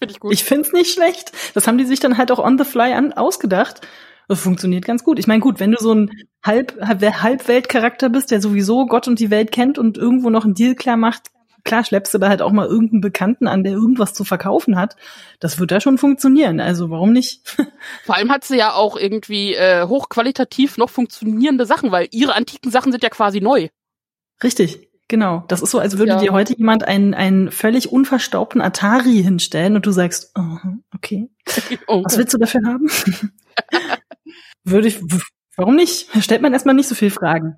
Finde 0.00 0.14
ich 0.14 0.20
gut. 0.20 0.32
Ich 0.32 0.44
finde 0.44 0.62
es 0.62 0.72
nicht 0.72 0.94
schlecht. 0.94 1.32
Das 1.52 1.66
haben 1.66 1.76
die 1.76 1.84
sich 1.84 2.00
dann 2.00 2.16
halt 2.16 2.32
auch 2.32 2.38
on 2.38 2.56
the 2.56 2.64
fly 2.64 2.94
an 2.94 3.12
ausgedacht. 3.12 3.82
Das 4.30 4.42
funktioniert 4.42 4.84
ganz 4.84 5.02
gut. 5.02 5.18
Ich 5.18 5.26
meine, 5.26 5.40
gut, 5.40 5.58
wenn 5.58 5.72
du 5.72 5.78
so 5.80 5.92
ein 5.92 6.12
Halb, 6.44 6.78
Halbweltcharakter 6.80 8.10
bist, 8.10 8.30
der 8.30 8.40
sowieso 8.40 8.86
Gott 8.86 9.08
und 9.08 9.18
die 9.18 9.28
Welt 9.28 9.50
kennt 9.50 9.76
und 9.76 9.98
irgendwo 9.98 10.30
noch 10.30 10.44
einen 10.44 10.54
Deal 10.54 10.76
klar 10.76 10.96
macht, 10.96 11.32
klar 11.64 11.82
schleppst 11.82 12.14
du 12.14 12.18
da 12.18 12.28
halt 12.28 12.40
auch 12.40 12.52
mal 12.52 12.68
irgendeinen 12.68 13.00
Bekannten 13.00 13.48
an, 13.48 13.64
der 13.64 13.72
irgendwas 13.72 14.14
zu 14.14 14.22
verkaufen 14.22 14.76
hat. 14.76 14.94
Das 15.40 15.58
wird 15.58 15.72
da 15.72 15.80
schon 15.80 15.98
funktionieren. 15.98 16.60
Also 16.60 16.90
warum 16.90 17.12
nicht? 17.12 17.56
Vor 18.04 18.14
allem 18.14 18.30
hat 18.30 18.44
sie 18.44 18.56
ja 18.56 18.72
auch 18.72 18.96
irgendwie 18.96 19.54
äh, 19.54 19.88
hochqualitativ 19.88 20.78
noch 20.78 20.90
funktionierende 20.90 21.66
Sachen, 21.66 21.90
weil 21.90 22.06
ihre 22.12 22.36
antiken 22.36 22.70
Sachen 22.70 22.92
sind 22.92 23.02
ja 23.02 23.10
quasi 23.10 23.40
neu. 23.40 23.66
Richtig. 24.44 24.90
Genau, 25.08 25.42
das 25.48 25.60
ist 25.60 25.72
so, 25.72 25.80
als 25.80 25.98
würde 25.98 26.12
ja. 26.12 26.18
dir 26.20 26.30
heute 26.30 26.56
jemand 26.56 26.84
einen, 26.84 27.14
einen 27.14 27.50
völlig 27.50 27.90
unverstaubten 27.90 28.60
Atari 28.60 29.24
hinstellen 29.24 29.74
und 29.74 29.84
du 29.86 29.90
sagst, 29.90 30.30
oh, 30.38 30.58
okay, 30.94 31.28
oh. 31.88 32.04
was 32.04 32.16
willst 32.16 32.32
du 32.32 32.38
dafür 32.38 32.60
haben? 32.64 32.88
Würde 34.64 34.88
ich, 34.88 35.00
warum 35.56 35.76
nicht? 35.76 36.08
Stellt 36.22 36.42
man 36.42 36.52
erstmal 36.52 36.74
nicht 36.74 36.88
so 36.88 36.94
viel 36.94 37.10
Fragen. 37.10 37.56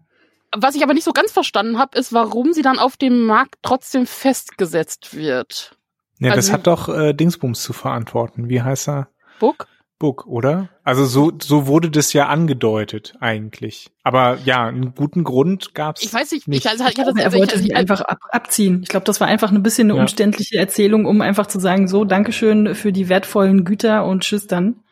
Was 0.55 0.75
ich 0.75 0.83
aber 0.83 0.95
nicht 0.95 1.05
so 1.05 1.13
ganz 1.13 1.33
verstanden 1.33 1.79
habe, 1.79 1.99
ist, 1.99 2.13
warum 2.13 2.53
sie 2.53 2.63
dann 2.63 2.79
auf 2.79 2.97
dem 2.97 3.25
Markt 3.25 3.57
trotzdem 3.63 4.07
festgesetzt 4.07 5.17
wird. 5.17 5.77
Ja, 6.19 6.31
also, 6.31 6.37
das 6.37 6.53
hat 6.53 6.67
doch 6.67 6.89
äh, 6.89 7.15
Dingsbums 7.15 7.63
zu 7.63 7.73
verantworten. 7.73 8.49
Wie 8.49 8.63
heißt 8.63 8.89
er? 8.89 9.09
Book? 9.41 9.67
Book, 9.99 10.27
oder? 10.27 10.69
Also 10.83 11.05
so, 11.05 11.33
so 11.41 11.69
wurde 11.69 11.89
das 11.89 12.13
ja 12.13 12.27
angedeutet 12.27 13.15
eigentlich. 13.21 13.93
Aber 14.03 14.37
ja, 14.45 14.67
einen 14.67 14.95
guten 14.97 15.23
Grund 15.23 15.75
gab's. 15.75 16.03
Ich 16.03 16.13
weiß 16.13 16.33
nicht, 16.33 16.49
nicht. 16.49 16.65
Ich, 16.65 16.71
also, 16.71 16.85
ich, 16.85 16.99
also, 16.99 17.17
er 17.17 17.33
wollte 17.33 17.59
sie 17.59 17.75
einfach 17.75 18.01
ab, 18.01 18.19
abziehen. 18.31 18.81
Ich 18.83 18.89
glaube, 18.89 19.05
das 19.05 19.21
war 19.21 19.29
einfach 19.29 19.53
ein 19.53 19.63
bisschen 19.63 19.89
eine 19.89 19.97
ja. 19.97 20.03
umständliche 20.03 20.59
Erzählung, 20.59 21.07
um 21.07 21.21
einfach 21.21 21.47
zu 21.47 21.61
sagen, 21.61 21.87
so, 21.87 22.05
Dankeschön 22.05 22.75
für 22.75 22.93
die 22.93 23.09
wertvollen 23.09 23.65
Güter 23.65 24.05
und 24.05 24.25
tschüss 24.25 24.49
dann. 24.49 24.83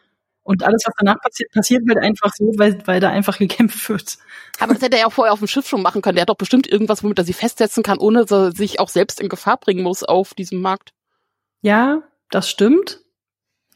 Und 0.43 0.63
alles, 0.63 0.83
was 0.87 0.95
danach 0.99 1.21
passiert, 1.21 1.53
passiert 1.53 1.83
halt 1.89 1.99
einfach 1.99 2.33
so, 2.35 2.53
weil, 2.57 2.87
weil 2.87 3.01
da 3.01 3.11
einfach 3.11 3.39
gekämpft 3.39 3.89
wird. 3.89 4.19
Aber 4.59 4.75
das 4.75 4.83
hätte 4.83 4.97
er 4.97 5.03
ja 5.03 5.07
auch 5.07 5.13
vorher 5.13 5.33
auf 5.33 5.39
dem 5.39 5.49
Schiff 5.49 5.69
schon 5.69 5.83
machen 5.83 6.03
können. 6.03 6.17
Der 6.17 6.23
hat 6.23 6.29
doch 6.31 6.37
bestimmt 6.37 6.67
irgendwas, 6.67 7.05
womit 7.05 7.19
er 7.19 7.25
sie 7.25 7.33
festsetzen 7.33 7.83
kann, 7.83 7.99
ohne 7.99 8.21
dass 8.25 8.31
er 8.31 8.53
sich 8.53 8.81
auch 8.81 8.89
selbst 8.89 9.21
in 9.21 9.29
Gefahr 9.29 9.59
bringen 9.59 9.83
muss 9.83 10.03
auf 10.03 10.35
diesem 10.35 10.61
Markt. 10.61 10.93
Ja, 11.61 12.03
das 12.31 12.49
stimmt. 12.49 13.01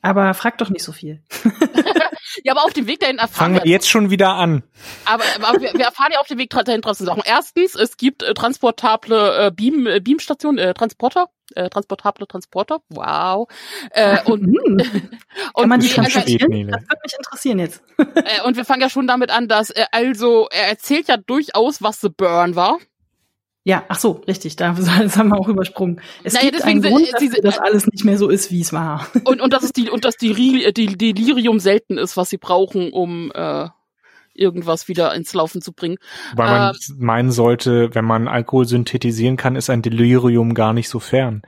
Aber 0.01 0.35
frag 0.35 0.59
doch 0.59 0.71
nicht 0.71 0.85
so 0.85 0.93
viel. 0.93 1.23
ja, 2.45 2.53
aber 2.53 2.65
auf 2.65 2.75
dem 2.75 2.87
Weg 2.87 3.01
dahin 3.01 3.17
erfahren 3.17 3.55
Fangen 3.55 3.65
wir 3.65 3.71
jetzt 3.71 3.89
schon 3.89 4.11
wieder 4.11 4.35
an. 4.35 4.63
Aber, 5.07 5.25
aber 5.41 5.63
wir, 5.63 5.73
wir, 5.73 5.87
erfahren 5.87 6.13
ja 6.13 6.21
auf 6.21 6.27
dem 6.27 6.37
Weg 6.37 6.51
dahin 6.51 6.83
trotzdem 6.83 7.07
Sachen. 7.07 7.23
Erstens, 7.25 7.75
es 7.75 7.97
gibt 7.97 8.23
äh, 8.23 8.35
transportable 8.35 9.47
äh, 9.47 9.51
Beam, 9.51 9.87
äh, 9.87 9.99
Beamstationen, 9.99 10.59
äh, 10.59 10.75
Transporter, 10.75 11.31
äh, 11.55 11.71
transportable 11.71 12.27
Transporter. 12.29 12.81
Wow. 12.91 13.49
Äh, 13.91 14.23
und, 14.25 14.43
mhm. 14.43 14.83
und 15.55 15.69
man 15.69 15.81
die 15.81 15.89
schon 15.89 16.05
also, 16.05 16.21
Das 16.21 16.29
würde 16.29 16.49
mich 16.49 17.15
interessieren 17.17 17.59
jetzt. 17.61 17.83
äh, 17.99 18.43
und 18.45 18.59
wir 18.59 18.67
fangen 18.67 18.83
ja 18.83 18.91
schon 18.91 19.07
damit 19.07 19.31
an, 19.31 19.49
dass 19.49 19.71
er 19.71 19.89
also, 19.93 20.47
er 20.51 20.69
erzählt 20.69 21.09
ja 21.09 21.17
durchaus, 21.17 21.81
was 21.81 22.03
The 22.03 22.11
Burn 22.11 22.57
war. 22.57 22.79
Ja, 23.67 23.85
ach 23.89 23.99
so, 23.99 24.23
richtig, 24.29 24.57
da 24.57 24.73
das 24.79 25.17
haben 25.17 25.31
wir 25.31 25.39
auch 25.39 25.49
übersprungen. 25.49 26.01
Es 26.23 26.35
naja, 26.35 26.51
gibt 26.51 26.65
einen 26.65 26.83
Grund, 26.83 27.11
dass 27.13 27.21
sie, 27.21 27.31
das 27.31 27.59
alles 27.59 27.87
nicht 27.87 28.05
mehr 28.05 28.19
so 28.19 28.29
ist, 28.29 28.51
wie 28.51 28.61
es 28.61 28.73
war. 28.73 29.07
Und, 29.25 29.41
und 29.41 29.53
dass 29.53 29.63
es 29.63 29.73
die 29.73 29.91
und 29.91 30.05
dass 30.05 30.17
die, 30.17 30.73
die 30.73 30.97
Delirium 30.97 31.59
selten 31.59 31.97
ist, 31.97 32.17
was 32.17 32.29
sie 32.29 32.37
brauchen, 32.37 32.93
um 32.93 33.33
äh, 33.35 33.69
irgendwas 34.35 34.89
wieder 34.89 35.15
ins 35.15 35.33
Laufen 35.33 35.63
zu 35.63 35.73
bringen. 35.73 35.97
Weil 36.35 36.51
man 36.51 36.75
äh, 36.75 36.79
meinen 36.99 37.33
sollte, 37.33 37.95
wenn 37.95 38.05
man 38.05 38.29
Alkohol 38.29 38.67
synthetisieren 38.67 39.37
kann, 39.37 39.57
ist 39.57 39.71
ein 39.71 39.81
Delirium 39.83 40.55
gar 40.55 40.75
nicht 40.75 40.89
so 40.89 41.01
fern. 41.01 41.43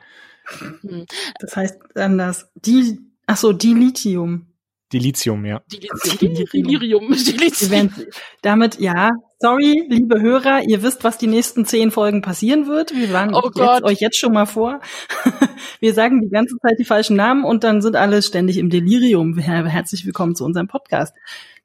Hm. 0.80 1.04
Das 1.38 1.56
heißt 1.56 1.96
anders. 1.96 2.50
Die, 2.54 2.98
ach 3.26 3.36
so, 3.36 3.52
Dilithium. 3.52 4.46
Dilithium, 4.92 5.44
ja. 5.44 5.62
Dilithium. 5.70 7.12
Dilithium. 7.12 7.90
Damit, 8.42 8.78
ja, 8.78 9.10
Sorry, 9.38 9.84
liebe 9.90 10.22
Hörer, 10.22 10.62
ihr 10.62 10.82
wisst, 10.82 11.04
was 11.04 11.18
die 11.18 11.26
nächsten 11.26 11.66
zehn 11.66 11.90
Folgen 11.90 12.22
passieren 12.22 12.66
wird. 12.68 12.94
Wir 12.94 13.12
waren 13.12 13.34
oh 13.34 13.50
jetzt, 13.54 13.84
euch 13.84 14.00
jetzt 14.00 14.16
schon 14.16 14.32
mal 14.32 14.46
vor. 14.46 14.80
Wir 15.80 15.92
sagen 15.92 16.22
die 16.22 16.30
ganze 16.30 16.56
Zeit 16.56 16.78
die 16.78 16.86
falschen 16.86 17.16
Namen 17.16 17.44
und 17.44 17.62
dann 17.62 17.82
sind 17.82 17.96
alle 17.96 18.22
ständig 18.22 18.56
im 18.56 18.70
Delirium. 18.70 19.36
Herzlich 19.36 20.06
willkommen 20.06 20.34
zu 20.34 20.44
unserem 20.46 20.68
Podcast 20.68 21.14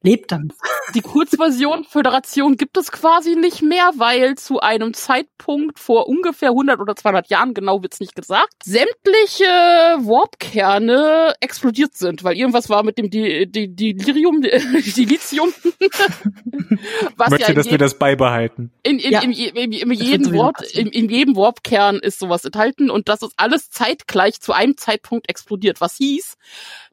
lebt 0.04 0.32
damit. 0.32 0.54
Die 0.96 1.02
Kurzversion 1.02 1.84
Föderation 1.90 2.58
gibt 2.58 2.78
es 2.78 2.92
quasi 2.92 3.36
nicht 3.36 3.62
mehr, 3.62 3.92
weil 3.96 4.36
zu 4.36 4.60
einem 4.60 4.94
Zeitpunkt 4.94 5.80
vor 5.80 6.08
ungefähr 6.08 6.50
100 6.50 6.80
oder 6.80 6.96
200 6.96 7.30
Jahren, 7.30 7.54
genau 7.54 7.82
wird's 7.82 8.00
nicht 8.00 8.16
gesagt, 8.16 8.54
sämtliche 8.64 9.46
Warpkerne 9.46 11.34
explodiert 11.40 11.94
sind, 11.94 12.24
weil 12.24 12.36
irgendwas 12.36 12.70
war 12.70 12.84
mit 12.84 12.98
dem 12.98 13.10
Di 13.10 13.50
Di 13.50 13.74
Delirium, 13.74 14.42
Dilithium. 14.42 15.54
Was 17.16 17.30
Möchte, 17.30 17.50
ja 17.50 17.54
dass 17.54 17.70
wir 17.70 17.78
das 17.78 17.98
beibehalten. 17.98 18.72
In, 18.84 19.00
in, 19.00 19.12
ja. 19.12 19.22
in, 19.22 19.32
in, 19.32 19.72
in 19.72 19.92
jedem 19.92 20.34
Warp, 20.34 20.62
in, 20.74 20.88
in 20.88 21.10
jedem 21.10 21.36
Warpkern 21.36 21.98
ist 21.98 22.20
sowas 22.20 22.44
enthalten 22.46 22.90
und 22.90 23.08
das 23.08 23.22
ist 23.22 23.34
alles 23.38 23.70
zeitgleich 23.70 24.42
zu 24.42 24.54
einem 24.54 24.78
Zeitpunkt 24.78 25.30
explodiert, 25.30 25.82
was 25.82 25.96
hieß, 25.96 26.38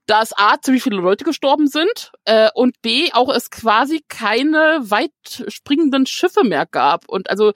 dass 0.09 0.37
A, 0.37 0.57
ziemlich 0.61 0.83
viele 0.83 0.97
Leute 0.97 1.25
gestorben 1.25 1.68
sind 1.68 2.12
äh, 2.25 2.49
und 2.55 2.81
B, 2.81 3.11
auch 3.12 3.29
es 3.33 3.51
quasi 3.51 4.03
keine 4.09 4.81
weit 4.83 5.12
springenden 5.49 6.07
Schiffe 6.07 6.44
mehr 6.44 6.66
gab. 6.66 7.09
Und 7.09 7.29
also 7.31 7.53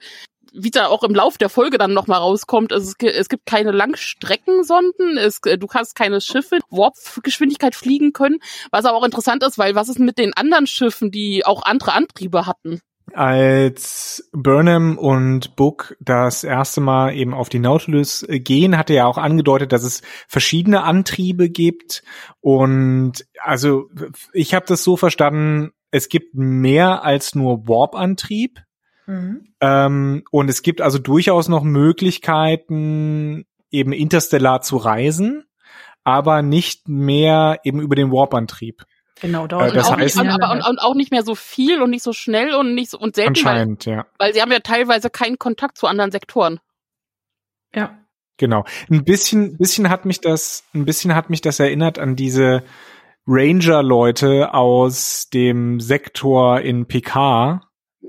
wie 0.53 0.69
da 0.69 0.85
auch 0.85 1.01
im 1.03 1.15
Lauf 1.15 1.39
der 1.39 1.49
Folge 1.49 1.79
dann 1.79 1.93
nochmal 1.93 2.19
rauskommt, 2.19 2.71
es, 2.71 2.93
es 2.99 3.27
gibt 3.27 3.47
keine 3.47 3.71
Langstreckensonden, 3.71 5.17
es, 5.17 5.41
du 5.41 5.65
kannst 5.65 5.95
keine 5.95 6.21
Schiffe 6.21 6.59
Warp-Geschwindigkeit 6.69 7.73
fliegen 7.73 8.13
können, 8.13 8.37
was 8.71 8.85
aber 8.85 8.97
auch 8.97 9.03
interessant 9.03 9.43
ist, 9.43 9.57
weil 9.57 9.73
was 9.73 9.89
ist 9.89 9.97
mit 9.97 10.19
den 10.19 10.33
anderen 10.33 10.67
Schiffen, 10.67 11.09
die 11.09 11.43
auch 11.43 11.63
andere 11.63 11.93
Antriebe 11.93 12.45
hatten? 12.45 12.81
Als 13.11 14.29
Burnham 14.31 14.97
und 14.97 15.55
Book 15.55 15.95
das 15.99 16.43
erste 16.43 16.81
Mal 16.81 17.15
eben 17.15 17.33
auf 17.33 17.49
die 17.49 17.59
Nautilus 17.59 18.25
gehen, 18.29 18.77
hatte 18.77 18.93
er 18.93 19.07
auch 19.07 19.17
angedeutet, 19.17 19.71
dass 19.71 19.83
es 19.83 20.01
verschiedene 20.27 20.83
Antriebe 20.83 21.49
gibt. 21.49 22.03
Und 22.39 23.25
also 23.41 23.89
ich 24.31 24.53
habe 24.53 24.65
das 24.67 24.83
so 24.83 24.95
verstanden, 24.97 25.71
es 25.91 26.09
gibt 26.09 26.33
mehr 26.33 27.03
als 27.03 27.35
nur 27.35 27.67
Warp-Antrieb. 27.67 28.61
Mhm. 29.05 29.53
Ähm, 29.59 30.23
und 30.31 30.49
es 30.49 30.61
gibt 30.61 30.81
also 30.81 30.97
durchaus 30.97 31.49
noch 31.49 31.63
Möglichkeiten, 31.63 33.45
eben 33.69 33.91
interstellar 33.91 34.61
zu 34.61 34.77
reisen, 34.77 35.43
aber 36.03 36.41
nicht 36.41 36.87
mehr 36.87 37.59
eben 37.63 37.81
über 37.81 37.95
den 37.95 38.11
Warp-Antrieb. 38.11 38.85
Genau, 39.23 39.47
dort. 39.47 39.71
Äh, 39.71 39.73
das 39.73 39.87
und, 39.87 39.95
auch 39.95 39.99
heißt, 39.99 40.17
nicht, 40.17 40.29
aber, 40.29 40.51
und, 40.51 40.67
und, 40.67 40.79
auch 40.79 40.95
nicht 40.95 41.09
mehr 41.09 41.23
so 41.23 41.33
viel 41.33 41.81
und 41.81 41.89
nicht 41.91 42.03
so 42.03 42.11
schnell 42.11 42.53
und 42.55 42.75
nicht 42.75 42.91
so 42.91 42.99
und 42.99 43.15
selten. 43.15 43.29
Anscheinend, 43.29 43.87
weil, 43.87 43.93
ja. 43.93 44.05
Weil 44.17 44.33
sie 44.33 44.41
haben 44.41 44.51
ja 44.51 44.59
teilweise 44.59 45.09
keinen 45.09 45.39
Kontakt 45.39 45.77
zu 45.77 45.87
anderen 45.87 46.11
Sektoren. 46.11 46.59
Ja. 47.73 47.97
Genau. 48.35 48.65
Ein 48.91 49.05
bisschen, 49.05 49.57
bisschen 49.57 49.89
hat 49.89 50.03
mich 50.03 50.19
das, 50.19 50.65
ein 50.73 50.83
bisschen 50.83 51.15
hat 51.15 51.29
mich 51.29 51.39
das 51.39 51.61
erinnert 51.61 51.99
an 51.99 52.17
diese 52.17 52.63
Ranger-Leute 53.25 54.53
aus 54.53 55.29
dem 55.29 55.79
Sektor 55.79 56.59
in 56.59 56.85
PK, 56.85 57.61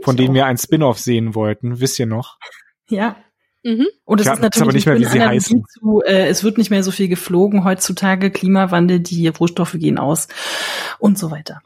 von 0.02 0.16
denen 0.16 0.34
wir 0.34 0.46
ein 0.46 0.58
Spin-off 0.58 0.98
sehen 0.98 1.36
wollten. 1.36 1.78
Wisst 1.78 2.00
ihr 2.00 2.06
noch? 2.06 2.38
Ja. 2.88 3.14
Mhm. 3.64 3.86
Und 4.04 4.20
es 4.20 4.26
ja, 4.26 4.34
ist 4.34 4.42
natürlich 4.42 4.62
aber 4.62 4.72
nicht 4.72 4.86
mehr, 4.86 4.98
wie 4.98 5.06
sie 5.06 5.22
heißen. 5.22 5.64
Zu, 5.66 6.02
äh, 6.04 6.28
es 6.28 6.44
wird 6.44 6.58
nicht 6.58 6.70
mehr 6.70 6.82
so 6.82 6.90
viel 6.90 7.08
geflogen 7.08 7.64
heutzutage, 7.64 8.30
Klimawandel, 8.30 9.00
die 9.00 9.26
Rohstoffe 9.28 9.72
gehen 9.72 9.98
aus 9.98 10.28
und 10.98 11.18
so 11.18 11.30
weiter. 11.30 11.62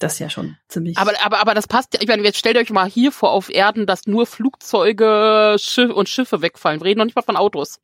Das 0.00 0.14
ist 0.14 0.18
ja 0.18 0.28
schon 0.28 0.56
ziemlich. 0.66 0.98
Aber, 0.98 1.12
aber, 1.24 1.40
aber 1.40 1.54
das 1.54 1.68
passt 1.68 1.94
ja. 1.94 2.00
Ich 2.02 2.08
meine, 2.08 2.24
jetzt 2.24 2.38
stellt 2.38 2.56
euch 2.56 2.70
mal 2.70 2.88
hier 2.88 3.12
vor 3.12 3.30
auf 3.30 3.50
Erden, 3.50 3.86
dass 3.86 4.06
nur 4.06 4.26
Flugzeuge 4.26 5.56
Schiff 5.60 5.92
und 5.92 6.08
Schiffe 6.08 6.42
wegfallen. 6.42 6.80
Wir 6.80 6.86
reden 6.86 6.98
noch 6.98 7.04
nicht 7.04 7.14
mal 7.14 7.22
von 7.22 7.36
Autos. 7.36 7.80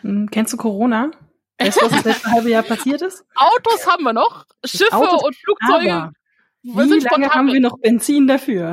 Hm, 0.00 0.30
kennst 0.30 0.54
du 0.54 0.56
Corona? 0.56 1.10
Weißt 1.58 1.82
du, 1.82 1.84
was 1.84 1.92
das 1.92 2.04
letzte 2.04 2.30
halbe 2.32 2.48
Jahr 2.48 2.62
passiert 2.62 3.02
ist? 3.02 3.26
Autos 3.34 3.86
haben 3.86 4.04
wir 4.04 4.14
noch. 4.14 4.46
Schiffe 4.64 4.94
Autos, 4.94 5.22
und 5.22 5.36
Flugzeuge. 5.36 6.12
Wie 6.62 6.98
lange 7.00 7.28
haben 7.28 7.52
wir 7.52 7.60
noch 7.60 7.78
Benzin 7.78 8.26
dafür? 8.26 8.72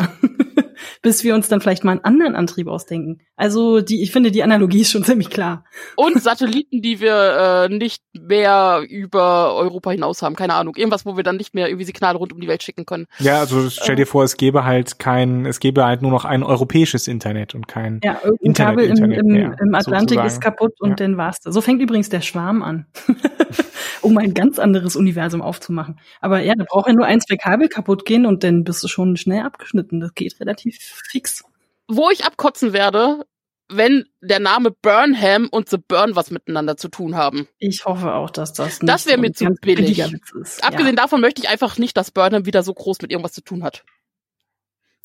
Bis 1.01 1.23
wir 1.23 1.35
uns 1.35 1.47
dann 1.47 1.61
vielleicht 1.61 1.83
mal 1.83 1.91
einen 1.91 2.03
anderen 2.03 2.35
Antrieb 2.35 2.67
ausdenken. 2.67 3.21
Also 3.35 3.81
die, 3.81 4.03
ich 4.03 4.11
finde, 4.11 4.31
die 4.31 4.43
Analogie 4.43 4.81
ist 4.81 4.91
schon 4.91 5.03
ziemlich 5.03 5.29
klar. 5.29 5.65
Und 5.95 6.21
Satelliten, 6.21 6.81
die 6.81 6.99
wir 6.99 7.67
äh, 7.69 7.73
nicht 7.73 8.03
mehr 8.13 8.83
über 8.87 9.55
Europa 9.55 9.91
hinaus 9.91 10.21
haben, 10.21 10.35
keine 10.35 10.53
Ahnung. 10.53 10.75
Irgendwas, 10.75 11.05
wo 11.05 11.17
wir 11.17 11.23
dann 11.23 11.37
nicht 11.37 11.53
mehr 11.53 11.67
irgendwie 11.67 11.85
Signale 11.85 12.17
rund 12.17 12.33
um 12.33 12.39
die 12.39 12.47
Welt 12.47 12.63
schicken 12.63 12.85
können. 12.85 13.07
Ja, 13.19 13.39
also 13.39 13.69
stell 13.69 13.95
dir 13.95 14.05
vor, 14.05 14.23
es 14.23 14.37
gäbe 14.37 14.63
halt 14.63 14.99
kein, 14.99 15.45
es 15.45 15.59
gäbe 15.59 15.85
halt 15.85 16.01
nur 16.01 16.11
noch 16.11 16.25
ein 16.25 16.43
europäisches 16.43 17.07
Internet 17.07 17.55
und 17.55 17.67
kein 17.67 17.99
ja, 18.03 18.19
irgendein 18.23 18.53
Kabel 18.53 18.85
im, 18.85 19.11
im, 19.11 19.25
mehr, 19.27 19.55
im 19.59 19.73
Atlantik 19.73 20.19
sozusagen. 20.19 20.27
ist 20.27 20.41
kaputt 20.41 20.79
und 20.79 20.89
ja. 20.91 20.95
dann 20.97 21.17
war's 21.17 21.39
das. 21.39 21.53
So 21.53 21.61
fängt 21.61 21.81
übrigens 21.81 22.09
der 22.09 22.21
Schwarm 22.21 22.61
an. 22.61 22.85
um 24.01 24.17
ein 24.17 24.33
ganz 24.33 24.59
anderes 24.59 24.95
Universum 24.95 25.41
aufzumachen. 25.41 25.99
Aber 26.19 26.39
ja, 26.41 26.53
da 26.55 26.65
braucht 26.67 26.87
ja 26.87 26.93
nur 26.93 27.05
ein, 27.05 27.21
zwei 27.21 27.37
Kabel 27.37 27.69
kaputt 27.69 28.05
gehen 28.05 28.25
und 28.25 28.43
dann 28.43 28.63
bist 28.63 28.83
du 28.83 28.87
schon 28.87 29.17
schnell 29.17 29.43
abgeschnitten. 29.43 29.99
Das 29.99 30.13
geht 30.13 30.39
relativ 30.39 30.77
fix. 31.09 31.43
Wo 31.87 32.09
ich 32.09 32.25
abkotzen 32.25 32.73
werde, 32.73 33.25
wenn 33.69 34.05
der 34.21 34.39
Name 34.39 34.71
Burnham 34.71 35.47
und 35.49 35.69
The 35.69 35.77
Burn 35.77 36.15
was 36.15 36.29
miteinander 36.31 36.77
zu 36.77 36.89
tun 36.89 37.15
haben. 37.15 37.47
Ich 37.57 37.85
hoffe 37.85 38.13
auch, 38.13 38.29
dass 38.29 38.53
das 38.53 38.81
nicht 38.81 38.89
Das 38.89 39.05
wäre 39.05 39.17
mir 39.17 39.31
zu 39.31 39.45
billig. 39.61 39.99
Ist. 39.99 40.63
Abgesehen 40.63 40.95
ja. 40.95 41.01
davon 41.01 41.21
möchte 41.21 41.41
ich 41.41 41.49
einfach 41.49 41.77
nicht, 41.77 41.95
dass 41.95 42.11
Burnham 42.11 42.45
wieder 42.45 42.63
so 42.63 42.73
groß 42.73 43.01
mit 43.01 43.11
irgendwas 43.11 43.33
zu 43.33 43.41
tun 43.41 43.63
hat. 43.63 43.83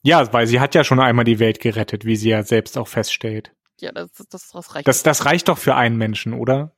Ja, 0.03 0.33
weil 0.33 0.47
sie 0.47 0.61
hat 0.61 0.75
ja 0.75 0.85
schon 0.85 1.01
einmal 1.01 1.25
die 1.25 1.39
Welt 1.39 1.61
gerettet, 1.61 2.05
wie 2.05 2.17
sie 2.17 2.29
ja 2.29 2.43
selbst 2.43 2.77
auch 2.79 2.89
feststellt. 2.89 3.53
Ja, 3.81 3.93
das, 3.93 4.11
das, 4.31 4.51
das 4.53 4.75
reicht. 4.75 4.89
Das, 4.89 5.03
das 5.03 5.25
reicht 5.25 5.49
doch 5.49 5.59
für 5.59 5.75
einen 5.75 5.97
Menschen, 5.97 6.33
oder? 6.33 6.73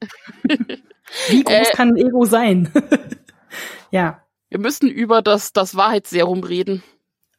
Wie 1.29 1.43
groß 1.43 1.69
äh, 1.71 1.73
kann 1.73 1.91
ein 1.91 1.97
Ego 1.97 2.25
sein? 2.25 2.71
ja. 3.91 4.23
Wir 4.51 4.59
müssen 4.59 4.89
über 4.89 5.21
das, 5.21 5.53
das 5.53 5.77
Wahrheitsserum 5.77 6.43
reden. 6.43 6.83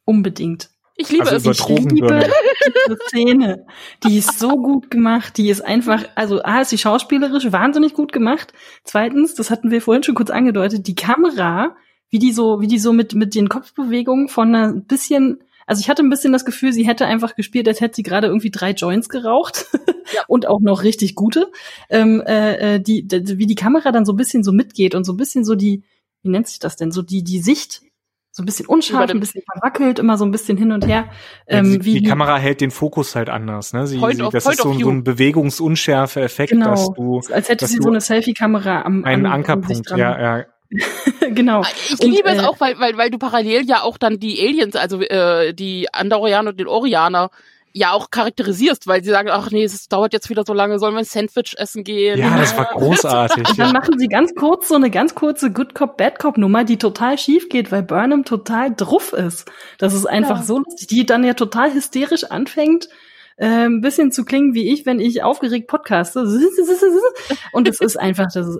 Unbedingt. 0.05 0.69
Ich 0.95 1.09
liebe 1.09 1.29
also 1.29 1.49
es. 1.51 1.59
Ich 1.59 1.67
liebe 1.67 2.29
diese 2.67 2.97
Szene. 3.07 3.65
Die 4.03 4.17
ist 4.17 4.37
so 4.37 4.49
gut 4.49 4.91
gemacht. 4.91 5.37
Die 5.37 5.49
ist 5.49 5.61
einfach, 5.61 6.03
also 6.15 6.43
A 6.43 6.61
ist 6.61 6.69
sie 6.69 6.77
schauspielerisch 6.77 7.51
wahnsinnig 7.51 7.93
gut 7.93 8.11
gemacht. 8.11 8.53
Zweitens, 8.83 9.33
das 9.33 9.49
hatten 9.49 9.71
wir 9.71 9.81
vorhin 9.81 10.03
schon 10.03 10.15
kurz 10.15 10.29
angedeutet, 10.29 10.87
die 10.87 10.95
Kamera, 10.95 11.75
wie 12.09 12.19
die 12.19 12.33
so, 12.33 12.59
wie 12.59 12.67
die 12.67 12.79
so 12.79 12.91
mit, 12.91 13.15
mit 13.15 13.33
den 13.33 13.47
Kopfbewegungen 13.47 14.27
von 14.27 14.53
einer 14.53 14.73
bisschen 14.73 15.41
also 15.69 15.81
ich 15.81 15.89
hatte 15.89 16.01
ein 16.01 16.09
bisschen 16.09 16.33
das 16.33 16.45
Gefühl, 16.45 16.73
sie 16.73 16.87
hätte 16.87 17.05
einfach 17.05 17.35
gespielt, 17.35 17.67
als 17.67 17.79
hätte 17.79 17.97
sie 17.97 18.03
gerade 18.03 18.25
irgendwie 18.25 18.49
drei 18.49 18.71
Joints 18.71 19.07
geraucht 19.07 19.67
ja. 20.15 20.21
und 20.27 20.47
auch 20.47 20.61
noch 20.61 20.81
richtig 20.81 21.13
gute. 21.13 21.51
Ähm, 21.91 22.23
äh, 22.25 22.75
äh 22.75 22.79
die, 22.79 23.07
die, 23.07 23.37
wie 23.37 23.45
die 23.45 23.55
Kamera 23.55 23.91
dann 23.91 24.03
so 24.03 24.13
ein 24.13 24.17
bisschen 24.17 24.43
so 24.43 24.51
mitgeht 24.51 24.95
und 24.95 25.03
so 25.03 25.13
ein 25.13 25.17
bisschen 25.17 25.45
so 25.45 25.53
die, 25.53 25.83
wie 26.23 26.29
nennt 26.29 26.47
sich 26.47 26.57
das 26.57 26.75
denn, 26.75 26.91
so 26.91 27.03
die, 27.03 27.23
die 27.23 27.39
Sicht 27.39 27.83
so 28.31 28.41
ein 28.41 28.47
bisschen 28.47 28.65
unscharf, 28.65 29.11
ein 29.11 29.19
bisschen 29.19 29.43
verwackelt, 29.43 29.99
immer 29.99 30.17
so 30.17 30.25
ein 30.25 30.31
bisschen 30.31 30.57
hin 30.57 30.71
und 30.71 30.87
her. 30.87 31.09
Ähm, 31.45 31.65
ja, 31.65 31.77
die, 31.77 31.85
wie 31.85 32.01
die 32.01 32.07
Kamera 32.07 32.37
hält 32.37 32.61
den 32.61 32.71
Fokus 32.71 33.15
halt 33.15 33.29
anders. 33.29 33.73
Ne? 33.73 33.85
Sie, 33.85 33.99
sie, 33.99 34.29
das 34.31 34.47
ist 34.47 34.61
so, 34.61 34.73
so 34.73 34.89
ein 34.89 35.03
bewegungsunschärfer 35.03 36.23
Effekt, 36.23 36.51
genau. 36.51 36.71
dass 36.71 36.89
du, 36.93 37.21
als 37.31 37.49
hätte 37.49 37.67
sie 37.67 37.77
so 37.79 37.89
eine 37.89 38.01
Selfie-Kamera 38.01 38.83
am 38.83 39.03
einen 39.03 39.27
am, 39.27 39.33
Ankerpunkt. 39.33 39.91
Ja, 39.91 40.37
ja. 40.37 40.45
genau. 41.31 41.63
Ich 41.89 41.99
und, 41.99 42.11
liebe 42.11 42.29
äh, 42.29 42.35
es 42.35 42.43
auch, 42.43 42.59
weil, 42.59 42.79
weil, 42.79 42.97
weil 42.97 43.09
du 43.09 43.17
parallel 43.17 43.65
ja 43.65 43.81
auch 43.81 43.97
dann 43.97 44.19
die 44.19 44.39
Aliens, 44.39 44.75
also 44.75 45.01
äh, 45.01 45.53
die 45.53 45.91
Andorianer 45.93 46.51
und 46.51 46.59
den 46.59 46.67
Orianer, 46.67 47.31
ja 47.71 47.91
auch 47.91 48.09
charakterisierst, 48.09 48.87
weil 48.87 49.03
sie 49.03 49.09
sagen, 49.09 49.29
ach 49.31 49.51
nee, 49.51 49.63
es 49.63 49.87
dauert 49.87 50.13
jetzt 50.13 50.29
wieder 50.29 50.43
so 50.45 50.53
lange, 50.53 50.79
sollen 50.79 50.93
wir 50.93 50.99
ein 50.99 51.05
Sandwich 51.05 51.55
essen 51.57 51.83
gehen? 51.83 52.19
Ja, 52.19 52.37
das 52.37 52.57
war 52.57 52.65
großartig. 52.73 53.47
Und 53.47 53.59
dann 53.59 53.73
machen 53.73 53.97
sie 53.99 54.07
ganz 54.07 54.33
kurz 54.33 54.67
so 54.67 54.75
eine 54.75 54.89
ganz 54.89 55.15
kurze 55.15 55.51
Good 55.51 55.75
Cop, 55.75 55.97
Bad 55.97 56.19
Cop 56.19 56.37
Nummer, 56.37 56.63
die 56.63 56.77
total 56.77 57.17
schief 57.17 57.49
geht, 57.49 57.71
weil 57.71 57.83
Burnham 57.83 58.25
total 58.25 58.73
druff 58.75 59.13
ist. 59.13 59.51
Das 59.77 59.93
ist 59.93 60.05
einfach 60.05 60.39
ja. 60.39 60.43
so 60.43 60.59
lustig, 60.59 60.87
die 60.87 61.05
dann 61.05 61.23
ja 61.23 61.33
total 61.33 61.73
hysterisch 61.73 62.23
anfängt, 62.25 62.89
äh, 63.37 63.45
ein 63.45 63.81
bisschen 63.81 64.11
zu 64.11 64.25
klingen 64.25 64.53
wie 64.53 64.73
ich, 64.73 64.85
wenn 64.85 64.99
ich 64.99 65.23
aufgeregt 65.23 65.67
podcaste. 65.67 66.21
Und 67.51 67.67
es 67.67 67.79
ist 67.81 67.97
einfach, 67.97 68.27
das 68.33 68.47
ist 68.47 68.59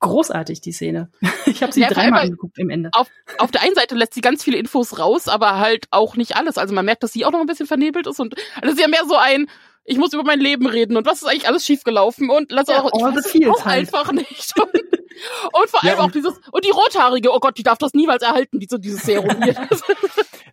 großartig, 0.00 0.60
die 0.60 0.72
Szene. 0.72 1.10
Ich 1.46 1.62
habe 1.62 1.72
sie 1.72 1.80
ja, 1.80 1.88
dreimal 1.88 2.24
angeguckt 2.24 2.58
im 2.58 2.68
Ende. 2.68 2.90
Auf, 2.92 3.08
auf 3.38 3.50
der 3.50 3.62
einen 3.62 3.74
Seite 3.74 3.94
lässt 3.94 4.12
sie 4.12 4.20
ganz 4.20 4.44
viele 4.44 4.58
Infos 4.58 4.98
raus, 4.98 5.28
aber 5.28 5.58
halt 5.58 5.86
auch 5.90 6.14
nicht 6.14 6.36
alles. 6.36 6.58
Also 6.58 6.74
man 6.74 6.84
merkt, 6.84 7.02
dass 7.02 7.14
sie 7.14 7.24
auch 7.24 7.30
noch 7.30 7.40
ein 7.40 7.46
bisschen 7.46 7.66
vernebelt 7.66 8.06
ist 8.06 8.20
und 8.20 8.34
das 8.60 8.74
ist 8.74 8.80
ja 8.80 8.86
mehr 8.86 9.06
so 9.08 9.16
ein, 9.16 9.48
ich 9.88 9.96
muss 9.96 10.12
über 10.12 10.22
mein 10.22 10.40
Leben 10.40 10.66
reden 10.66 10.96
und 10.96 11.06
was 11.06 11.22
ist 11.22 11.28
eigentlich 11.28 11.48
alles 11.48 11.64
schiefgelaufen 11.64 12.28
und 12.30 12.52
lass 12.52 12.68
ja, 12.68 12.82
auch, 12.82 12.90
ich 12.94 13.02
weiß 13.02 13.34
es 13.34 13.48
auch 13.48 13.64
halt. 13.64 13.94
einfach 13.94 14.12
nicht. 14.12 14.54
Und, 14.60 14.68
und 15.52 15.70
vor 15.70 15.82
allem 15.82 15.98
ja, 15.98 16.04
auch 16.04 16.10
dieses, 16.10 16.34
und 16.52 16.64
die 16.64 16.70
Rothaarige, 16.70 17.32
oh 17.32 17.40
Gott, 17.40 17.56
die 17.56 17.62
darf 17.62 17.78
das 17.78 17.94
niemals 17.94 18.22
erhalten, 18.22 18.60
diese, 18.60 18.78
dieses 18.78 19.02
Serum 19.02 19.42
hier. 19.42 19.56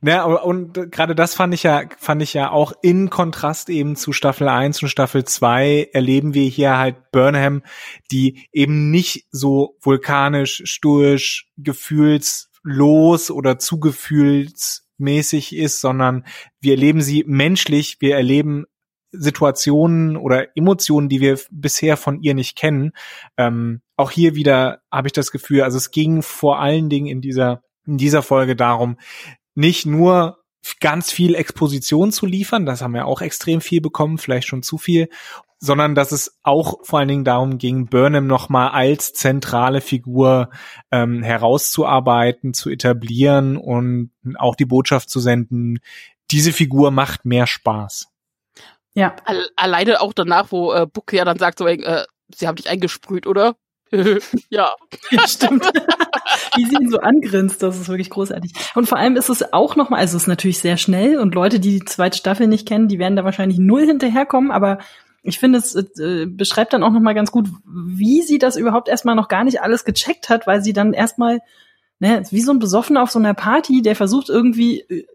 Ja, 0.01 0.23
und, 0.23 0.77
und 0.77 0.91
gerade 0.91 1.15
das 1.15 1.33
fand 1.36 1.53
ich 1.53 1.63
ja, 1.63 1.83
fand 1.97 2.21
ich 2.21 2.33
ja 2.33 2.49
auch 2.49 2.73
in 2.81 3.09
Kontrast 3.09 3.69
eben 3.69 3.95
zu 3.95 4.13
Staffel 4.13 4.47
1 4.47 4.81
und 4.83 4.89
Staffel 4.89 5.25
2 5.25 5.89
erleben 5.91 6.33
wir 6.33 6.47
hier 6.47 6.77
halt 6.77 7.11
Burnham, 7.11 7.61
die 8.11 8.47
eben 8.53 8.89
nicht 8.89 9.27
so 9.31 9.77
vulkanisch, 9.81 10.61
stoisch, 10.65 11.51
gefühlslos 11.57 13.31
oder 13.31 13.59
zu 13.59 13.79
gefühls 13.79 14.88
mäßig 14.97 15.55
ist, 15.55 15.81
sondern 15.81 16.25
wir 16.61 16.73
erleben 16.73 17.01
sie 17.01 17.25
menschlich, 17.27 17.97
wir 17.99 18.15
erleben 18.15 18.65
Situationen 19.18 20.18
oder 20.18 20.55
Emotionen, 20.55 21.09
die 21.09 21.22
wir 21.22 21.39
bisher 21.51 21.97
von 21.97 22.22
ihr 22.22 22.34
nicht 22.34 22.55
kennen. 22.55 22.91
Ähm, 23.38 23.82
auch 23.95 24.11
hier 24.11 24.36
wieder 24.36 24.82
habe 24.91 25.07
ich 25.07 25.13
das 25.13 25.32
Gefühl, 25.32 25.61
also 25.61 25.78
es 25.78 25.91
ging 25.91 26.22
vor 26.22 26.59
allen 26.59 26.89
Dingen 26.89 27.07
in 27.07 27.22
dieser 27.22 27.63
in 27.88 27.97
dieser 27.97 28.22
Folge 28.22 28.55
darum, 28.55 28.97
nicht 29.53 29.86
nur 29.86 30.39
ganz 30.80 31.11
viel 31.11 31.36
Exposition 31.36 32.11
zu 32.11 32.26
liefern, 32.26 32.66
das 32.66 32.82
haben 32.82 32.93
wir 32.93 33.05
auch 33.05 33.22
extrem 33.22 33.61
viel 33.61 33.82
bekommen, 33.82 34.18
vielleicht 34.18 34.47
schon 34.47 34.63
zu 34.63 34.80
viel, 34.80 35.09
sondern 35.59 35.95
dass 35.95 36.11
es 36.11 36.39
auch 36.43 36.84
vor 36.84 36.99
allen 36.99 37.07
Dingen 37.07 37.24
darum 37.24 37.57
ging, 37.57 37.86
Burnham 37.88 38.28
nochmal 38.28 38.70
als 38.70 39.13
zentrale 39.13 39.82
Figur 39.82 40.49
ähm, 40.91 41.24
herauszuarbeiten, 41.24 42.53
zu 42.53 42.70
etablieren 42.70 43.57
und 43.57 44.11
auch 44.38 44.55
die 44.55 44.66
Botschaft 44.66 45.09
zu 45.09 45.20
senden, 45.20 45.80
diese 46.32 46.51
Figur 46.51 46.91
macht 46.91 47.26
mehr 47.26 47.47
Spaß. 47.47 48.07
Ja. 48.95 49.15
Alleine 49.55 50.01
auch 50.01 50.13
danach, 50.13 50.51
wo 50.51 50.73
äh, 50.73 50.87
Book 50.87 51.13
ja 51.13 51.25
dann 51.25 51.37
sagt, 51.37 51.59
so, 51.59 51.67
äh, 51.67 52.05
sie 52.33 52.47
haben 52.47 52.55
dich 52.55 52.69
eingesprüht, 52.69 53.27
oder? 53.27 53.55
ja. 54.49 54.71
ja. 55.11 55.27
Stimmt. 55.27 55.65
Wie 56.55 56.65
sie 56.65 56.75
ihn 56.75 56.89
so 56.89 56.99
angrinst, 56.99 57.61
das 57.61 57.79
ist 57.79 57.87
wirklich 57.87 58.09
großartig. 58.09 58.53
Und 58.73 58.87
vor 58.87 58.97
allem 58.97 59.15
ist 59.15 59.29
es 59.29 59.53
auch 59.53 59.75
nochmal, 59.75 59.99
also 59.99 60.17
es 60.17 60.23
ist 60.23 60.27
natürlich 60.27 60.59
sehr 60.59 60.77
schnell 60.77 61.19
und 61.19 61.35
Leute, 61.35 61.59
die 61.59 61.79
die 61.79 61.85
zweite 61.85 62.17
Staffel 62.17 62.47
nicht 62.47 62.67
kennen, 62.67 62.87
die 62.87 62.97
werden 62.99 63.15
da 63.15 63.23
wahrscheinlich 63.23 63.59
null 63.59 63.85
hinterherkommen, 63.85 64.51
aber 64.51 64.79
ich 65.21 65.39
finde, 65.39 65.59
es 65.59 65.75
äh, 65.75 66.25
beschreibt 66.27 66.73
dann 66.73 66.83
auch 66.83 66.91
nochmal 66.91 67.15
ganz 67.15 67.31
gut, 67.31 67.47
wie 67.65 68.21
sie 68.21 68.37
das 68.37 68.55
überhaupt 68.55 68.87
erstmal 68.87 69.15
noch 69.15 69.27
gar 69.27 69.43
nicht 69.43 69.61
alles 69.61 69.83
gecheckt 69.83 70.29
hat, 70.29 70.45
weil 70.47 70.61
sie 70.61 70.73
dann 70.73 70.93
erstmal 70.93 71.39
ne, 71.99 72.23
wie 72.29 72.41
so 72.41 72.51
ein 72.51 72.59
Besoffener 72.59 73.01
auf 73.01 73.11
so 73.11 73.19
einer 73.19 73.33
Party, 73.33 73.81
der 73.81 73.95
versucht 73.95 74.29
irgendwie 74.29 74.81
äh, 74.81 75.05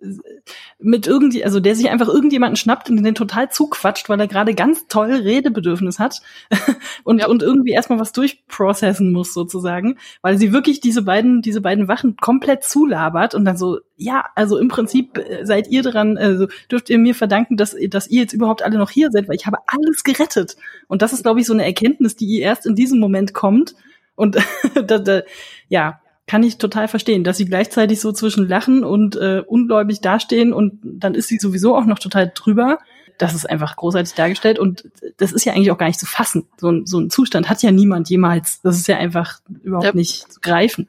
mit 0.79 1.07
irgendwie, 1.07 1.45
also 1.45 1.61
der 1.61 1.77
sich 1.77 1.91
einfach 1.91 2.09
irgendjemanden 2.09 2.57
schnappt 2.57 2.89
und 2.89 3.03
den 3.03 3.15
total 3.15 3.51
zuquatscht, 3.51 4.09
weil 4.09 4.19
er 4.19 4.27
gerade 4.27 4.55
ganz 4.55 4.87
toll 4.89 5.13
Redebedürfnis 5.13 5.99
hat 5.99 6.23
und, 7.05 7.19
ja. 7.19 7.29
und 7.29 7.43
irgendwie 7.43 7.73
erstmal 7.73 8.01
was 8.01 8.13
durchprocessen 8.13 9.13
muss 9.13 9.35
sozusagen, 9.35 9.99
weil 10.23 10.39
sie 10.39 10.53
wirklich 10.53 10.81
diese 10.81 11.03
beiden, 11.03 11.43
diese 11.43 11.61
beiden 11.61 11.87
Wachen 11.87 12.17
komplett 12.17 12.65
zulabert 12.65 13.35
und 13.35 13.45
dann 13.45 13.59
so, 13.59 13.81
ja, 13.97 14.25
also 14.35 14.57
im 14.57 14.69
Prinzip 14.69 15.19
äh, 15.19 15.45
seid 15.45 15.69
ihr 15.69 15.83
dran, 15.83 16.17
also 16.17 16.47
dürft 16.71 16.89
ihr 16.89 16.99
mir 16.99 17.15
verdanken, 17.15 17.59
dass, 17.59 17.77
dass 17.89 18.09
ihr 18.09 18.23
jetzt 18.23 18.33
überhaupt 18.33 18.63
alle 18.63 18.79
noch 18.79 18.91
hier 18.91 19.11
seid, 19.11 19.29
weil 19.29 19.37
ich 19.37 19.47
habe 19.47 19.59
alles 19.67 20.03
gerettet. 20.03 20.57
Und 20.89 21.03
das 21.03 21.13
ist, 21.13 21.23
glaube 21.23 21.41
ich, 21.41 21.47
so 21.47 21.53
eine 21.53 21.67
Erkenntnis, 21.67 22.17
die 22.17 22.27
ihr 22.27 22.43
erst 22.43 22.65
in 22.65 22.75
diesem 22.75 22.99
Moment 23.01 23.35
kommt. 23.35 23.75
Und 24.15 24.39
da, 24.87 24.99
da, 24.99 25.23
ja, 25.69 26.00
kann 26.31 26.45
ich 26.45 26.59
total 26.59 26.87
verstehen, 26.87 27.25
dass 27.25 27.39
sie 27.39 27.45
gleichzeitig 27.45 28.01
so 28.01 28.13
zwischen 28.13 28.47
Lachen 28.47 28.85
und 28.85 29.17
äh, 29.17 29.43
ungläubig 29.45 30.01
dastehen 30.01 30.53
und 30.53 30.79
dann 30.85 31.17
ist 31.17 31.27
sie 31.27 31.39
sowieso 31.39 31.75
auch 31.75 31.87
noch 31.87 31.99
total 31.99 32.31
drüber. 32.33 32.79
Das 33.19 33.35
ist 33.35 33.51
einfach 33.51 33.75
großartig 33.75 34.15
dargestellt 34.15 34.61
und 34.61 34.89
das 35.17 35.33
ist 35.33 35.45
ja 35.45 35.55
eigentlich 35.55 35.73
auch 35.73 35.77
gar 35.79 35.89
nicht 35.89 35.99
zu 35.99 36.07
fassen. 36.07 36.47
So 36.57 36.71
ein, 36.71 36.87
so 36.87 37.01
ein 37.01 37.11
Zustand 37.11 37.49
hat 37.49 37.65
ja 37.65 37.73
niemand 37.73 38.11
jemals. 38.11 38.61
Das 38.63 38.77
ist 38.77 38.87
ja 38.87 38.97
einfach 38.97 39.41
überhaupt 39.65 39.87
ja. 39.87 39.93
nicht 39.93 40.33
zu 40.33 40.39
greifen. 40.39 40.89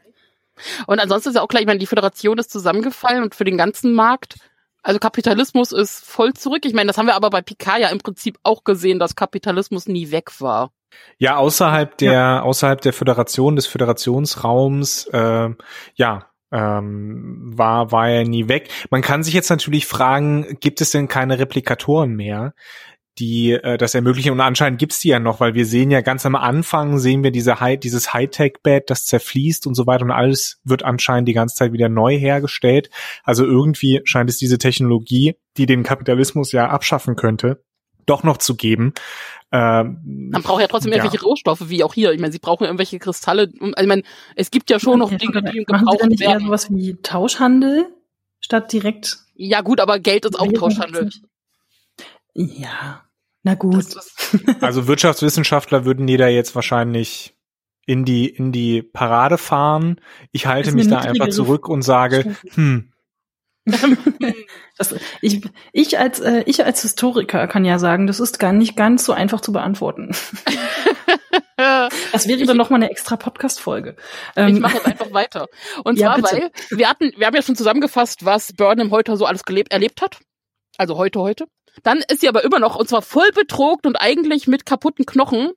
Und 0.85 0.99
ansonsten 0.99 1.29
ist 1.29 1.35
ja 1.35 1.41
auch 1.41 1.47
klar, 1.47 1.61
ich 1.61 1.67
meine, 1.67 1.79
die 1.79 1.87
Föderation 1.87 2.37
ist 2.37 2.51
zusammengefallen 2.51 3.23
und 3.23 3.33
für 3.33 3.43
den 3.43 3.57
ganzen 3.57 3.93
Markt 3.93 4.35
also 4.83 4.99
Kapitalismus 4.99 5.71
ist 5.71 6.05
voll 6.05 6.33
zurück. 6.33 6.65
Ich 6.65 6.73
meine, 6.73 6.87
das 6.87 6.99
haben 6.99 7.07
wir 7.07 7.15
aber 7.15 7.31
bei 7.31 7.41
Picard 7.41 7.79
ja 7.79 7.89
im 7.89 7.99
Prinzip 7.99 8.37
auch 8.43 8.63
gesehen, 8.63 8.99
dass 8.99 9.15
Kapitalismus 9.15 9.87
nie 9.87 10.11
weg 10.11 10.39
war. 10.39 10.71
Ja, 11.17 11.37
außerhalb 11.37 11.97
der, 11.97 12.11
ja. 12.11 12.41
außerhalb 12.41 12.81
der 12.81 12.93
Föderation, 12.93 13.55
des 13.55 13.67
Föderationsraums, 13.67 15.07
äh, 15.07 15.49
ja, 15.95 16.25
ähm, 16.51 17.51
war, 17.55 17.91
war 17.91 18.09
er 18.09 18.23
nie 18.25 18.49
weg. 18.49 18.69
Man 18.89 19.01
kann 19.01 19.23
sich 19.23 19.33
jetzt 19.33 19.49
natürlich 19.49 19.85
fragen, 19.87 20.57
gibt 20.59 20.81
es 20.81 20.91
denn 20.91 21.07
keine 21.07 21.39
Replikatoren 21.39 22.15
mehr? 22.15 22.53
die 23.19 23.51
äh, 23.51 23.77
das 23.77 23.93
ermöglichen. 23.93 24.31
Und 24.31 24.39
anscheinend 24.39 24.79
gibt's 24.79 24.99
die 24.99 25.09
ja 25.09 25.19
noch, 25.19 25.39
weil 25.39 25.53
wir 25.53 25.65
sehen 25.65 25.91
ja 25.91 26.01
ganz 26.01 26.25
am 26.25 26.35
Anfang, 26.35 26.97
sehen 26.97 27.23
wir 27.23 27.31
diese 27.31 27.59
High, 27.59 27.79
dieses 27.79 28.13
Hightech-Bed, 28.13 28.89
das 28.89 29.05
zerfließt 29.05 29.67
und 29.67 29.75
so 29.75 29.85
weiter 29.85 30.03
und 30.03 30.11
alles 30.11 30.59
wird 30.63 30.83
anscheinend 30.83 31.27
die 31.27 31.33
ganze 31.33 31.55
Zeit 31.55 31.73
wieder 31.73 31.89
neu 31.89 32.17
hergestellt. 32.17 32.89
Also 33.23 33.45
irgendwie 33.45 34.01
scheint 34.05 34.29
es 34.29 34.37
diese 34.37 34.57
Technologie, 34.57 35.35
die 35.57 35.65
den 35.65 35.83
Kapitalismus 35.83 36.51
ja 36.51 36.69
abschaffen 36.69 37.15
könnte, 37.15 37.63
doch 38.05 38.23
noch 38.23 38.37
zu 38.37 38.55
geben. 38.55 38.93
Ähm, 39.51 40.29
Man 40.31 40.43
braucht 40.43 40.61
ja 40.61 40.67
trotzdem 40.67 40.91
ja. 40.91 40.97
irgendwelche 40.99 41.23
Rohstoffe, 41.25 41.69
wie 41.69 41.83
auch 41.83 41.93
hier. 41.93 42.11
Ich 42.13 42.21
meine, 42.21 42.31
sie 42.31 42.39
brauchen 42.39 42.63
irgendwelche 42.63 42.99
Kristalle. 42.99 43.51
Also 43.59 43.73
ich 43.81 43.87
meine, 43.87 44.03
es 44.35 44.49
gibt 44.49 44.69
ja 44.69 44.79
schon 44.79 44.99
noch 44.99 45.09
Dinge, 45.09 45.43
die 45.43 45.57
im 45.57 45.65
Gebrauch 45.65 45.99
werden. 45.99 46.09
nicht 46.09 46.21
eher 46.21 46.39
sowas 46.39 46.71
wie 46.71 46.95
Tauschhandel 47.01 47.87
statt 48.39 48.71
direkt? 48.71 49.19
Ja 49.35 49.61
gut, 49.61 49.79
aber 49.79 49.99
Geld 49.99 50.25
ist 50.25 50.39
auch 50.39 50.51
Tauschhandel. 50.51 51.09
Ja, 52.33 53.03
na 53.43 53.55
gut. 53.55 53.85
also 54.61 54.87
Wirtschaftswissenschaftler 54.87 55.83
würden 55.83 56.07
die 56.07 56.17
da 56.17 56.27
jetzt 56.27 56.55
wahrscheinlich 56.55 57.35
in 57.85 58.05
die 58.05 58.29
in 58.29 58.51
die 58.51 58.81
Parade 58.81 59.37
fahren. 59.37 59.99
Ich 60.31 60.45
halte 60.45 60.71
mich 60.71 60.87
da 60.87 60.99
einfach 60.99 61.29
zurück 61.29 61.67
und 61.67 61.81
sage, 61.81 62.35
hm, 62.53 62.90
das, 64.77 64.95
ich, 65.21 65.41
ich, 65.71 65.99
als, 65.99 66.19
äh, 66.19 66.43
ich 66.47 66.65
als 66.65 66.81
Historiker 66.81 67.47
kann 67.47 67.63
ja 67.63 67.77
sagen, 67.77 68.07
das 68.07 68.19
ist 68.19 68.39
gar 68.39 68.53
nicht 68.53 68.75
ganz 68.75 69.05
so 69.05 69.13
einfach 69.13 69.41
zu 69.41 69.51
beantworten. 69.51 70.15
das 72.11 72.27
wäre 72.27 72.43
dann 72.45 72.57
noch 72.57 72.71
mal 72.71 72.77
eine 72.77 72.89
extra 72.89 73.17
Podcast-Folge. 73.17 73.95
Ähm, 74.35 74.55
ich 74.55 74.59
mache 74.59 74.77
jetzt 74.77 74.87
einfach 74.87 75.11
weiter. 75.13 75.47
Und 75.83 75.99
ja, 75.99 76.17
zwar, 76.17 76.31
bitte. 76.31 76.51
weil 76.71 76.79
wir 76.79 76.89
hatten, 76.89 77.11
wir 77.15 77.27
haben 77.27 77.35
ja 77.35 77.43
schon 77.43 77.55
zusammengefasst, 77.55 78.25
was 78.25 78.53
Burnham 78.53 78.89
heute 78.89 79.15
so 79.15 79.25
alles 79.25 79.43
gelebt, 79.43 79.71
erlebt 79.71 80.01
hat. 80.01 80.19
Also 80.77 80.97
heute, 80.97 81.19
heute. 81.19 81.45
Dann 81.83 81.99
ist 82.11 82.21
sie 82.21 82.29
aber 82.29 82.43
immer 82.43 82.59
noch, 82.59 82.75
und 82.75 82.89
zwar 82.89 83.03
voll 83.03 83.31
betrogt 83.31 83.85
und 83.85 83.95
eigentlich 83.95 84.47
mit 84.47 84.65
kaputten 84.65 85.05
Knochen, 85.05 85.51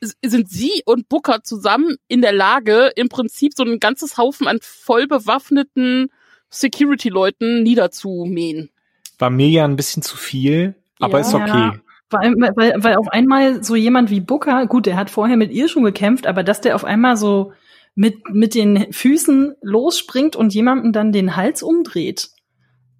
sind 0.00 0.48
sie 0.48 0.82
und 0.84 1.08
Booker 1.08 1.42
zusammen 1.42 1.96
in 2.08 2.22
der 2.22 2.32
Lage, 2.32 2.92
im 2.96 3.08
Prinzip 3.08 3.52
so 3.56 3.64
ein 3.64 3.78
ganzes 3.78 4.16
Haufen 4.16 4.48
an 4.48 4.58
voll 4.60 5.06
bewaffneten 5.06 6.08
Security-Leuten 6.52 7.62
niederzumähen. 7.62 8.70
War 9.18 9.30
mir 9.30 9.48
ja 9.48 9.64
ein 9.64 9.76
bisschen 9.76 10.02
zu 10.02 10.16
viel, 10.16 10.74
aber 11.00 11.18
ja, 11.18 11.26
ist 11.26 11.34
okay. 11.34 11.46
Ja. 11.46 11.74
Weil, 12.10 12.34
weil, 12.56 12.74
weil 12.76 12.96
auf 12.96 13.08
einmal 13.08 13.64
so 13.64 13.74
jemand 13.74 14.10
wie 14.10 14.20
Booker, 14.20 14.66
gut, 14.66 14.86
der 14.86 14.96
hat 14.96 15.08
vorher 15.08 15.38
mit 15.38 15.50
ihr 15.50 15.68
schon 15.68 15.82
gekämpft, 15.82 16.26
aber 16.26 16.42
dass 16.42 16.60
der 16.60 16.74
auf 16.76 16.84
einmal 16.84 17.16
so 17.16 17.52
mit, 17.94 18.28
mit 18.30 18.54
den 18.54 18.92
Füßen 18.92 19.54
losspringt 19.62 20.36
und 20.36 20.54
jemandem 20.54 20.92
dann 20.92 21.12
den 21.12 21.36
Hals 21.36 21.62
umdreht. 21.62 22.30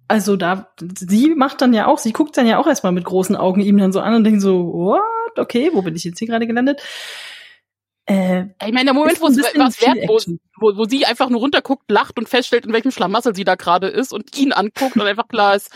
Also 0.07 0.35
da, 0.35 0.73
sie 0.79 1.33
macht 1.35 1.61
dann 1.61 1.73
ja 1.73 1.87
auch, 1.87 1.97
sie 1.97 2.11
guckt 2.11 2.37
dann 2.37 2.47
ja 2.47 2.57
auch 2.57 2.67
erstmal 2.67 2.91
mit 2.91 3.05
großen 3.05 3.35
Augen 3.35 3.61
ihm 3.61 3.77
dann 3.77 3.91
so 3.91 3.99
an 3.99 4.15
und 4.15 4.23
denkt 4.23 4.41
so, 4.41 4.73
what? 4.73 5.37
Okay, 5.37 5.71
wo 5.73 5.81
bin 5.81 5.95
ich 5.95 6.03
jetzt 6.03 6.19
hier 6.19 6.27
gerade 6.27 6.47
gelandet? 6.47 6.81
Äh, 8.05 8.47
ich 8.65 8.73
meine, 8.73 8.85
der 8.85 8.93
Moment, 8.93 9.21
wo 9.21 9.27
es 9.27 9.37
was 9.37 9.81
wert, 9.81 9.97
wo, 10.07 10.19
wo, 10.59 10.77
wo 10.77 10.85
sie 10.85 11.05
einfach 11.05 11.29
nur 11.29 11.39
runterguckt, 11.39 11.89
lacht 11.89 12.19
und 12.19 12.27
feststellt, 12.27 12.65
in 12.65 12.73
welchem 12.73 12.91
Schlamassel 12.91 13.33
sie 13.33 13.45
da 13.45 13.55
gerade 13.55 13.87
ist 13.87 14.11
und 14.11 14.37
ihn 14.37 14.51
anguckt 14.51 14.95
und 14.95 15.01
einfach 15.01 15.27
klar 15.27 15.55
ist. 15.55 15.71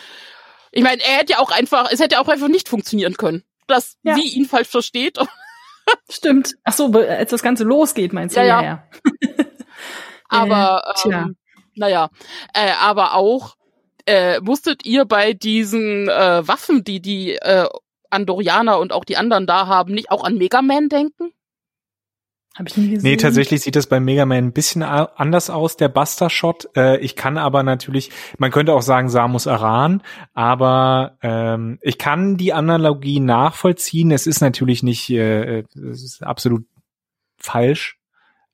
Ich 0.72 0.84
meine, 0.84 1.02
er 1.02 1.20
hätte 1.20 1.34
ja 1.34 1.40
auch 1.40 1.52
einfach, 1.52 1.90
es 1.92 2.00
hätte 2.00 2.20
auch 2.20 2.28
einfach 2.28 2.50
nicht 2.50 2.68
funktionieren 2.68 3.16
können, 3.16 3.44
dass 3.68 3.98
ja. 4.04 4.16
sie 4.16 4.28
ihn 4.28 4.46
falsch 4.46 4.68
versteht. 4.68 5.18
Stimmt. 6.10 6.56
Ach 6.66 6.74
so, 6.74 6.92
als 6.92 7.32
das 7.32 7.42
Ganze 7.42 7.64
losgeht, 7.64 8.12
meinst 8.12 8.36
du? 8.36 8.42
Ja, 8.42 8.46
ja. 8.46 8.64
ja. 8.64 8.88
aber, 10.28 10.94
äh, 11.06 11.10
ähm, 11.10 11.38
naja, 11.76 12.10
äh, 12.54 12.72
aber 12.82 13.16
auch, 13.16 13.56
äh, 14.06 14.42
musstet 14.42 14.86
ihr 14.86 15.06
bei 15.06 15.34
diesen 15.34 16.10
äh, 16.10 16.46
Waffen, 16.46 16.84
die 16.84 17.02
die 17.02 17.36
äh, 17.36 17.68
Andorianer 18.10 18.80
und 18.80 18.92
auch 18.92 19.06
die 19.06 19.18
anderen 19.18 19.48
da 19.48 19.68
haben, 19.68 19.94
nicht 19.94 20.12
auch 20.12 20.24
an 20.24 20.38
Mega 20.38 20.62
Man 20.62 20.90
denken? 20.90 21.32
Hab 22.58 22.68
ich 22.68 22.76
nie 22.76 22.90
gesehen. 22.90 23.08
Nee, 23.08 23.18
tatsächlich 23.18 23.62
sieht 23.62 23.76
das 23.76 23.86
bei 23.86 24.00
Mega 24.00 24.26
Man 24.26 24.46
ein 24.46 24.52
bisschen 24.52 24.82
anders 24.82 25.52
aus, 25.52 25.78
der 25.78 25.90
Buster-Shot. 25.90 26.70
Äh, 26.76 26.98
ich 27.02 27.16
kann 27.16 27.38
aber 27.38 27.62
natürlich, 27.62 28.10
man 28.40 28.50
könnte 28.50 28.74
auch 28.74 28.82
sagen 28.82 29.10
Samus 29.10 29.46
Aran, 29.46 30.02
aber 30.34 31.18
ähm, 31.22 31.78
ich 31.82 32.00
kann 32.00 32.36
die 32.38 32.54
Analogie 32.54 33.20
nachvollziehen. 33.20 34.10
Es 34.10 34.26
ist 34.26 34.42
natürlich 34.42 34.82
nicht, 34.82 35.08
äh, 35.12 35.60
es 35.76 36.04
ist 36.04 36.24
absolut 36.24 36.66
falsch, 37.38 38.00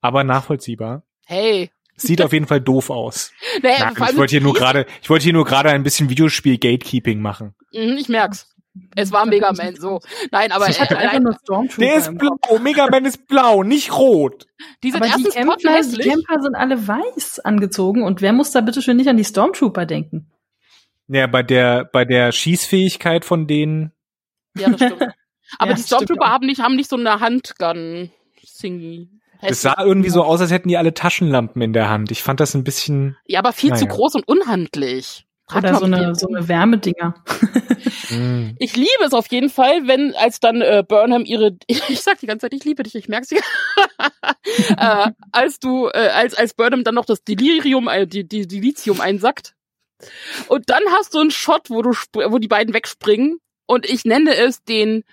aber 0.02 0.26
nachvollziehbar. 0.26 1.04
Hey. 1.26 1.72
Sieht 1.96 2.22
auf 2.22 2.34
jeden 2.34 2.48
Fall 2.48 2.60
doof 2.60 2.90
aus. 2.90 3.32
Naja, 3.62 3.92
Nein, 3.96 4.10
ich 4.10 4.18
wollte 4.18 4.32
hier 4.32 4.42
nur 4.42 4.54
gerade, 4.54 4.86
ich 5.02 5.10
wollte 5.10 5.24
hier 5.24 5.34
nur 5.34 5.46
gerade 5.46 5.70
ein 5.70 5.84
bisschen 5.84 6.10
Videospiel 6.10 6.58
Gatekeeping 6.58 7.22
machen. 7.22 7.56
Mhm, 7.72 7.98
ich 7.98 8.10
merk's. 8.10 8.53
Es 8.96 9.12
war 9.12 9.26
Mega 9.26 9.52
Man 9.54 9.76
so. 9.76 10.00
Nein, 10.32 10.52
aber 10.52 10.68
ich 10.68 10.82
hatte 10.82 10.98
einfach 10.98 11.20
nur 11.20 11.38
Der 11.78 11.96
ist 11.96 12.18
blau. 12.18 12.38
Mega 12.60 12.88
Man 12.90 13.06
ist 13.06 13.28
blau, 13.28 13.64
nicht 13.64 13.96
rot. 13.96 14.48
Die 14.84 14.92
sind 14.92 15.04
aber 15.04 15.16
die 15.16 15.24
Camper, 15.24 15.58
die 15.58 16.10
Camper 16.10 16.42
sind 16.42 16.56
alle 16.56 16.88
weiß 16.88 17.40
angezogen 17.40 18.04
und 18.04 18.22
wer 18.22 18.34
muss 18.34 18.52
da 18.52 18.62
bitte 18.62 18.82
schön 18.82 18.98
nicht 18.98 19.10
an 19.10 19.18
die 19.18 19.26
Stormtrooper 19.26 19.86
denken? 19.86 20.32
Ja, 21.08 21.28
bei 21.28 21.44
der 21.44 21.86
bei 21.86 22.06
der 22.06 22.32
Schießfähigkeit 22.32 23.26
von 23.26 23.46
denen. 23.46 23.92
Ja, 24.58 24.70
das 24.70 24.82
stimmt. 24.82 25.02
Aber 25.60 25.72
ja, 25.72 25.78
die 25.78 25.84
Stormtrooper 25.84 26.32
haben 26.32 26.48
nicht 26.48 26.62
haben 26.62 26.76
nicht 26.76 26.90
so 26.90 26.96
eine 26.96 27.20
Handgun 27.20 28.12
Thingy. 28.60 29.10
Es 29.46 29.62
sah 29.62 29.76
irgendwie 29.84 30.10
so 30.10 30.24
aus, 30.24 30.40
als 30.40 30.52
hätten 30.52 30.70
die 30.70 30.78
alle 30.78 30.94
Taschenlampen 30.94 31.62
in 31.62 31.74
der 31.74 31.90
Hand. 31.90 32.12
Ich 32.12 32.24
fand 32.24 32.40
das 32.40 32.56
ein 32.56 32.64
bisschen. 32.64 33.18
Ja, 33.26 33.40
aber 33.40 33.52
viel 33.52 33.72
naja. 33.72 33.82
zu 33.82 33.88
groß 33.88 34.16
und 34.16 34.28
unhandlich. 34.28 35.26
Oder 35.56 35.76
so 35.76 35.86
eine, 35.86 36.16
so 36.16 36.28
eine 36.28 36.48
Wärmedinger. 36.48 37.16
Mm. 38.10 38.52
ich 38.60 38.76
liebe 38.76 39.04
es 39.06 39.14
auf 39.14 39.28
jeden 39.28 39.50
Fall, 39.50 39.88
wenn 39.88 40.16
als 40.16 40.40
dann 40.40 40.62
äh, 40.62 40.84
Burnham 40.88 41.26
ihre, 41.26 41.58
ich 41.68 42.02
sag 42.02 42.20
die 42.20 42.28
ganze 42.28 42.46
Zeit, 42.46 42.54
ich 42.54 42.64
liebe 42.64 42.84
dich, 42.84 42.96
ich 42.96 43.10
merke 43.10 43.28
sie. 43.28 43.38
äh, 44.78 45.12
als 45.32 45.60
du, 45.60 45.88
äh, 45.88 46.10
als 46.14 46.34
als 46.34 46.54
Burnham 46.54 46.84
dann 46.84 46.96
noch 46.96 47.06
das 47.06 47.24
Delirium, 47.24 47.88
äh, 47.88 48.08
die, 48.08 48.28
die, 48.28 48.48
die 48.48 48.62
Lithium 48.62 49.02
einsackt. 49.02 49.56
Und 50.48 50.70
dann 50.70 50.82
hast 50.92 51.14
du 51.14 51.20
einen 51.20 51.32
Shot, 51.32 51.70
wo 51.70 51.82
du, 51.82 51.92
wo 51.92 52.38
die 52.38 52.48
beiden 52.48 52.74
wegspringen. 52.74 53.40
Und 53.66 53.86
ich 53.86 54.06
nenne 54.06 54.36
es 54.36 54.64
den 54.64 55.04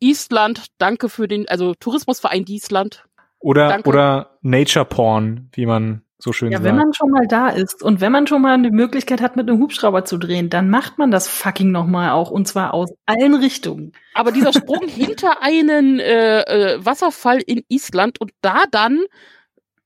Island, 0.00 0.66
danke 0.78 1.08
für 1.08 1.28
den, 1.28 1.48
also 1.48 1.74
Tourismusverein 1.74 2.44
Island. 2.48 3.04
Oder, 3.38 3.68
danke. 3.68 3.88
oder 3.88 4.38
Nature 4.42 4.84
Porn, 4.84 5.48
wie 5.52 5.66
man 5.66 6.03
so 6.18 6.32
schön 6.32 6.52
ja, 6.52 6.58
sagt. 6.58 6.64
wenn 6.64 6.76
man 6.76 6.92
schon 6.94 7.10
mal 7.10 7.26
da 7.26 7.48
ist 7.48 7.82
und 7.82 8.00
wenn 8.00 8.12
man 8.12 8.26
schon 8.26 8.42
mal 8.42 8.54
eine 8.54 8.70
Möglichkeit 8.70 9.20
hat, 9.20 9.36
mit 9.36 9.48
einem 9.48 9.60
Hubschrauber 9.60 10.04
zu 10.04 10.16
drehen, 10.16 10.48
dann 10.48 10.70
macht 10.70 10.98
man 10.98 11.10
das 11.10 11.28
fucking 11.28 11.70
nochmal 11.70 12.10
auch 12.10 12.30
und 12.30 12.46
zwar 12.46 12.72
aus 12.72 12.90
allen 13.06 13.34
Richtungen. 13.34 13.92
Aber 14.14 14.32
dieser 14.32 14.52
Sprung 14.52 14.82
hinter 14.88 15.42
einen 15.42 15.98
äh, 15.98 16.42
äh, 16.42 16.84
Wasserfall 16.84 17.40
in 17.40 17.62
Island 17.68 18.20
und 18.20 18.30
da 18.40 18.64
dann 18.70 19.00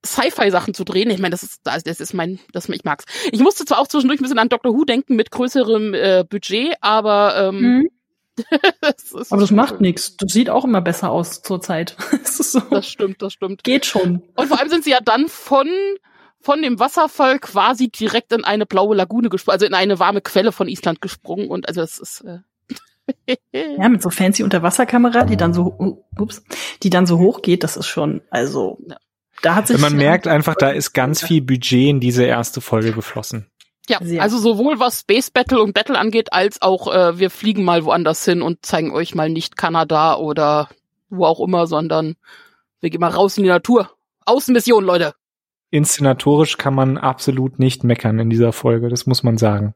Sci-Fi-Sachen 0.05 0.73
zu 0.73 0.85
drehen. 0.85 1.09
Ich 1.09 1.19
meine, 1.19 1.31
das 1.31 1.43
ist, 1.43 1.61
das 1.63 1.83
ist 1.83 2.13
mein, 2.13 2.39
das 2.53 2.69
ich 2.69 2.83
mag's. 2.83 3.05
Ich 3.31 3.41
musste 3.41 3.65
zwar 3.65 3.79
auch 3.79 3.87
zwischendurch 3.87 4.19
ein 4.19 4.23
bisschen 4.23 4.39
an 4.39 4.49
Doctor 4.49 4.73
Who 4.73 4.85
denken 4.85 5.15
mit 5.15 5.31
größerem 5.31 5.93
äh, 5.93 6.23
Budget, 6.29 6.75
aber 6.79 7.49
ähm, 7.49 7.61
mhm. 7.61 7.89
das 8.81 9.31
aber 9.31 9.41
das 9.41 9.51
macht 9.51 9.81
nichts. 9.81 10.15
Das 10.15 10.31
sieht 10.31 10.49
auch 10.49 10.63
immer 10.63 10.81
besser 10.81 11.11
aus 11.11 11.41
zurzeit. 11.41 11.97
das, 12.11 12.37
so. 12.37 12.61
das 12.61 12.87
stimmt, 12.87 13.21
das 13.21 13.33
stimmt. 13.33 13.63
Geht 13.63 13.85
schon. 13.85 14.23
Und 14.35 14.47
vor 14.47 14.59
allem 14.59 14.69
sind 14.69 14.85
sie 14.85 14.91
ja 14.91 14.99
dann 15.03 15.27
von 15.27 15.67
von 16.41 16.61
dem 16.61 16.79
Wasserfall 16.79 17.39
quasi 17.39 17.89
direkt 17.89 18.31
in 18.33 18.43
eine 18.43 18.65
blaue 18.65 18.95
Lagune 18.95 19.29
gesprungen, 19.29 19.53
also 19.53 19.65
in 19.65 19.73
eine 19.73 19.99
warme 19.99 20.21
Quelle 20.21 20.51
von 20.51 20.67
Island 20.67 21.01
gesprungen 21.01 21.49
und 21.49 21.67
also 21.67 21.81
das 21.81 21.99
ist 21.99 22.21
äh 22.21 22.39
ja 23.77 23.89
mit 23.89 24.03
so 24.03 24.11
fancy 24.11 24.43
Unterwasserkamera, 24.43 25.23
die 25.23 25.35
dann 25.35 25.53
so 25.53 26.05
ups, 26.17 26.43
die 26.83 26.91
dann 26.91 27.07
so 27.07 27.17
hoch 27.17 27.41
geht, 27.41 27.63
das 27.63 27.75
ist 27.75 27.87
schon 27.87 28.21
also 28.29 28.77
ja. 28.87 28.97
da 29.41 29.55
hat 29.55 29.67
sich 29.67 29.79
man 29.79 29.95
merkt 29.95 30.27
einfach, 30.27 30.55
da 30.55 30.69
ist 30.69 30.93
ganz 30.93 31.23
viel 31.23 31.41
Budget 31.41 31.89
in 31.89 31.99
diese 31.99 32.23
erste 32.23 32.61
Folge 32.61 32.91
geflossen. 32.91 33.47
Ja, 33.89 33.97
Sehr. 34.03 34.21
also 34.21 34.37
sowohl 34.37 34.79
was 34.79 34.99
Space 34.99 35.31
Battle 35.31 35.63
und 35.63 35.73
Battle 35.73 35.97
angeht, 35.97 36.31
als 36.31 36.61
auch 36.61 36.93
äh, 36.93 37.17
wir 37.17 37.31
fliegen 37.31 37.63
mal 37.63 37.83
woanders 37.85 38.23
hin 38.23 38.43
und 38.43 38.63
zeigen 38.63 38.91
euch 38.91 39.15
mal 39.15 39.29
nicht 39.29 39.57
Kanada 39.57 40.15
oder 40.15 40.69
wo 41.09 41.25
auch 41.25 41.39
immer, 41.39 41.65
sondern 41.65 42.15
wir 42.81 42.91
gehen 42.91 43.01
mal 43.01 43.09
raus 43.09 43.37
in 43.37 43.43
die 43.43 43.49
Natur. 43.49 43.89
Außenmission, 44.25 44.85
Leute 44.85 45.15
inszenatorisch 45.71 46.57
kann 46.57 46.73
man 46.73 46.97
absolut 46.97 47.59
nicht 47.59 47.83
meckern 47.83 48.19
in 48.19 48.29
dieser 48.29 48.53
Folge, 48.53 48.89
das 48.89 49.05
muss 49.05 49.23
man 49.23 49.37
sagen. 49.37 49.75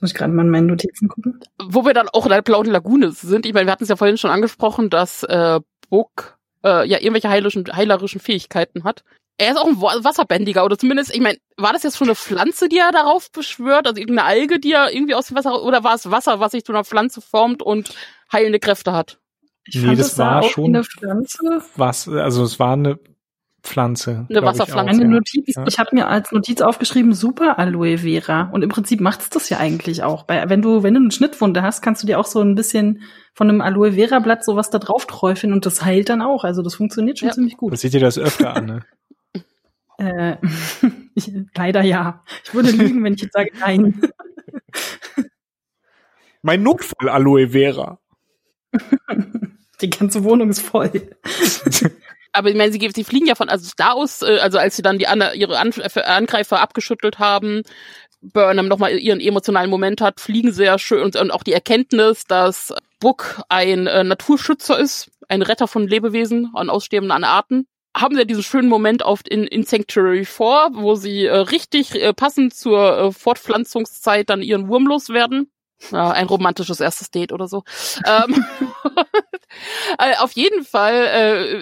muss 0.00 0.10
ich 0.10 0.16
gerade 0.16 0.32
mal 0.32 0.42
in 0.42 0.50
meine 0.50 0.66
Notizen 0.66 1.08
gucken. 1.08 1.40
Wo 1.62 1.84
wir 1.84 1.94
dann 1.94 2.08
auch 2.08 2.24
in 2.24 2.30
der 2.30 2.42
blauen 2.42 2.66
Lagune 2.66 3.12
sind, 3.12 3.46
ich 3.46 3.54
meine, 3.54 3.66
wir 3.66 3.72
hatten 3.72 3.84
es 3.84 3.88
ja 3.88 3.96
vorhin 3.96 4.18
schon 4.18 4.30
angesprochen, 4.30 4.90
dass 4.90 5.24
äh, 5.24 5.60
Book 5.90 6.38
äh, 6.64 6.86
ja 6.88 6.98
irgendwelche 6.98 7.28
heilischen, 7.28 7.64
heilerischen 7.72 8.20
Fähigkeiten 8.20 8.84
hat. 8.84 9.02
Er 9.40 9.52
ist 9.52 9.58
auch 9.58 9.66
ein 9.66 9.80
Wasserbändiger, 9.80 10.64
oder 10.64 10.76
zumindest, 10.76 11.14
ich 11.14 11.20
meine, 11.20 11.38
war 11.56 11.72
das 11.72 11.84
jetzt 11.84 11.96
schon 11.96 12.08
eine 12.08 12.16
Pflanze, 12.16 12.68
die 12.68 12.78
er 12.78 12.90
darauf 12.90 13.30
beschwört? 13.30 13.86
Also 13.86 14.00
irgendeine 14.00 14.26
Alge, 14.26 14.58
die 14.58 14.72
er 14.72 14.92
irgendwie 14.92 15.14
aus 15.14 15.28
dem 15.28 15.36
Wasser, 15.36 15.62
oder 15.62 15.84
war 15.84 15.94
es 15.94 16.10
Wasser, 16.10 16.40
was 16.40 16.52
sich 16.52 16.64
zu 16.64 16.72
einer 16.72 16.84
Pflanze 16.84 17.20
formt 17.20 17.62
und 17.62 17.94
heilende 18.32 18.58
Kräfte 18.58 18.92
hat? 18.92 19.20
Ich 19.64 19.76
nee, 19.76 19.94
das 19.94 20.18
war 20.18 20.42
schon 20.42 20.74
eine 20.74 20.82
Pflanze. 20.82 21.62
Was, 21.76 22.08
also 22.08 22.42
es 22.42 22.58
war 22.58 22.72
eine 22.72 22.98
Pflanze. 23.68 24.26
Eine 24.28 24.42
Wasserpflanze. 24.42 25.00
Eine 25.00 25.08
Notiz, 25.08 25.54
ja. 25.54 25.64
ich 25.66 25.78
habe 25.78 25.90
mir 25.94 26.08
als 26.08 26.32
Notiz 26.32 26.60
aufgeschrieben, 26.60 27.12
super 27.12 27.58
Aloe 27.58 27.98
Vera. 27.98 28.50
Und 28.52 28.62
im 28.62 28.68
Prinzip 28.68 29.00
macht's 29.00 29.30
das 29.30 29.48
ja 29.48 29.58
eigentlich 29.58 30.02
auch. 30.02 30.26
Wenn 30.28 30.62
du, 30.62 30.82
wenn 30.82 30.94
du 30.94 31.00
eine 31.00 31.10
Schnittwunde 31.10 31.62
hast, 31.62 31.82
kannst 31.82 32.02
du 32.02 32.06
dir 32.06 32.18
auch 32.18 32.26
so 32.26 32.40
ein 32.40 32.54
bisschen 32.54 33.02
von 33.34 33.48
einem 33.48 33.60
Aloe 33.60 33.92
Vera 33.92 34.18
Blatt 34.18 34.44
sowas 34.44 34.70
da 34.70 34.78
drauf 34.78 35.06
träufeln 35.06 35.52
und 35.52 35.66
das 35.66 35.84
heilt 35.84 36.08
dann 36.08 36.22
auch. 36.22 36.44
Also 36.44 36.62
das 36.62 36.74
funktioniert 36.74 37.18
schon 37.18 37.28
ja. 37.28 37.34
ziemlich 37.34 37.56
gut. 37.56 37.72
Das 37.72 37.82
seht 37.82 37.94
ihr 37.94 38.00
das 38.00 38.18
öfter 38.18 38.56
an, 38.56 38.66
ne? 38.66 38.80
äh, 39.98 40.36
ich, 41.14 41.30
leider 41.54 41.82
ja. 41.82 42.24
Ich 42.44 42.54
würde 42.54 42.70
lügen, 42.70 43.04
wenn 43.04 43.14
ich 43.14 43.22
jetzt 43.22 43.34
sage 43.34 43.50
nein. 43.60 44.00
mein 46.42 46.62
Notfall 46.62 47.08
Aloe 47.08 47.48
Vera. 47.48 47.98
Die 49.80 49.90
ganze 49.90 50.24
Wohnung 50.24 50.50
ist 50.50 50.60
voll. 50.60 50.90
Aber 52.38 52.50
ich 52.50 52.56
meine, 52.56 52.72
sie, 52.72 52.90
sie 52.94 53.04
fliegen 53.04 53.26
ja 53.26 53.34
von 53.34 53.48
also 53.48 53.70
da 53.76 53.92
aus, 53.92 54.22
äh, 54.22 54.38
also 54.40 54.58
als 54.58 54.76
sie 54.76 54.82
dann 54.82 54.98
die 54.98 55.06
ihre 55.34 55.58
An 55.58 55.72
Angreifer 55.72 56.60
abgeschüttelt 56.60 57.18
haben, 57.18 57.62
Burnham 58.20 58.68
nochmal 58.68 58.98
ihren 58.98 59.20
emotionalen 59.20 59.70
Moment 59.70 60.00
hat, 60.00 60.20
fliegen 60.20 60.52
sehr 60.52 60.78
schön 60.78 61.02
und, 61.02 61.16
und 61.16 61.30
auch 61.30 61.42
die 61.42 61.52
Erkenntnis, 61.52 62.24
dass 62.24 62.74
Book 63.00 63.42
ein 63.48 63.86
äh, 63.86 64.04
Naturschützer 64.04 64.78
ist, 64.78 65.10
ein 65.28 65.42
Retter 65.42 65.68
von 65.68 65.86
Lebewesen 65.86 66.50
an 66.54 66.70
aussterbenden 66.70 67.24
Arten. 67.24 67.66
Haben 67.96 68.16
sie 68.16 68.26
diesen 68.26 68.42
schönen 68.42 68.68
Moment 68.68 69.02
oft 69.02 69.28
in, 69.28 69.44
in 69.44 69.64
Sanctuary 69.64 70.24
4, 70.24 70.70
wo 70.74 70.94
sie 70.94 71.26
äh, 71.26 71.36
richtig 71.36 71.94
äh, 71.94 72.12
passend 72.12 72.54
zur 72.54 72.98
äh, 72.98 73.12
Fortpflanzungszeit 73.12 74.28
dann 74.30 74.42
ihren 74.42 74.68
Wurm 74.68 74.86
loswerden. 74.86 75.50
Ein 75.92 76.26
romantisches 76.26 76.80
erstes 76.80 77.10
Date 77.10 77.32
oder 77.32 77.46
so. 77.46 77.62
ähm, 78.04 78.44
äh, 79.98 80.16
auf 80.18 80.32
jeden 80.32 80.64
Fall 80.64 80.94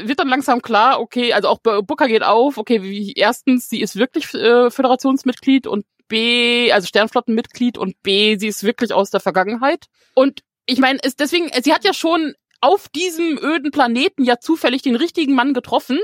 äh, 0.03 0.09
wird 0.09 0.19
dann 0.19 0.29
langsam 0.29 0.62
klar, 0.62 1.01
okay, 1.01 1.33
also 1.33 1.49
auch 1.49 1.59
Booker 1.59 2.09
geht 2.09 2.23
auf, 2.23 2.57
okay, 2.59 2.83
wie, 2.83 3.12
erstens, 3.12 3.69
sie 3.69 3.81
ist 3.81 3.97
wirklich 3.97 4.33
äh, 4.35 4.71
Föderationsmitglied 4.71 5.67
und 5.67 5.85
B, 6.09 6.73
also 6.73 6.87
Sternflottenmitglied 6.87 7.79
und 7.79 8.03
B, 8.03 8.37
sie 8.39 8.49
ist 8.49 8.62
wirklich 8.62 8.93
aus 8.93 9.11
der 9.11 9.21
Vergangenheit. 9.21 9.87
Und 10.14 10.43
ich 10.67 10.79
meine, 10.79 10.99
deswegen, 11.19 11.51
sie 11.62 11.73
hat 11.73 11.85
ja 11.85 11.93
schon 11.93 12.35
auf 12.61 12.89
diesem 12.89 13.39
öden 13.39 13.71
Planeten 13.71 14.25
ja 14.25 14.39
zufällig 14.39 14.83
den 14.83 14.97
richtigen 14.97 15.35
Mann 15.35 15.55
getroffen, 15.55 15.99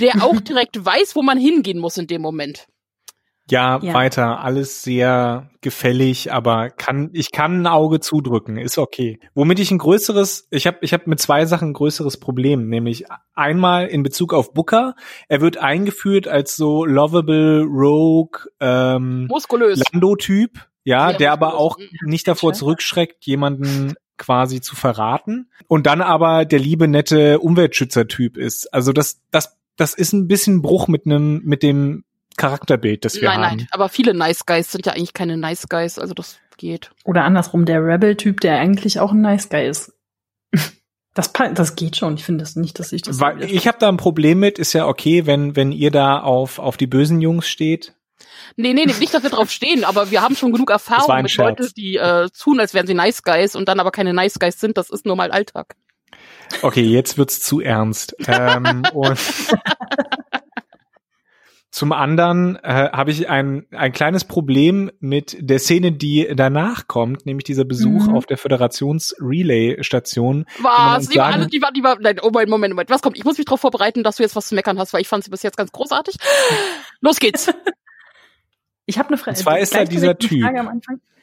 der 0.00 0.22
auch 0.24 0.40
direkt 0.40 0.84
weiß, 0.84 1.16
wo 1.16 1.22
man 1.22 1.38
hingehen 1.38 1.78
muss 1.78 1.96
in 1.96 2.06
dem 2.06 2.22
Moment. 2.22 2.66
Ja, 3.50 3.80
ja, 3.82 3.94
weiter. 3.94 4.42
Alles 4.42 4.82
sehr 4.82 5.50
gefällig, 5.60 6.32
aber 6.32 6.70
kann 6.70 7.10
ich 7.12 7.32
kann 7.32 7.62
ein 7.62 7.66
Auge 7.66 8.00
zudrücken, 8.00 8.56
ist 8.56 8.78
okay. 8.78 9.18
Womit 9.34 9.58
ich 9.58 9.70
ein 9.70 9.78
größeres, 9.78 10.48
ich 10.50 10.66
habe 10.66 10.78
ich 10.82 10.92
hab 10.92 11.06
mit 11.06 11.20
zwei 11.20 11.44
Sachen 11.46 11.70
ein 11.70 11.74
größeres 11.74 12.18
Problem, 12.18 12.68
nämlich 12.68 13.04
einmal 13.34 13.86
in 13.86 14.02
Bezug 14.02 14.32
auf 14.32 14.54
Booker. 14.54 14.94
Er 15.28 15.40
wird 15.40 15.58
eingeführt 15.58 16.28
als 16.28 16.56
so 16.56 16.84
lovable 16.84 17.62
Rogue 17.64 18.46
ähm, 18.60 19.26
muskulös 19.26 19.82
Lando-Typ, 19.92 20.66
ja, 20.84 21.12
der 21.12 21.32
aber 21.32 21.54
auch 21.54 21.76
nicht 22.04 22.26
davor 22.28 22.52
zurückschreckt, 22.52 23.26
jemanden 23.26 23.94
quasi 24.16 24.60
zu 24.60 24.76
verraten 24.76 25.50
und 25.66 25.86
dann 25.86 26.02
aber 26.02 26.44
der 26.44 26.58
liebe 26.58 26.86
nette 26.86 27.38
Umweltschützer-Typ 27.40 28.36
ist. 28.36 28.72
Also 28.72 28.92
das 28.92 29.22
das 29.30 29.56
das 29.76 29.94
ist 29.94 30.12
ein 30.12 30.28
bisschen 30.28 30.60
Bruch 30.60 30.88
mit 30.88 31.06
einem 31.06 31.40
mit 31.44 31.62
dem 31.62 32.04
Charakterbild, 32.40 33.04
das 33.04 33.14
wir 33.14 33.28
nein, 33.28 33.34
haben. 33.34 33.42
Nein, 33.42 33.56
nein, 33.58 33.68
aber 33.70 33.88
viele 33.88 34.14
Nice 34.14 34.46
Guys 34.46 34.72
sind 34.72 34.86
ja 34.86 34.92
eigentlich 34.92 35.14
keine 35.14 35.36
Nice 35.36 35.68
Guys, 35.68 35.98
also 35.98 36.14
das 36.14 36.38
geht. 36.56 36.90
Oder 37.04 37.24
andersrum, 37.24 37.64
der 37.64 37.84
Rebel-Typ, 37.84 38.40
der 38.40 38.58
eigentlich 38.58 38.98
auch 39.00 39.12
ein 39.12 39.20
Nice 39.20 39.48
Guy 39.48 39.68
ist. 39.68 39.92
Das, 41.12 41.32
das 41.32 41.74
geht 41.74 41.96
schon. 41.96 42.14
Ich 42.14 42.24
finde 42.24 42.44
das 42.44 42.54
nicht, 42.54 42.78
dass 42.78 42.92
ich 42.92 43.02
das. 43.02 43.18
Weil, 43.18 43.42
ich 43.42 43.66
habe 43.66 43.78
da 43.80 43.88
ein 43.88 43.96
Problem 43.96 44.38
mit. 44.38 44.60
Ist 44.60 44.72
ja 44.74 44.86
okay, 44.86 45.26
wenn 45.26 45.56
wenn 45.56 45.72
ihr 45.72 45.90
da 45.90 46.20
auf 46.20 46.60
auf 46.60 46.76
die 46.76 46.86
bösen 46.86 47.20
Jungs 47.20 47.48
steht. 47.48 47.94
Nee, 48.56 48.72
nee, 48.74 48.86
nee, 48.86 48.94
nicht, 48.98 49.12
dass 49.12 49.24
wir 49.24 49.30
drauf 49.30 49.50
stehen, 49.50 49.82
aber 49.84 50.12
wir 50.12 50.22
haben 50.22 50.36
schon 50.36 50.52
genug 50.52 50.70
Erfahrung 50.70 51.22
mit 51.22 51.36
Leuten, 51.36 51.68
die 51.76 51.96
äh, 51.96 52.28
tun, 52.30 52.60
als 52.60 52.74
wären 52.74 52.86
sie 52.86 52.94
Nice 52.94 53.24
Guys 53.24 53.56
und 53.56 53.68
dann 53.68 53.80
aber 53.80 53.90
keine 53.90 54.14
Nice 54.14 54.38
Guys 54.38 54.60
sind. 54.60 54.78
Das 54.78 54.88
ist 54.88 55.04
nur 55.04 55.16
mal 55.16 55.32
Alltag. 55.32 55.74
Okay, 56.62 56.82
jetzt 56.82 57.18
wird's 57.18 57.40
zu 57.40 57.60
ernst. 57.60 58.14
ähm, 58.26 58.84
und 58.94 59.18
Zum 61.70 61.92
anderen 61.92 62.56
äh, 62.56 62.90
habe 62.92 63.12
ich 63.12 63.28
ein, 63.28 63.66
ein 63.70 63.92
kleines 63.92 64.24
Problem 64.24 64.90
mit 64.98 65.36
der 65.38 65.60
Szene, 65.60 65.92
die 65.92 66.28
danach 66.34 66.88
kommt, 66.88 67.26
nämlich 67.26 67.44
dieser 67.44 67.64
Besuch 67.64 68.08
mhm. 68.08 68.16
auf 68.16 68.26
der 68.26 68.38
Föderations-Relay-Station. 68.38 70.46
Was? 70.60 71.08
Die 71.08 71.18
war, 71.18 71.46
die 71.46 71.62
war, 71.62 71.72
die 71.72 71.84
war, 71.84 71.96
nein, 72.00 72.18
oh 72.22 72.30
Moment, 72.30 72.50
Moment, 72.50 72.74
Moment, 72.74 72.90
was 72.90 73.02
kommt? 73.02 73.16
Ich 73.16 73.24
muss 73.24 73.38
mich 73.38 73.44
darauf 73.44 73.60
vorbereiten, 73.60 74.02
dass 74.02 74.16
du 74.16 74.24
jetzt 74.24 74.34
was 74.34 74.48
zu 74.48 74.56
meckern 74.56 74.80
hast, 74.80 74.92
weil 74.92 75.00
ich 75.00 75.08
fand 75.08 75.22
sie 75.22 75.30
bis 75.30 75.44
jetzt 75.44 75.56
ganz 75.56 75.70
großartig. 75.70 76.16
Los 77.00 77.20
geht's. 77.20 77.52
Ich 78.86 78.98
habe 78.98 79.10
eine 79.10 79.18
Frage. 79.18 79.36
Und 79.36 79.36
zwar 79.36 79.60
ist 79.60 79.72
da 79.72 79.84
dieser 79.84 80.18
Typ. 80.18 80.44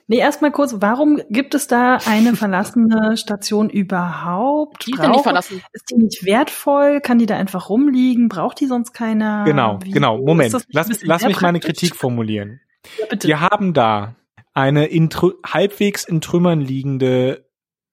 Nee, 0.10 0.20
erstmal 0.20 0.52
kurz, 0.54 0.76
warum 0.80 1.22
gibt 1.30 1.54
es 1.54 1.68
da 1.68 1.98
eine 2.06 2.36
verlassene 2.36 3.18
Station 3.18 3.70
überhaupt? 3.70 4.88
Die 4.88 4.94
ist 4.94 5.00
ja 5.00 5.10
nicht 5.10 5.24
verlassen. 5.24 5.62
Ist 5.74 5.92
die 5.92 5.98
nicht 5.98 6.26
wertvoll? 6.26 7.02
Kann 7.02 7.20
die 7.20 7.26
da 7.26 7.36
einfach 7.36 7.70
rumliegen? 7.70 8.30
Braucht 8.30 8.62
die 8.62 8.68
sonst 8.68 8.94
keiner? 8.94 9.44
Genau, 9.44 9.80
Wie, 9.84 9.92
genau. 9.92 10.18
Moment, 10.18 10.54
lass, 10.70 11.04
lass 11.04 11.26
mich 11.26 11.42
meine 11.42 11.60
Kritik 11.60 11.94
formulieren. 11.94 12.62
Ja, 13.00 13.06
bitte. 13.10 13.28
Wir 13.28 13.42
haben 13.42 13.74
da 13.74 14.16
eine 14.54 14.86
in, 14.86 15.10
halbwegs 15.46 16.06
in 16.06 16.22
Trümmern 16.22 16.62
liegende 16.62 17.46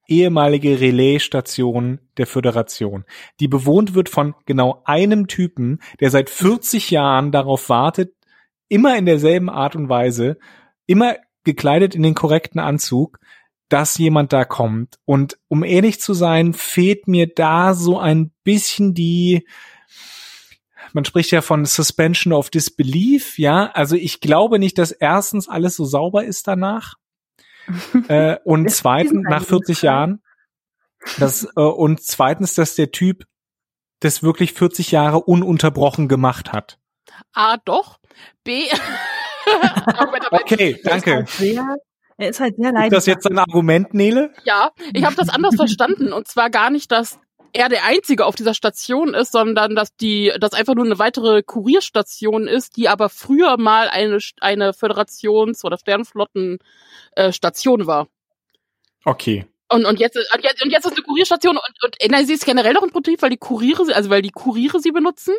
ehemalige 0.06 0.80
Relaisstation 0.80 1.98
der 2.16 2.26
Föderation, 2.26 3.04
die 3.40 3.48
bewohnt 3.48 3.94
wird 3.94 4.08
von 4.08 4.34
genau 4.46 4.82
einem 4.84 5.26
Typen, 5.26 5.80
der 5.98 6.10
seit 6.10 6.30
40 6.30 6.90
Jahren 6.90 7.32
darauf 7.32 7.68
wartet, 7.68 8.14
immer 8.68 8.96
in 8.96 9.06
derselben 9.06 9.50
Art 9.50 9.74
und 9.74 9.88
Weise, 9.88 10.38
immer 10.86 11.16
gekleidet 11.44 11.94
in 11.94 12.02
den 12.02 12.14
korrekten 12.14 12.60
Anzug, 12.60 13.18
dass 13.68 13.98
jemand 13.98 14.32
da 14.32 14.44
kommt. 14.44 14.98
Und 15.04 15.38
um 15.48 15.64
ehrlich 15.64 16.00
zu 16.00 16.14
sein, 16.14 16.52
fehlt 16.52 17.08
mir 17.08 17.26
da 17.26 17.74
so 17.74 17.98
ein 17.98 18.30
bisschen 18.44 18.94
die, 18.94 19.46
man 20.92 21.04
spricht 21.04 21.30
ja 21.32 21.40
von 21.40 21.64
Suspension 21.64 22.32
of 22.32 22.50
Disbelief, 22.50 23.38
ja. 23.38 23.70
Also 23.72 23.96
ich 23.96 24.20
glaube 24.20 24.58
nicht, 24.58 24.78
dass 24.78 24.92
erstens 24.92 25.48
alles 25.48 25.76
so 25.76 25.84
sauber 25.84 26.24
ist 26.24 26.46
danach. 26.46 26.94
äh, 28.08 28.36
und 28.44 28.70
zweitens, 28.70 29.22
nach 29.28 29.44
40 29.44 29.82
Jahren, 29.82 30.22
das, 31.18 31.44
äh, 31.56 31.60
und 31.60 32.02
zweitens, 32.02 32.54
dass 32.54 32.74
der 32.74 32.92
Typ 32.92 33.26
das 34.00 34.22
wirklich 34.22 34.52
40 34.52 34.90
Jahre 34.90 35.20
ununterbrochen 35.20 36.08
gemacht 36.08 36.52
hat. 36.52 36.78
A, 37.32 37.56
doch. 37.64 37.98
B. 38.44 38.64
okay, 40.30 40.80
danke. 40.82 41.24
Er 42.16 42.28
ist 42.28 42.40
halt 42.40 42.56
sehr 42.56 42.72
leidenschaftlich. 42.72 42.86
Ist 42.86 42.92
das 42.92 43.06
jetzt 43.06 43.30
ein 43.30 43.38
Argument, 43.38 43.92
Nele? 43.92 44.32
Ja, 44.44 44.70
ich 44.92 45.04
habe 45.04 45.16
das 45.16 45.28
anders 45.28 45.56
verstanden. 45.56 46.12
Und 46.12 46.28
zwar 46.28 46.48
gar 46.48 46.70
nicht, 46.70 46.92
dass 46.92 47.18
er 47.52 47.68
der 47.68 47.84
Einzige 47.84 48.26
auf 48.26 48.34
dieser 48.34 48.54
Station 48.54 49.14
ist, 49.14 49.32
sondern 49.32 49.74
dass 49.74 49.94
die, 49.96 50.32
dass 50.40 50.52
einfach 50.52 50.74
nur 50.74 50.84
eine 50.84 50.98
weitere 50.98 51.42
Kurierstation 51.42 52.48
ist, 52.48 52.76
die 52.76 52.88
aber 52.88 53.08
früher 53.08 53.56
mal 53.58 53.88
eine, 53.88 54.18
eine 54.40 54.72
Föderations- 54.72 55.64
oder 55.64 55.78
Sternflottenstation 55.78 57.80
äh, 57.80 57.86
war. 57.86 58.08
Okay. 59.04 59.46
Und, 59.70 59.86
und, 59.86 59.98
jetzt, 59.98 60.16
und, 60.16 60.44
jetzt, 60.44 60.62
und 60.62 60.70
jetzt 60.70 60.84
ist 60.84 60.92
eine 60.92 61.02
Kurierstation 61.02 61.56
und, 61.56 61.84
und 61.84 62.00
NRC 62.00 62.30
ist 62.30 62.44
generell 62.44 62.74
noch 62.74 62.82
im 62.82 62.90
Prinzip, 62.90 63.22
weil 63.22 63.30
die 63.30 63.38
Kuriere, 63.38 63.94
also 63.94 64.10
weil 64.10 64.22
die 64.22 64.30
Kuriere 64.30 64.78
sie 64.78 64.92
benutzen. 64.92 65.34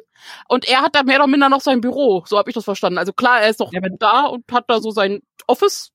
Und 0.47 0.67
er 0.67 0.81
hat 0.81 0.95
da 0.95 1.03
mehr 1.03 1.17
oder 1.17 1.27
minder 1.27 1.47
noch 1.47 1.61
sein 1.61 1.79
Büro. 1.79 2.23
So 2.25 2.37
habe 2.37 2.49
ich 2.49 2.55
das 2.55 2.63
verstanden. 2.63 2.97
Also 2.97 3.13
klar, 3.13 3.41
er 3.41 3.49
ist 3.49 3.59
noch 3.59 3.71
ja, 3.71 3.81
da 3.99 4.25
und 4.25 4.43
hat 4.51 4.65
da 4.67 4.81
so 4.81 4.91
sein 4.91 5.21
Office 5.47 5.91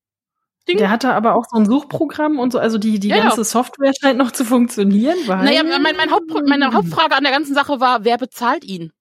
Ding. 0.68 0.78
Der 0.78 0.90
hatte 0.90 1.12
aber 1.12 1.34
auch 1.34 1.44
so 1.50 1.58
ein 1.58 1.66
Suchprogramm 1.66 2.38
und 2.38 2.52
so, 2.52 2.58
also 2.58 2.78
die, 2.78 3.00
die 3.00 3.08
ja, 3.08 3.22
ganze 3.22 3.38
ja. 3.38 3.44
Software 3.44 3.92
scheint 3.98 4.18
noch 4.18 4.30
zu 4.30 4.44
funktionieren. 4.44 5.16
Weil 5.26 5.44
naja, 5.44 5.62
mein, 5.64 5.96
mein 5.96 6.10
Haupt, 6.10 6.30
meine 6.46 6.72
Hauptfrage 6.72 7.16
an 7.16 7.24
der 7.24 7.32
ganten 7.32 7.54
Sache 7.54 7.80
war, 7.80 8.04
wer 8.04 8.18
bezahlt 8.18 8.64
ihn? 8.64 8.92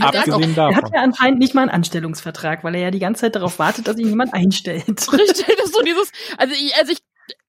Abgesehen 0.00 0.54
davon. 0.54 0.72
Er 0.72 0.76
hat 0.76 0.90
ja 0.94 1.02
anscheinend 1.02 1.38
nicht 1.38 1.54
mal 1.54 1.62
einen 1.62 1.70
Anstellungsvertrag, 1.70 2.64
weil 2.64 2.74
er 2.74 2.82
ja 2.82 2.90
die 2.90 2.98
ganze 2.98 3.22
Zeit 3.22 3.36
darauf 3.36 3.58
wartet, 3.58 3.86
dass 3.86 3.98
ihn 3.98 4.08
jemand 4.08 4.32
einstellt. 4.32 5.12
Richtig, 5.12 5.56
das 5.56 5.66
ist 5.66 5.74
so 5.74 5.82
dieses, 5.82 6.10
also 6.38 6.54
ich, 6.54 6.74
also 6.76 6.92
ich 6.92 6.98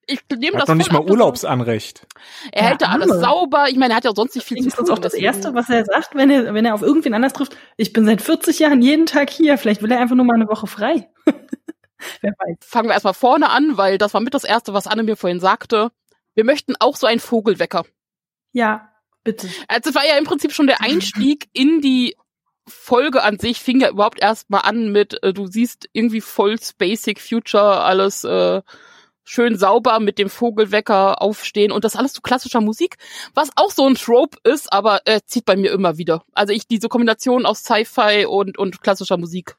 ich 0.07 0.21
nehme 0.37 0.53
das 0.53 0.61
hat 0.61 0.67
noch 0.69 0.75
nicht 0.75 0.91
mal 0.91 1.01
Urlaubsanrecht. 1.01 2.07
Er 2.51 2.63
ja, 2.63 2.69
hält 2.69 2.81
da 2.81 2.87
alles 2.87 3.09
sauber. 3.09 3.65
Ich 3.69 3.75
meine, 3.75 3.93
er 3.93 3.97
hat 3.97 4.05
ja 4.05 4.13
sonst 4.15 4.35
nicht 4.35 4.47
viel 4.47 4.57
zu 4.57 4.69
tun. 4.69 4.71
Das 4.77 4.87
ist 4.87 4.89
auch 4.89 4.99
das 4.99 5.13
Erste, 5.13 5.53
was 5.53 5.69
er 5.69 5.83
sagt, 5.85 6.15
wenn 6.15 6.29
er, 6.29 6.53
wenn 6.53 6.65
er 6.65 6.73
auf 6.73 6.81
irgendwen 6.81 7.13
anders 7.13 7.33
trifft. 7.33 7.57
Ich 7.75 7.93
bin 7.93 8.05
seit 8.05 8.21
40 8.21 8.59
Jahren 8.59 8.81
jeden 8.81 9.05
Tag 9.05 9.29
hier. 9.29 9.57
Vielleicht 9.57 9.81
will 9.81 9.91
er 9.91 9.99
einfach 9.99 10.15
nur 10.15 10.25
mal 10.25 10.35
eine 10.35 10.47
Woche 10.47 10.65
frei. 10.65 11.09
Wer 12.21 12.31
weiß. 12.31 12.57
Fangen 12.61 12.87
wir 12.87 12.93
erstmal 12.93 13.13
vorne 13.13 13.49
an, 13.49 13.77
weil 13.77 13.97
das 13.97 14.13
war 14.13 14.21
mit 14.21 14.33
das 14.33 14.43
Erste, 14.43 14.73
was 14.73 14.87
Anne 14.87 15.03
mir 15.03 15.17
vorhin 15.17 15.39
sagte. 15.39 15.91
Wir 16.35 16.45
möchten 16.45 16.75
auch 16.79 16.95
so 16.95 17.05
einen 17.05 17.19
Vogelwecker. 17.19 17.83
Ja, 18.53 18.89
bitte. 19.23 19.49
Also 19.67 19.93
war 19.93 20.05
ja 20.05 20.17
im 20.17 20.25
Prinzip 20.25 20.53
schon 20.53 20.67
der 20.67 20.81
Einstieg 20.81 21.49
in 21.53 21.81
die 21.81 22.15
Folge 22.67 23.23
an 23.23 23.39
sich 23.39 23.59
fing 23.59 23.79
ja 23.79 23.89
überhaupt 23.89 24.21
erstmal 24.21 24.61
an 24.61 24.91
mit, 24.91 25.21
äh, 25.23 25.33
du 25.33 25.47
siehst 25.47 25.89
irgendwie 25.93 26.21
voll 26.21 26.57
Basic 26.77 27.19
Future, 27.19 27.81
alles 27.81 28.23
äh, 28.23 28.61
schön 29.27 29.57
sauber 29.57 29.99
mit 29.99 30.17
dem 30.17 30.29
Vogelwecker 30.29 31.21
aufstehen 31.21 31.71
und 31.71 31.83
das 31.83 31.95
alles 31.95 32.13
zu 32.13 32.21
klassischer 32.21 32.61
Musik, 32.61 32.95
was 33.33 33.49
auch 33.55 33.71
so 33.71 33.85
ein 33.87 33.95
Trope 33.95 34.37
ist, 34.43 34.71
aber 34.71 35.01
äh, 35.05 35.19
zieht 35.25 35.45
bei 35.45 35.55
mir 35.55 35.71
immer 35.71 35.97
wieder. 35.97 36.23
Also 36.33 36.53
ich 36.53 36.67
diese 36.67 36.87
Kombination 36.87 37.45
aus 37.45 37.63
Sci-Fi 37.63 38.25
und 38.25 38.57
und 38.57 38.81
klassischer 38.81 39.17
Musik 39.17 39.57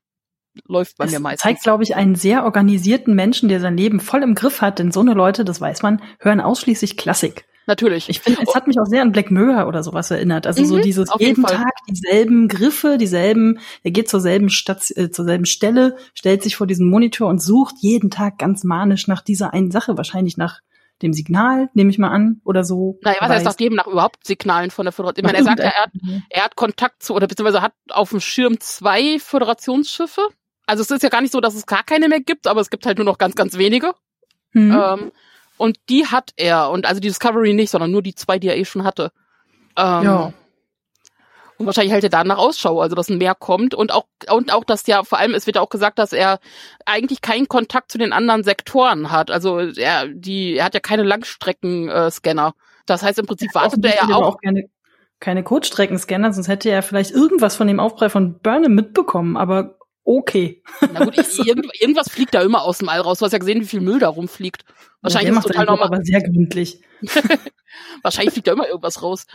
läuft 0.67 0.97
bei 0.97 1.05
das 1.05 1.13
mir 1.13 1.21
meistens. 1.21 1.43
zeigt, 1.43 1.63
glaube 1.63 1.85
ich, 1.85 1.95
einen 1.95 2.15
sehr 2.15 2.45
organisierten 2.45 3.15
Menschen, 3.15 3.49
der 3.49 3.61
sein 3.61 3.77
Leben 3.77 4.01
voll 4.01 4.23
im 4.23 4.35
Griff 4.35 4.61
hat, 4.61 4.79
denn 4.79 4.91
so 4.91 5.01
eine 5.01 5.15
Leute, 5.15 5.45
das 5.45 5.61
weiß 5.61 5.83
man, 5.83 6.03
hören 6.19 6.41
ausschließlich 6.41 6.97
Klassik. 6.97 7.47
Natürlich. 7.69 8.09
Ich 8.09 8.21
finde, 8.21 8.41
es 8.43 8.55
hat 8.55 8.67
mich 8.67 8.81
auch 8.81 8.87
sehr 8.87 9.03
an 9.03 9.13
Black 9.13 9.31
Mirror 9.31 9.69
oder 9.69 9.83
sowas 9.83 10.11
erinnert. 10.11 10.47
Also 10.47 10.63
mhm, 10.63 10.67
so 10.67 10.79
dieses 10.79 11.11
jeden 11.19 11.45
Tag 11.45 11.71
dieselben 11.87 12.49
Griffe, 12.49 12.97
dieselben, 12.97 13.61
er 13.83 13.91
geht 13.91 14.09
zur 14.09 14.21
selben 14.21 14.49
Stadt, 14.49 14.91
äh, 14.97 15.11
zur 15.11 15.27
selben 15.27 15.45
Stelle, 15.45 15.97
stellt 16.15 16.43
sich 16.43 16.57
vor 16.57 16.67
diesem 16.67 16.89
Monitor 16.89 17.29
und 17.29 17.43
sucht 17.43 17.75
jeden 17.81 18.11
Tag 18.11 18.39
ganz 18.39 18.65
manisch 18.65 19.07
nach 19.07 19.21
dieser 19.21 19.53
einen 19.53 19.71
Sache, 19.71 19.99
wahrscheinlich 19.99 20.39
nach 20.39 20.61
dem 21.03 21.13
Signal, 21.13 21.69
nehme 21.75 21.91
ich 21.91 21.99
mal 21.99 22.09
an, 22.09 22.41
oder 22.43 22.65
so. 22.65 22.99
Naja, 23.03 23.19
was 23.21 23.29
heißt 23.29 23.45
nach 23.45 23.55
dem, 23.55 23.75
nach 23.75 23.87
überhaupt 23.87 24.27
Signalen 24.27 24.71
von 24.71 24.87
der 24.87 24.93
Föderation? 24.93 25.27
Ich 25.27 25.31
meine, 25.31 25.39
er 25.39 25.45
sagt 25.45 25.61
er 25.61 25.75
hat, 25.75 25.91
er 26.31 26.45
hat 26.45 26.57
Kontakt 26.57 27.03
zu, 27.03 27.15
oder 27.15 27.27
beziehungsweise 27.27 27.61
hat 27.61 27.75
auf 27.91 28.09
dem 28.11 28.21
Schirm 28.21 28.59
zwei 28.61 29.19
Föderationsschiffe. 29.19 30.23
Also 30.67 30.83
es 30.83 30.91
ist 30.91 31.03
ja 31.03 31.11
gar 31.11 31.21
nicht 31.21 31.33
so, 31.33 31.41
dass 31.43 31.55
es 31.55 31.67
gar 31.67 31.85
keine 31.85 32.09
mehr 32.09 32.21
gibt, 32.21 32.47
aber 32.47 32.63
es 32.63 32.71
gibt 32.71 32.87
halt 32.87 32.97
nur 32.97 33.05
noch 33.05 33.19
ganz, 33.19 33.35
ganz 33.35 33.59
wenige. 33.59 33.93
Mhm. 34.55 34.73
Ähm, 34.73 35.13
und 35.59 35.79
die 35.89 36.07
hat 36.07 36.33
er. 36.37 36.71
Und 36.71 36.87
also 36.87 37.01
die 37.01 37.09
Discovery 37.09 37.53
nicht, 37.53 37.71
sondern 37.71 37.91
nur 37.91 38.03
die 38.03 38.15
zwei, 38.15 38.39
die 38.39 38.49
er 38.49 38.57
eh 38.57 38.65
schon 38.65 38.85
hatte. 38.85 39.13
Ähm, 39.77 40.03
ja. 40.03 40.33
Und 41.59 41.67
wahrscheinlich 41.67 41.93
hält 41.93 42.05
er 42.05 42.11
danach 42.11 42.39
Ausschau, 42.39 42.81
also 42.81 42.95
dass 42.95 43.09
ein 43.09 43.19
Meer 43.19 43.35
kommt 43.35 43.75
und 43.75 43.93
auch 43.93 44.05
und 44.31 44.53
auch, 44.53 44.63
dass 44.63 44.87
ja 44.87 45.03
vor 45.03 45.19
allem 45.19 45.35
es 45.35 45.47
wird 45.47 45.57
ja 45.57 45.63
auch 45.63 45.69
gesagt, 45.69 45.99
dass 45.99 46.13
er 46.13 46.39
eigentlich 46.87 47.21
keinen 47.21 47.49
Kontakt 47.49 47.91
zu 47.91 47.99
den 47.99 48.13
anderen 48.13 48.45
Sektoren 48.45 49.11
hat. 49.11 49.33
Also 49.33 49.59
er 49.59 50.07
die 50.07 50.55
er 50.55 50.67
hat 50.67 50.75
ja 50.75 50.81
keine 50.81 51.03
Langstreckenscanner. 51.03 52.55
Das 52.87 53.03
heißt 53.03 53.19
im 53.19 53.27
Prinzip 53.27 53.53
wartet 53.57 53.85
er 53.85 54.09
ja 54.09 54.15
auch, 54.15 54.23
auch 54.23 54.37
keine, 54.41 54.71
keine 55.19 55.43
Kurzstreckenscanner, 55.43 56.33
sonst 56.33 56.47
hätte 56.47 56.71
er 56.71 56.83
vielleicht 56.83 57.11
irgendwas 57.11 57.57
von 57.57 57.67
dem 57.67 57.81
Aufprall 57.81 58.11
von 58.11 58.39
Burnham 58.39 58.75
mitbekommen. 58.75 59.37
Aber 59.37 59.79
okay. 60.05 60.63
Na 60.93 61.05
gut, 61.05 61.17
irgend, 61.47 61.67
irgendwas 61.81 62.11
fliegt 62.11 62.35
da 62.35 62.43
immer 62.43 62.63
aus 62.63 62.79
dem 62.79 62.89
All 62.89 63.01
raus. 63.01 63.19
Du 63.19 63.25
hast 63.25 63.33
ja 63.33 63.39
gesehen, 63.39 63.61
wie 63.61 63.67
viel 63.67 63.81
Müll 63.81 63.99
da 63.99 64.09
rumfliegt. 64.09 64.65
Wahrscheinlich 65.03 65.33
ja, 65.33 65.39
ist 65.39 65.47
total 65.47 65.67
normal. 65.67 65.89
Aber 65.89 66.03
sehr 66.03 66.23
gründlich. 66.23 66.81
Wahrscheinlich 68.03 68.33
fliegt 68.33 68.49
da 68.49 68.53
immer 68.53 68.69
irgendwas 68.69 69.03
raus. 69.03 69.27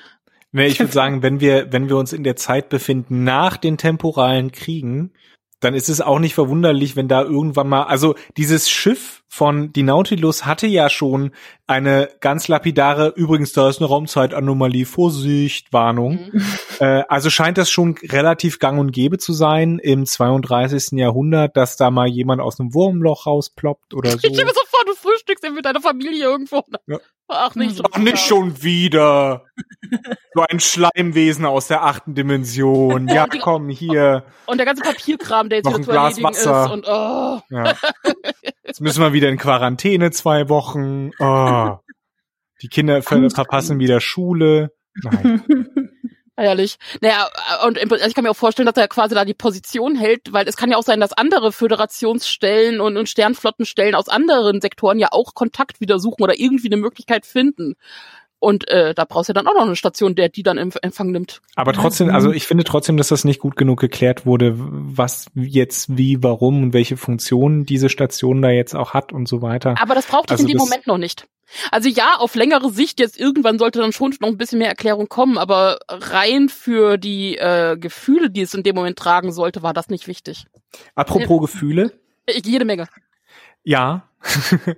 Nee, 0.51 0.67
ich 0.67 0.79
würde 0.79 0.93
sagen, 0.93 1.23
wenn 1.23 1.39
wir, 1.39 1.71
wenn 1.71 1.89
wir 1.89 1.97
uns 1.97 2.13
in 2.13 2.23
der 2.23 2.35
Zeit 2.35 2.69
befinden 2.69 3.23
nach 3.23 3.57
den 3.57 3.77
temporalen 3.77 4.51
Kriegen, 4.51 5.11
dann 5.63 5.75
ist 5.75 5.89
es 5.89 6.01
auch 6.01 6.19
nicht 6.19 6.35
verwunderlich, 6.35 6.95
wenn 6.95 7.07
da 7.07 7.21
irgendwann 7.21 7.69
mal, 7.69 7.83
also 7.83 8.15
dieses 8.37 8.69
Schiff 8.69 9.23
von 9.27 9.73
die 9.73 9.81
Nautilus 9.81 10.45
hatte 10.45 10.67
ja 10.67 10.91
schon 10.91 11.31
eine 11.65 12.09
ganz 12.19 12.47
lapidare, 12.47 13.13
übrigens 13.15 13.51
da 13.51 13.67
ist 13.67 13.79
eine 13.79 13.87
Raumzeitanomalie, 13.87 14.85
Vorsicht, 14.85 15.73
Warnung. 15.73 16.29
Mhm. 16.31 16.43
Äh, 16.79 17.03
also 17.07 17.29
scheint 17.29 17.59
das 17.59 17.69
schon 17.69 17.95
relativ 18.01 18.57
gang 18.57 18.79
und 18.79 18.91
gäbe 18.91 19.19
zu 19.19 19.31
sein 19.31 19.77
im 19.77 20.07
32. 20.07 20.93
Jahrhundert, 20.93 21.55
dass 21.55 21.77
da 21.77 21.91
mal 21.91 22.07
jemand 22.07 22.41
aus 22.41 22.59
einem 22.59 22.73
Wurmloch 22.73 23.27
rausploppt 23.27 23.93
oder 23.93 24.09
so. 24.17 24.17
Ich 24.23 24.31
mir 24.31 24.51
so 24.51 24.61
frühstückst 25.23 25.53
mit 25.53 25.65
deiner 25.65 25.81
Familie 25.81 26.23
irgendwo. 26.23 26.63
Ja. 26.87 26.99
Ach, 27.27 27.55
nicht, 27.55 27.81
Ach, 27.91 27.97
nicht 27.97 28.19
schon 28.19 28.61
wieder. 28.61 29.45
so 30.33 30.45
ein 30.49 30.59
Schleimwesen 30.59 31.45
aus 31.45 31.67
der 31.67 31.83
achten 31.83 32.15
Dimension. 32.15 33.07
Ja, 33.07 33.25
die, 33.33 33.39
komm, 33.39 33.69
hier. 33.69 34.25
Und 34.45 34.57
der 34.57 34.65
ganze 34.65 34.83
Papierkram, 34.83 35.49
der 35.49 35.59
jetzt 35.59 35.65
Noch 35.65 35.79
zu 35.79 35.91
erledigen 35.91 36.23
Wasser. 36.23 36.65
ist. 36.65 36.71
Und, 36.71 36.85
oh. 36.87 37.39
ja. 37.49 37.75
Jetzt 38.63 38.81
müssen 38.81 39.01
wir 39.01 39.13
wieder 39.13 39.29
in 39.29 39.37
Quarantäne 39.37 40.11
zwei 40.11 40.49
Wochen. 40.49 41.11
Oh. 41.19 41.77
Die 42.61 42.67
Kinder 42.67 43.01
ver 43.01 43.29
verpassen 43.29 43.79
wieder 43.79 43.99
Schule. 43.99 44.71
Nein. 45.01 45.43
Ehrlich. 46.43 46.77
Naja, 46.99 47.29
und 47.65 47.79
also 47.79 48.05
ich 48.05 48.13
kann 48.13 48.25
mir 48.25 48.31
auch 48.31 48.35
vorstellen, 48.35 48.65
dass 48.65 48.75
er 48.75 48.89
quasi 48.89 49.15
da 49.15 49.23
die 49.23 49.33
Position 49.33 49.95
hält, 49.95 50.33
weil 50.33 50.45
es 50.45 50.57
kann 50.57 50.69
ja 50.69 50.77
auch 50.77 50.83
sein, 50.83 50.99
dass 50.99 51.13
andere 51.13 51.53
Föderationsstellen 51.53 52.81
und, 52.81 52.97
und 52.97 53.07
Sternflottenstellen 53.07 53.95
aus 53.95 54.09
anderen 54.09 54.59
Sektoren 54.59 54.99
ja 54.99 55.09
auch 55.11 55.35
Kontakt 55.35 55.79
wieder 55.79 55.99
suchen 55.99 56.21
oder 56.21 56.37
irgendwie 56.37 56.67
eine 56.67 56.77
Möglichkeit 56.77 57.25
finden. 57.25 57.75
Und 58.39 58.67
äh, 58.67 58.93
da 58.93 59.05
brauchst 59.05 59.29
du 59.29 59.33
dann 59.33 59.47
auch 59.47 59.53
noch 59.53 59.61
eine 59.61 59.77
Station, 59.77 60.15
der 60.15 60.27
die 60.27 60.43
dann 60.43 60.57
im 60.57 60.73
Empfang 60.81 61.11
nimmt. 61.11 61.39
Aber 61.55 61.71
trotzdem, 61.71 62.09
also 62.09 62.33
ich 62.33 62.45
finde 62.45 62.65
trotzdem, 62.65 62.97
dass 62.97 63.07
das 63.07 63.23
nicht 63.23 63.39
gut 63.39 63.55
genug 63.55 63.79
geklärt 63.79 64.25
wurde, 64.25 64.55
was 64.57 65.27
jetzt, 65.33 65.97
wie, 65.97 66.21
warum 66.21 66.61
und 66.61 66.73
welche 66.73 66.97
Funktionen 66.97 67.65
diese 67.65 67.87
Station 67.87 68.41
da 68.41 68.49
jetzt 68.49 68.75
auch 68.75 68.93
hat 68.93 69.13
und 69.13 69.29
so 69.29 69.41
weiter. 69.41 69.75
Aber 69.81 69.95
das 69.95 70.07
braucht 70.07 70.25
es 70.25 70.31
also 70.31 70.43
in 70.43 70.49
dem 70.49 70.57
Moment 70.57 70.87
noch 70.87 70.97
nicht. 70.97 71.25
Also 71.71 71.89
ja, 71.89 72.15
auf 72.17 72.35
längere 72.35 72.69
Sicht 72.69 72.99
jetzt 72.99 73.19
irgendwann 73.19 73.59
sollte 73.59 73.79
dann 73.79 73.91
schon 73.91 74.15
noch 74.19 74.29
ein 74.29 74.37
bisschen 74.37 74.59
mehr 74.59 74.69
Erklärung 74.69 75.07
kommen, 75.07 75.37
aber 75.37 75.79
rein 75.87 76.49
für 76.49 76.97
die 76.97 77.37
äh, 77.37 77.77
Gefühle, 77.77 78.29
die 78.29 78.41
es 78.41 78.53
in 78.53 78.63
dem 78.63 78.75
Moment 78.75 78.97
tragen 78.97 79.31
sollte, 79.31 79.63
war 79.63 79.73
das 79.73 79.89
nicht 79.89 80.07
wichtig. 80.07 80.45
Apropos 80.95 81.29
ja. 81.29 81.39
Gefühle. 81.39 81.93
Jede 82.29 82.65
Menge. 82.65 82.87
Ja. 83.63 84.09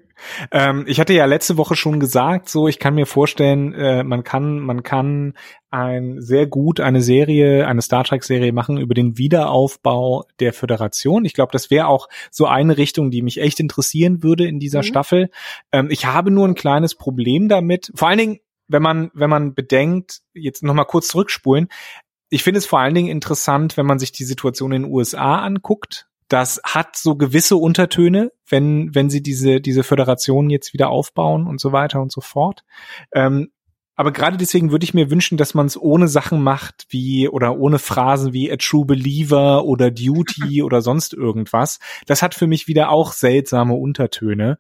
ähm, 0.52 0.86
ich 0.88 1.00
hatte 1.00 1.14
ja 1.14 1.26
letzte 1.26 1.58
Woche 1.58 1.76
schon 1.76 2.00
gesagt, 2.00 2.50
so 2.50 2.68
ich 2.68 2.80
kann 2.80 2.96
mir 2.96 3.06
vorstellen, 3.06 3.74
äh, 3.74 4.04
man 4.04 4.24
kann, 4.24 4.60
man 4.60 4.84
kann 4.84 5.34
ein 5.70 6.22
sehr 6.22 6.48
gut 6.48 6.80
eine 6.80 7.02
Serie, 7.02 7.68
eine 7.68 7.82
Star 7.82 8.04
Trek 8.04 8.24
Serie 8.24 8.54
machen 8.54 8.78
über 8.78 8.94
den 8.94 9.18
Wiederaufbau 9.18 10.26
der 10.40 10.54
Föderation. 10.54 11.26
Ich 11.26 11.34
glaube, 11.34 11.52
das 11.52 11.70
wäre 11.70 11.88
auch 11.88 12.08
so 12.32 12.48
eine 12.48 12.78
Richtung, 12.78 13.12
die 13.12 13.22
mich 13.22 13.40
echt 13.40 13.60
interessieren 13.60 14.24
würde 14.24 14.48
in 14.48 14.60
dieser 14.60 14.80
mhm. 14.80 14.84
Staffel. 14.84 15.30
Ähm, 15.72 15.90
ich 15.92 16.06
habe 16.06 16.32
nur 16.32 16.48
ein 16.48 16.56
kleines 16.56 16.96
Problem 16.96 17.48
damit. 17.48 17.92
Vor 17.96 18.08
allen 18.08 18.18
Dingen, 18.18 18.40
wenn 18.68 18.82
man, 18.82 19.12
wenn 19.14 19.30
man 19.30 19.54
bedenkt, 19.54 20.22
jetzt 20.34 20.64
nochmal 20.64 20.86
kurz 20.86 21.08
zurückspulen. 21.10 21.68
Ich 22.30 22.44
finde 22.44 22.58
es 22.58 22.66
vor 22.66 22.80
allen 22.80 22.96
Dingen 22.96 23.10
interessant, 23.10 23.78
wenn 23.78 23.86
man 23.86 24.00
sich 24.00 24.12
die 24.12 24.24
Situation 24.24 24.72
in 24.72 24.84
den 24.84 24.92
USA 24.92 25.40
anguckt 25.40 26.08
das 26.28 26.62
hat 26.64 26.96
so 26.96 27.16
gewisse 27.16 27.56
Untertöne, 27.56 28.32
wenn, 28.48 28.94
wenn 28.94 29.10
sie 29.10 29.22
diese, 29.22 29.62
diese 29.62 29.84
Föderation 29.84 30.50
jetzt 30.50 30.74
wieder 30.74 30.90
aufbauen 30.90 31.48
und 31.48 31.60
so 31.60 31.72
weiter 31.72 32.02
und 32.02 32.12
so 32.12 32.22
fort. 32.22 32.64
Ähm, 33.14 33.50
aber 33.98 34.12
gerade 34.12 34.36
deswegen 34.36 34.72
würde 34.72 34.84
ich 34.84 34.94
mir 34.94 35.10
wünschen, 35.10 35.38
dass 35.38 35.54
man 35.54 35.68
es 35.68 35.80
ohne 35.80 36.10
Sachen 36.10 36.44
macht 36.44 36.86
wie 36.90 37.30
oder 37.30 37.58
ohne 37.58 37.80
Phrasen 37.80 38.34
wie 38.34 38.52
a 38.52 38.58
true 38.58 38.86
believer 38.86 39.64
oder 39.64 39.90
duty 39.90 40.64
oder 40.64 40.82
sonst 40.82 41.14
irgendwas. 41.14 41.80
Das 42.06 42.22
hat 42.22 42.36
für 42.36 42.48
mich 42.48 42.68
wieder 42.68 42.90
auch 42.90 43.14
seltsame 43.14 43.74
Untertöne. 43.76 44.58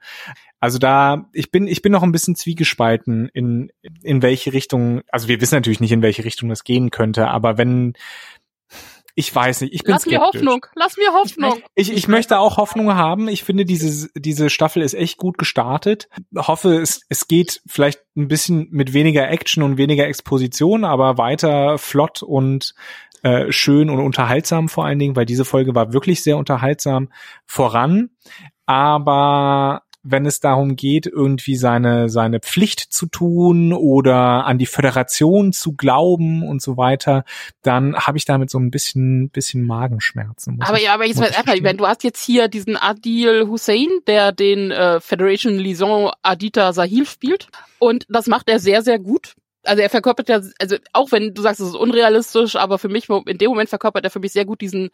Also 0.62 0.80
da, 0.80 1.30
ich 1.34 1.52
bin, 1.52 1.68
ich 1.68 1.82
bin 1.82 1.92
noch 1.92 2.02
ein 2.02 2.14
bisschen 2.14 2.36
zwiegespalten 2.36 3.30
in, 3.34 3.72
in 4.02 4.22
welche 4.22 4.54
Richtung, 4.54 5.02
also 5.10 5.28
wir 5.28 5.42
wissen 5.42 5.56
natürlich 5.56 5.82
nicht, 5.82 5.92
in 5.92 6.02
welche 6.02 6.24
Richtung 6.24 6.50
das 6.50 6.64
gehen 6.64 6.90
könnte, 6.90 7.28
aber 7.28 7.58
wenn, 7.58 7.94
ich 9.16 9.34
weiß 9.34 9.62
nicht, 9.62 9.74
ich 9.74 9.84
bin 9.84 9.94
Lass 9.94 10.02
skeptisch. 10.02 10.20
mir 10.20 10.26
Hoffnung, 10.26 10.66
lass 10.76 10.98
mir 10.98 11.14
Hoffnung. 11.14 11.62
Ich, 11.74 11.90
ich, 11.90 11.98
ich 11.98 12.08
möchte 12.10 12.38
auch 12.38 12.58
Hoffnung 12.58 12.94
haben. 12.96 13.30
Ich 13.30 13.44
finde, 13.44 13.64
diese, 13.64 14.10
diese 14.14 14.50
Staffel 14.50 14.82
ist 14.84 14.94
echt 14.94 15.18
gut 15.18 15.38
gestartet. 15.38 16.10
Hoffe, 16.36 16.76
es, 16.82 17.02
es 17.08 17.30
geht 17.30 17.62
vielleicht 17.66 18.02
ein 18.18 18.28
bisschen 18.28 18.68
mit 18.72 18.92
weniger 18.94 19.30
Action 19.30 19.64
und 19.64 19.78
weniger 19.78 20.06
Exposition, 20.06 20.84
aber 20.84 21.18
weiter 21.18 21.78
flott 21.78 22.24
und 22.24 22.76
äh, 23.24 23.52
schön 23.54 23.90
und 23.90 24.00
unterhaltsam 24.00 24.68
vor 24.68 24.86
allen 24.86 25.00
Dingen, 25.00 25.16
weil 25.16 25.26
diese 25.26 25.46
Folge 25.46 25.74
war 25.74 25.94
wirklich 25.94 26.22
sehr 26.22 26.38
unterhaltsam 26.38 27.10
voran. 27.48 28.10
Aber 28.66 29.84
wenn 30.06 30.26
es 30.26 30.40
darum 30.40 30.76
geht, 30.76 31.08
irgendwie 31.08 31.56
seine, 31.56 32.10
seine 32.10 32.40
Pflicht 32.40 32.80
zu 32.80 33.08
tun 33.08 33.74
oder 33.74 34.46
an 34.46 34.60
die 34.60 34.68
Föderation 34.68 35.52
zu 35.52 35.74
glauben 35.74 36.48
und 36.48 36.62
so 36.62 36.78
weiter, 36.78 37.26
dann 37.64 37.96
habe 37.96 38.18
ich 38.18 38.26
damit 38.26 38.52
so 38.52 38.60
ein 38.60 38.70
bisschen, 38.70 39.30
bisschen 39.30 39.66
Magenschmerzen. 39.66 40.60
Aber 40.62 40.80
ja, 40.80 40.94
aber 40.94 41.06
jetzt 41.06 41.20
mal 41.20 41.30
einfach, 41.30 41.56
wenn 41.62 41.78
du 41.78 41.88
hast 41.88 42.04
jetzt 42.04 42.24
hier 42.24 42.48
diesen 42.48 42.78
Adil 42.78 43.48
Hussein, 43.48 43.88
der 44.06 44.32
den 44.32 44.72
äh, 44.72 45.00
Federation 45.02 45.56
Liaison 45.56 46.12
Adita 46.22 46.72
Sahil 46.72 47.06
spielt 47.06 47.48
und 47.80 48.06
das 48.08 48.28
macht 48.28 48.48
er 48.48 48.60
sehr, 48.60 48.84
sehr 48.84 49.00
gut 49.00 49.36
also 49.68 49.82
er 49.82 49.90
verkörpert 49.90 50.30
ja, 50.30 50.42
also 50.60 50.78
auch 50.94 51.12
wenn 51.12 51.34
du 51.34 51.42
sagst, 51.42 51.60
es 51.60 51.70
ist 51.70 51.76
unrealistisch, 51.76 52.56
aber 52.56 52.78
für 52.78 52.88
mich 52.88 53.10
in 53.10 53.40
dem 53.40 53.50
Moment 53.50 53.70
verkörpert 53.70 54.04
er 54.04 54.12
für 54.12 54.20
mich 54.20 54.32
sehr 54.32 54.46
gut 54.46 54.62
diesen 54.62 54.92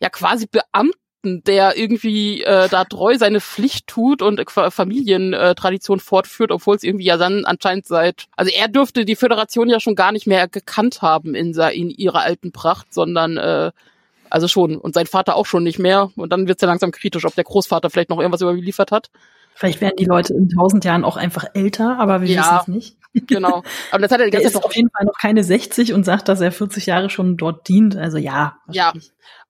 ja 0.00 0.10
quasi 0.10 0.46
Beamten 0.46 1.01
der 1.22 1.76
irgendwie 1.76 2.42
äh, 2.42 2.68
da 2.68 2.84
treu 2.84 3.16
seine 3.18 3.40
Pflicht 3.40 3.86
tut 3.86 4.22
und 4.22 4.38
äh, 4.38 4.70
Familientradition 4.70 6.00
fortführt, 6.00 6.50
obwohl 6.50 6.76
es 6.76 6.82
irgendwie 6.82 7.04
ja 7.04 7.16
dann 7.16 7.44
anscheinend 7.44 7.86
seit, 7.86 8.26
also 8.36 8.50
er 8.52 8.68
dürfte 8.68 9.04
die 9.04 9.16
Föderation 9.16 9.68
ja 9.68 9.80
schon 9.80 9.94
gar 9.94 10.12
nicht 10.12 10.26
mehr 10.26 10.48
gekannt 10.48 11.02
haben 11.02 11.34
in, 11.34 11.54
in 11.54 11.90
ihrer 11.90 12.22
alten 12.22 12.52
Pracht, 12.52 12.92
sondern 12.92 13.36
äh, 13.36 13.70
also 14.30 14.48
schon 14.48 14.76
und 14.76 14.94
sein 14.94 15.06
Vater 15.06 15.36
auch 15.36 15.46
schon 15.46 15.62
nicht 15.62 15.78
mehr 15.78 16.10
und 16.16 16.32
dann 16.32 16.48
wird 16.48 16.58
es 16.58 16.62
ja 16.62 16.68
langsam 16.68 16.90
kritisch, 16.90 17.24
ob 17.24 17.34
der 17.34 17.44
Großvater 17.44 17.90
vielleicht 17.90 18.10
noch 18.10 18.18
irgendwas 18.18 18.40
überliefert 18.40 18.90
hat. 18.90 19.10
Vielleicht 19.54 19.80
werden 19.80 19.96
die 19.98 20.06
Leute 20.06 20.34
in 20.34 20.48
tausend 20.48 20.84
Jahren 20.84 21.04
auch 21.04 21.16
einfach 21.16 21.44
älter, 21.54 21.98
aber 21.98 22.22
wir 22.22 22.28
ja, 22.28 22.42
wissen 22.42 22.58
es 22.60 22.68
nicht. 22.68 22.96
Genau. 23.26 23.62
Aber 23.90 24.00
das 24.00 24.10
hat 24.10 24.20
er 24.20 24.26
die 24.26 24.30
ganze 24.30 24.48
Zeit 24.48 24.56
ist 24.56 24.64
auf 24.64 24.74
jeden 24.74 24.88
Fall 24.90 25.04
noch 25.04 25.18
keine 25.20 25.44
60 25.44 25.92
und 25.92 26.04
sagt, 26.04 26.28
dass 26.28 26.40
er 26.40 26.50
40 26.50 26.86
Jahre 26.86 27.10
schon 27.10 27.36
dort 27.36 27.68
dient. 27.68 27.96
Also 27.96 28.16
ja. 28.16 28.56
Ja. 28.70 28.92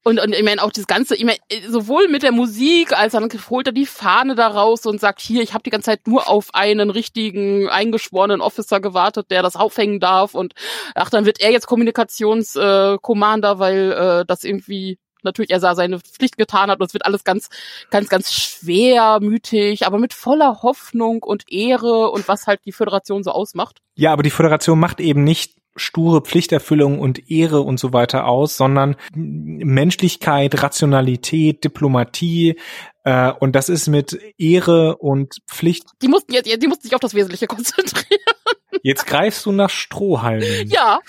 Und, 0.05 0.19
und 0.19 0.35
ich 0.35 0.43
meine 0.43 0.63
auch 0.63 0.73
das 0.73 0.87
Ganze, 0.87 1.15
ich 1.15 1.25
meine, 1.25 1.39
sowohl 1.69 2.09
mit 2.09 2.25
der 2.25 2.33
Musik, 2.33 2.93
als 2.93 3.13
dann 3.13 3.29
holt 3.51 3.69
er 3.69 3.73
die 3.73 3.87
Fahne 3.87 4.35
da 4.35 4.49
raus 4.49 4.85
und 4.85 5.01
sagt, 5.01 5.21
hier, 5.21 5.43
ich 5.43 5.55
habe 5.55 5.63
die 5.63 5.71
ganze 5.71 5.87
Zeit 5.87 6.09
nur 6.09 6.29
auf 6.29 6.55
einen 6.55 6.91
richtigen, 6.91 7.69
eingeschworenen 7.69 8.41
Officer 8.41 8.81
gewartet, 8.81 9.31
der 9.31 9.43
das 9.43 9.55
aufhängen 9.55 10.01
darf. 10.01 10.35
Und 10.35 10.55
ach, 10.95 11.11
dann 11.11 11.25
wird 11.25 11.41
er 11.41 11.53
jetzt 11.53 11.69
Kommunikationscommander, 11.69 13.53
äh, 13.53 13.59
weil 13.59 13.93
äh, 13.93 14.25
das 14.27 14.43
irgendwie 14.43 14.99
natürlich 15.23 15.51
er 15.51 15.61
sah 15.61 15.77
seine 15.77 16.01
Pflicht 16.01 16.37
getan 16.37 16.71
hat 16.71 16.81
und 16.81 16.87
es 16.87 16.95
wird 16.95 17.07
alles 17.07 17.23
ganz, 17.23 17.49
ganz, 17.91 18.09
ganz 18.09 18.33
schwermütig, 18.33 19.87
aber 19.87 20.01
mit 20.01 20.15
voller 20.15 20.63
Hoffnung 20.63 21.23
und 21.23 21.45
Ehre 21.51 22.11
und 22.11 22.27
was 22.27 22.49
halt 22.49 22.61
die 22.65 22.73
Föderation 22.73 23.23
so 23.23 23.31
ausmacht. 23.31 23.79
Ja, 23.95 24.13
aber 24.13 24.23
die 24.25 24.31
Föderation 24.31 24.81
macht 24.81 25.01
eben 25.01 25.23
nicht 25.23 25.62
sture 25.77 26.21
Pflichterfüllung 26.21 26.99
und 26.99 27.31
Ehre 27.31 27.61
und 27.61 27.79
so 27.79 27.93
weiter 27.93 28.27
aus, 28.27 28.57
sondern 28.57 28.97
Menschlichkeit, 29.15 30.63
Rationalität, 30.63 31.65
Diplomatie 31.65 32.57
äh, 33.05 33.33
und 33.33 33.53
das 33.53 33.69
ist 33.69 33.89
mit 33.89 34.19
Ehre 34.39 34.97
und 34.97 35.39
Pflicht. 35.47 35.85
Die 36.03 36.09
mussten 36.09 36.33
jetzt, 36.33 36.47
die 36.63 36.67
mussten 36.67 36.85
sich 36.85 36.95
auf 36.95 37.01
das 37.01 37.15
Wesentliche 37.15 37.47
konzentrieren. 37.47 38.21
Jetzt 38.83 39.07
greifst 39.07 39.47
du 39.47 39.53
nach 39.53 39.71
Strohhalmen. 39.71 40.69
Ja 40.69 41.01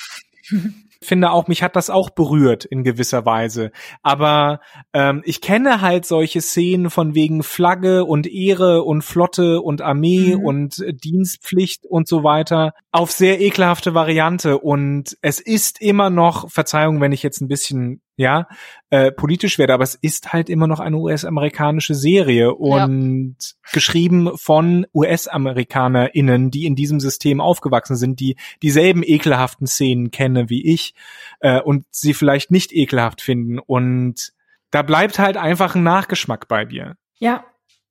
finde 1.05 1.31
auch, 1.31 1.47
mich 1.47 1.63
hat 1.63 1.75
das 1.75 1.89
auch 1.89 2.09
berührt 2.09 2.65
in 2.65 2.83
gewisser 2.83 3.25
Weise. 3.25 3.71
Aber 4.01 4.59
ähm, 4.93 5.21
ich 5.25 5.41
kenne 5.41 5.81
halt 5.81 6.05
solche 6.05 6.41
Szenen 6.41 6.89
von 6.89 7.15
wegen 7.15 7.43
Flagge 7.43 8.05
und 8.05 8.27
Ehre 8.27 8.83
und 8.83 9.03
Flotte 9.03 9.61
und 9.61 9.81
Armee 9.81 10.35
mhm. 10.35 10.45
und 10.45 10.83
Dienstpflicht 11.03 11.85
und 11.85 12.07
so 12.07 12.23
weiter 12.23 12.73
auf 12.91 13.11
sehr 13.11 13.41
ekelhafte 13.41 13.93
Variante. 13.93 14.59
Und 14.59 15.17
es 15.21 15.39
ist 15.39 15.81
immer 15.81 16.09
noch, 16.09 16.49
Verzeihung, 16.49 17.01
wenn 17.01 17.11
ich 17.11 17.23
jetzt 17.23 17.41
ein 17.41 17.47
bisschen 17.47 18.01
ja, 18.15 18.47
äh, 18.89 19.11
politisch 19.11 19.57
werde, 19.57 19.73
aber 19.73 19.83
es 19.83 19.95
ist 19.95 20.33
halt 20.33 20.49
immer 20.49 20.67
noch 20.67 20.79
eine 20.79 20.97
US-amerikanische 20.97 21.95
Serie 21.95 22.53
und 22.53 23.35
ja. 23.39 23.71
geschrieben 23.71 24.37
von 24.37 24.85
US-AmerikanerInnen, 24.93 26.51
die 26.51 26.65
in 26.65 26.75
diesem 26.75 26.99
System 26.99 27.41
aufgewachsen 27.41 27.95
sind, 27.95 28.19
die 28.19 28.35
dieselben 28.61 29.03
ekelhaften 29.03 29.67
Szenen 29.67 30.11
kennen 30.11 30.49
wie 30.49 30.65
ich 30.65 30.93
äh, 31.39 31.59
und 31.59 31.85
sie 31.89 32.13
vielleicht 32.13 32.51
nicht 32.51 32.71
ekelhaft 32.73 33.21
finden 33.21 33.59
und 33.59 34.33
da 34.69 34.81
bleibt 34.81 35.19
halt 35.19 35.37
einfach 35.37 35.75
ein 35.75 35.83
Nachgeschmack 35.83 36.47
bei 36.47 36.65
dir. 36.65 36.95
Ja, 37.19 37.45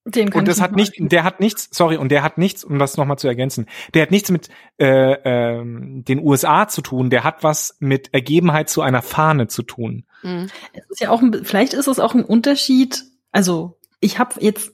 den 0.04 0.30
kann 0.30 0.40
und 0.40 0.48
das 0.48 0.60
hat 0.60 0.74
nicht, 0.74 0.94
der 0.98 1.22
hat 1.24 1.40
nichts, 1.40 1.68
sorry, 1.70 1.96
und 1.96 2.10
der 2.10 2.22
hat 2.22 2.36
nichts, 2.36 2.64
um 2.64 2.78
das 2.78 2.96
nochmal 2.96 3.18
zu 3.18 3.28
ergänzen, 3.28 3.66
der 3.94 4.02
hat 4.02 4.10
nichts 4.10 4.30
mit 4.30 4.48
äh, 4.78 5.12
ähm, 5.24 6.04
den 6.04 6.18
USA 6.18 6.66
zu 6.68 6.82
tun, 6.82 7.10
der 7.10 7.24
hat 7.24 7.42
was 7.44 7.76
mit 7.78 8.12
Ergebenheit 8.12 8.68
zu 8.68 8.82
einer 8.82 9.02
Fahne 9.02 9.46
zu 9.46 9.62
tun. 9.62 10.04
Mhm. 10.22 10.48
Es 10.72 10.90
ist 10.90 11.00
ja 11.00 11.10
auch, 11.10 11.22
ein, 11.22 11.44
vielleicht 11.44 11.72
ist 11.72 11.86
es 11.86 12.00
auch 12.00 12.14
ein 12.14 12.24
Unterschied. 12.24 13.04
Also 13.30 13.78
ich 14.00 14.18
habe 14.18 14.34
jetzt 14.40 14.72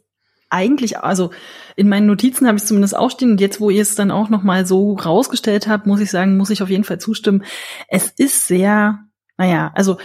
eigentlich, 0.50 0.98
also 0.98 1.30
in 1.76 1.88
meinen 1.88 2.06
Notizen 2.06 2.46
habe 2.46 2.56
ich 2.56 2.64
zumindest 2.64 2.96
auch 2.96 3.10
stehen 3.10 3.32
und 3.32 3.40
jetzt, 3.40 3.60
wo 3.60 3.68
ihr 3.70 3.82
es 3.82 3.94
dann 3.94 4.10
auch 4.10 4.30
noch 4.30 4.42
mal 4.42 4.66
so 4.66 4.94
rausgestellt 4.94 5.68
habt, 5.68 5.86
muss 5.86 6.00
ich 6.00 6.10
sagen, 6.10 6.38
muss 6.38 6.50
ich 6.50 6.62
auf 6.62 6.70
jeden 6.70 6.84
Fall 6.84 6.98
zustimmen. 6.98 7.44
Es 7.88 8.08
ist 8.16 8.46
sehr, 8.46 9.00
naja, 9.36 9.72
also 9.74 9.98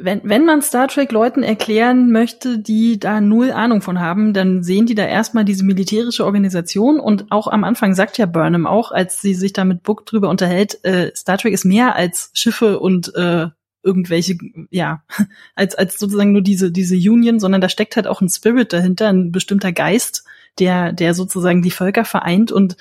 wenn, 0.00 0.20
wenn 0.22 0.44
man 0.44 0.62
Star 0.62 0.86
Trek 0.86 1.10
Leuten 1.10 1.42
erklären 1.42 2.12
möchte, 2.12 2.60
die 2.60 3.00
da 3.00 3.20
null 3.20 3.50
Ahnung 3.50 3.82
von 3.82 3.98
haben, 3.98 4.32
dann 4.32 4.62
sehen 4.62 4.86
die 4.86 4.94
da 4.94 5.04
erstmal 5.04 5.44
diese 5.44 5.64
militärische 5.64 6.24
Organisation. 6.24 7.00
Und 7.00 7.32
auch 7.32 7.48
am 7.48 7.64
Anfang 7.64 7.94
sagt 7.94 8.16
ja 8.16 8.26
Burnham 8.26 8.66
auch, 8.66 8.92
als 8.92 9.20
sie 9.20 9.34
sich 9.34 9.52
da 9.52 9.64
mit 9.64 9.82
Book 9.82 10.06
drüber 10.06 10.28
unterhält, 10.28 10.84
äh, 10.84 11.10
Star 11.16 11.36
Trek 11.36 11.52
ist 11.52 11.64
mehr 11.64 11.96
als 11.96 12.30
Schiffe 12.32 12.78
und 12.78 13.12
äh, 13.16 13.48
irgendwelche, 13.82 14.38
ja, 14.70 15.02
als, 15.56 15.74
als 15.74 15.98
sozusagen 15.98 16.30
nur 16.30 16.42
diese, 16.42 16.70
diese 16.70 16.94
Union, 16.94 17.40
sondern 17.40 17.60
da 17.60 17.68
steckt 17.68 17.96
halt 17.96 18.06
auch 18.06 18.20
ein 18.20 18.28
Spirit 18.28 18.72
dahinter, 18.72 19.08
ein 19.08 19.32
bestimmter 19.32 19.72
Geist, 19.72 20.24
der, 20.60 20.92
der 20.92 21.12
sozusagen 21.12 21.60
die 21.60 21.72
Völker 21.72 22.04
vereint. 22.04 22.52
Und 22.52 22.76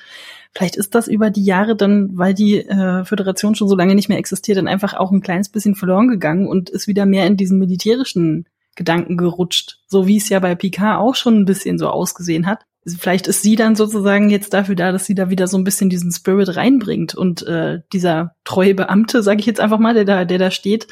Vielleicht 0.53 0.75
ist 0.75 0.95
das 0.95 1.07
über 1.07 1.29
die 1.29 1.43
Jahre 1.43 1.75
dann, 1.75 2.17
weil 2.17 2.33
die 2.33 2.57
äh, 2.57 3.05
Föderation 3.05 3.55
schon 3.55 3.67
so 3.67 3.75
lange 3.75 3.95
nicht 3.95 4.09
mehr 4.09 4.17
existiert, 4.17 4.57
dann 4.57 4.67
einfach 4.67 4.93
auch 4.93 5.11
ein 5.11 5.21
kleines 5.21 5.49
bisschen 5.49 5.75
verloren 5.75 6.07
gegangen 6.07 6.47
und 6.47 6.69
ist 6.69 6.87
wieder 6.87 7.05
mehr 7.05 7.27
in 7.27 7.37
diesen 7.37 7.59
militärischen 7.59 8.45
Gedanken 8.75 9.17
gerutscht. 9.17 9.79
So 9.87 10.07
wie 10.07 10.17
es 10.17 10.29
ja 10.29 10.39
bei 10.39 10.55
Picard 10.55 10.99
auch 10.99 11.15
schon 11.15 11.39
ein 11.39 11.45
bisschen 11.45 11.77
so 11.77 11.89
ausgesehen 11.89 12.45
hat. 12.47 12.65
Vielleicht 12.85 13.27
ist 13.27 13.41
sie 13.41 13.57
dann 13.57 13.75
sozusagen 13.75 14.29
jetzt 14.29 14.53
dafür 14.53 14.75
da, 14.75 14.93
dass 14.93 15.05
sie 15.05 15.15
da 15.15 15.29
wieder 15.29 15.47
so 15.47 15.57
ein 15.57 15.65
bisschen 15.65 15.89
diesen 15.89 16.11
Spirit 16.11 16.55
reinbringt 16.55 17.15
und 17.15 17.45
äh, 17.45 17.81
dieser 17.91 18.35
treue 18.45 18.75
Beamte, 18.75 19.23
sage 19.23 19.41
ich 19.41 19.45
jetzt 19.45 19.59
einfach 19.59 19.79
mal, 19.79 19.93
der 19.93 20.05
da, 20.05 20.23
der 20.23 20.37
da 20.37 20.51
steht, 20.51 20.87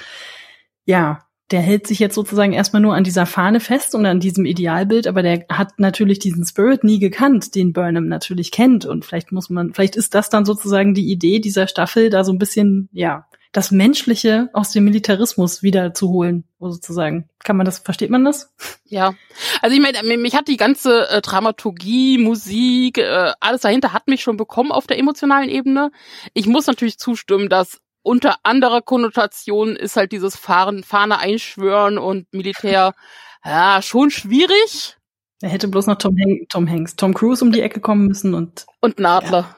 ja, 0.84 1.25
der 1.52 1.62
hält 1.62 1.86
sich 1.86 2.00
jetzt 2.00 2.16
sozusagen 2.16 2.54
erstmal 2.54 2.82
nur 2.82 2.96
an 2.96 3.04
dieser 3.04 3.26
Fahne 3.26 3.60
fest 3.60 3.94
und 3.94 4.06
an 4.06 4.20
diesem 4.20 4.46
Idealbild, 4.46 5.06
aber 5.06 5.22
der 5.22 5.46
hat 5.50 5.80
natürlich 5.80 6.18
diesen 6.20 6.46
Spirit 6.46 6.84
nie 6.84 6.98
gekannt, 6.98 7.54
den 7.54 7.72
Burnham 7.72 8.08
natürlich 8.08 8.52
kennt. 8.52 8.86
Und 8.86 9.06
vielleicht 9.06 9.32
muss 9.32 9.50
man, 9.50 9.74
vielleicht 9.74 9.96
ist 9.96 10.16
das 10.16 10.30
dann 10.30 10.46
sozusagen 10.46 10.96
die 10.96 11.12
Idee 11.12 11.40
dieser 11.40 11.68
Staffel, 11.68 12.10
da 12.10 12.24
so 12.24 12.32
ein 12.32 12.40
bisschen, 12.40 12.90
ja, 12.92 13.28
das 13.52 13.72
Menschliche 13.72 14.50
aus 14.52 14.72
dem 14.72 14.84
Militarismus 14.84 15.64
wieder 15.64 15.94
zu 15.94 16.10
holen, 16.10 16.44
sozusagen. 16.60 17.30
Kann 17.44 17.56
man 17.56 17.66
das, 17.66 17.80
versteht 17.80 18.10
man 18.10 18.26
das? 18.26 18.54
Ja. 18.84 19.14
Also 19.62 19.76
ich 19.76 19.82
meine, 19.82 20.18
mich 20.18 20.36
hat 20.36 20.50
die 20.50 20.58
ganze 20.58 21.08
äh, 21.10 21.22
Dramaturgie, 21.22 22.18
Musik, 22.18 22.98
äh, 22.98 23.32
alles 23.40 23.62
dahinter 23.62 23.94
hat 23.94 24.08
mich 24.08 24.24
schon 24.24 24.36
bekommen 24.36 24.74
auf 24.74 24.88
der 24.88 25.00
emotionalen 25.00 25.50
Ebene. 25.50 25.92
Ich 26.34 26.48
muss 26.48 26.68
natürlich 26.68 26.98
zustimmen, 26.98 27.48
dass 27.48 27.80
unter 28.06 28.36
anderer 28.44 28.82
Konnotation 28.82 29.76
ist 29.76 29.98
halt 29.98 30.12
dieses 30.12 30.36
Fahren, 30.36 30.84
Fahne 30.84 31.18
einschwören 31.18 31.98
und 31.98 32.32
Militär, 32.34 32.94
ja, 33.46 33.82
schon 33.82 34.12
schwierig. 34.12 34.98
Er 35.42 35.50
hätte 35.50 35.68
bloß 35.68 35.88
noch 35.88 35.98
Tom, 35.98 36.16
Hanks, 36.18 36.46
Tom 36.50 36.70
Hanks, 36.70 36.96
Tom 36.96 37.14
Cruise 37.14 37.44
um 37.44 37.52
die 37.52 37.62
Ecke 37.62 37.82
kommen 37.82 38.08
müssen 38.08 38.36
und. 38.36 38.68
Und 38.80 39.00
Nadler. 39.00 39.40
Ja. 39.40 39.58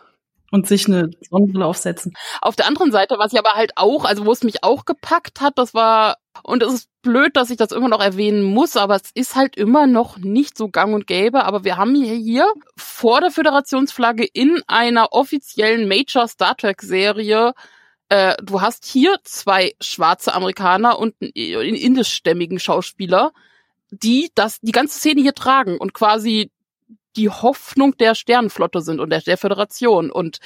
Und 0.50 0.66
sich 0.66 0.88
eine 0.88 1.12
Sonnenbrille 1.30 1.66
aufsetzen. 1.66 2.14
Auf 2.41 2.56
der 2.56 2.68
anderen 2.68 2.93
Seite, 2.93 3.16
was 3.20 3.34
ich 3.34 3.39
aber 3.39 3.52
halt 3.52 3.74
auch, 3.76 4.06
also 4.06 4.26
wo 4.26 4.32
es 4.32 4.45
mich 4.45 4.64
auch 4.64 4.86
gepackt 4.86 5.41
hat, 5.41 5.58
das 5.58 5.74
war 5.74 6.16
Und 6.41 6.64
es 6.64 6.74
ist 6.74 6.89
blöd, 7.02 7.36
dass 7.36 7.50
ich 7.50 7.58
das 7.58 7.74
immer 7.74 7.89
noch 7.89 8.02
erwähnen 8.02 8.43
muss, 8.43 8.78
aber 8.78 8.95
es 8.95 9.12
ist 9.14 9.36
halt 9.36 9.58
immer 9.58 9.88
noch 9.88 10.18
nicht 10.20 10.58
so 10.58 10.70
gang 10.70 10.95
und 10.95 11.06
gäbe. 11.06 11.43
Aber 11.43 11.66
wir 11.66 11.76
haben 11.76 11.95
hier 11.95 12.45
vor 12.78 13.20
der 13.20 13.32
Föderationsflagge 13.32 14.26
in 14.26 14.62
einer 14.68 15.12
offiziellen 15.12 15.89
Major 15.89 16.30
Star 16.30 16.56
Trek 16.56 16.82
Serie 16.82 17.54
äh, 18.10 18.36
du 18.41 18.62
hast 18.62 18.86
hier 18.86 19.18
zwei 19.24 19.74
schwarze 19.82 20.34
Amerikaner 20.34 20.99
und 20.99 21.16
einen 21.22 21.76
indischstämmigen 21.76 22.60
Schauspieler, 22.60 23.34
die 23.91 24.32
das, 24.36 24.60
die 24.62 24.72
ganze 24.72 24.97
Szene 24.97 25.22
hier 25.22 25.34
tragen 25.34 25.78
und 25.78 25.93
quasi 25.93 26.51
die 27.16 27.30
Hoffnung 27.30 27.97
der 27.97 28.16
Sternenflotte 28.16 28.82
sind 28.82 28.99
und 28.99 29.10
der, 29.10 29.22
der 29.22 29.38
Föderation 29.38 30.12
und 30.12 30.39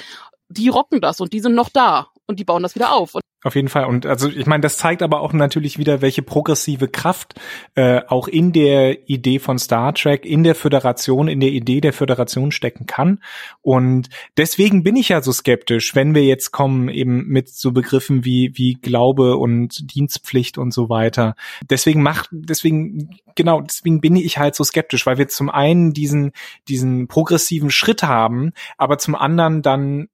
die 0.50 0.70
rocken 0.70 1.02
das 1.02 1.20
und 1.20 1.34
die 1.34 1.40
sind 1.40 1.56
noch 1.56 1.70
da 1.70 2.08
und 2.26 2.40
die 2.40 2.46
bauen 2.46 2.64
das 2.64 2.76
wieder 2.76 2.94
auf. 2.94 3.16
Auf 3.44 3.56
jeden 3.56 3.70
Fall. 3.70 3.86
Und 3.86 4.06
also 4.06 4.30
ich 4.30 4.46
meine, 4.46 4.62
das 4.62 4.78
zeigt 4.78 5.02
aber 5.02 5.20
auch 5.22 5.34
natürlich 5.34 5.80
wieder, 5.80 6.02
welche 6.02 6.22
progressive 6.22 6.88
Kraft 6.88 7.34
äh, 7.74 8.02
auch 8.08 8.28
in 8.28 8.52
der 8.52 9.10
Idee 9.10 9.40
von 9.40 9.58
Star 9.58 9.96
Trek, 9.96 10.28
in 10.28 10.44
der 10.44 10.54
Föderation, 10.54 11.28
in 11.28 11.40
der 11.40 11.50
Idee 11.50 11.82
der 11.82 11.92
Föderation 11.92 12.52
stecken 12.52 12.86
kann. 12.86 13.20
Und 13.62 14.10
deswegen 14.38 14.84
bin 14.84 14.96
ich 14.96 15.10
ja 15.10 15.24
so 15.24 15.32
skeptisch, 15.32 15.96
wenn 15.96 16.14
wir 16.14 16.24
jetzt 16.24 16.52
kommen 16.52 16.88
eben 16.88 17.26
mit 17.30 17.50
so 17.50 17.72
Begriffen 17.72 18.26
wie 18.26 18.52
wie 18.54 18.76
Glaube 18.76 19.38
und 19.38 19.92
Dienstpflicht 19.96 20.60
und 20.60 20.72
so 20.72 20.90
weiter. 20.90 21.34
Deswegen 21.68 22.04
macht, 22.04 22.30
deswegen 22.32 23.10
genau, 23.34 23.62
deswegen 23.62 24.02
bin 24.02 24.18
ich 24.18 24.38
halt 24.38 24.54
so 24.54 24.64
skeptisch, 24.64 25.08
weil 25.08 25.18
wir 25.18 25.30
zum 25.30 25.50
einen 25.50 25.94
diesen 25.94 26.32
diesen 26.68 27.08
progressiven 27.08 27.72
Schritt 27.72 28.04
haben, 28.04 28.52
aber 28.78 29.00
zum 29.00 29.16
anderen 29.16 29.64
dann 29.64 30.10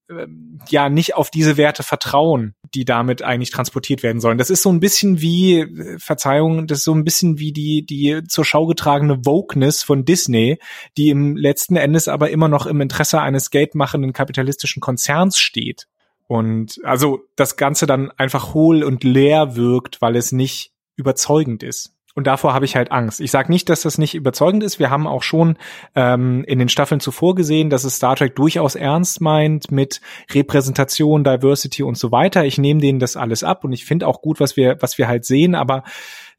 ja 0.70 0.90
nicht 0.90 1.16
auf 1.16 1.30
diese 1.30 1.58
Werte 1.58 1.84
vertrauen, 1.84 2.56
die 2.74 2.86
damit 2.86 3.22
eigentlich 3.22 3.52
transportiert 3.52 4.04
werden 4.04 4.22
sollen. 4.22 4.38
Das 4.38 4.50
ist 4.50 4.62
so 4.62 4.72
ein 4.72 4.80
bisschen 4.80 5.22
wie, 5.22 5.60
äh, 5.60 6.00
Verzeihung, 6.00 6.68
das 6.68 6.80
ist 6.80 6.84
so 6.86 6.94
ein 6.94 7.04
bisschen 7.04 7.40
wie 7.40 7.52
die, 7.52 7.86
die 7.86 8.24
zur 8.28 8.46
Schau 8.46 8.68
getragene 8.68 9.26
Wokeness 9.26 9.84
von 9.84 10.06
Disney, 10.06 10.60
die 10.98 11.10
im 11.10 11.36
letzten 11.36 11.76
Endes 11.76 12.08
aber 12.08 12.30
immer 12.30 12.48
noch 12.48 12.66
im 12.66 12.82
Interesse 12.82 13.22
eines 13.22 13.52
geldmachenden 13.52 14.14
kapitalistischen 14.14 14.82
Konzerns 14.82 15.40
steht. 15.40 15.88
Und 16.28 16.80
also 16.84 17.22
das 17.36 17.58
Ganze 17.58 17.86
dann 17.86 18.12
einfach 18.12 18.54
hohl 18.54 18.84
und 18.84 19.04
leer 19.04 19.56
wirkt, 19.56 20.02
weil 20.02 20.16
es 20.16 20.32
nicht 20.32 20.72
überzeugend 20.96 21.64
ist. 21.64 21.97
Und 22.18 22.26
davor 22.26 22.56
habe 22.56 22.66
ich 22.66 22.76
halt 22.76 22.92
Angst. 22.92 23.22
Ich 23.22 23.30
sage 23.30 23.52
nicht, 23.52 23.70
dass 23.70 23.84
das 23.84 24.00
nicht 24.00 24.16
überzeugend 24.16 24.64
ist. 24.64 24.80
Wir 24.80 24.90
haben 24.90 25.06
auch 25.06 25.22
schon 25.22 25.56
ähm, 25.94 26.44
in 26.48 26.58
den 26.58 26.68
Staffeln 26.68 27.00
zuvor 27.00 27.36
gesehen, 27.36 27.70
dass 27.70 27.84
es 27.84 27.98
Star 27.98 28.16
Trek 28.16 28.36
durchaus 28.36 28.74
ernst 28.74 29.22
meint 29.22 29.70
mit 29.70 30.02
Repräsentation, 30.32 31.24
Diversity 31.24 31.84
und 31.84 31.96
so 31.96 32.12
weiter. 32.12 32.44
Ich 32.44 32.58
nehme 32.58 32.82
denen 32.82 32.98
das 32.98 33.18
alles 33.18 33.44
ab 33.44 33.64
und 33.64 33.72
ich 33.72 33.86
finde 33.86 34.08
auch 34.08 34.24
gut, 34.24 34.40
was 34.40 34.58
wir, 34.58 34.82
was 34.82 34.98
wir 34.98 35.08
halt 35.08 35.26
sehen. 35.26 35.54
Aber 35.54 35.84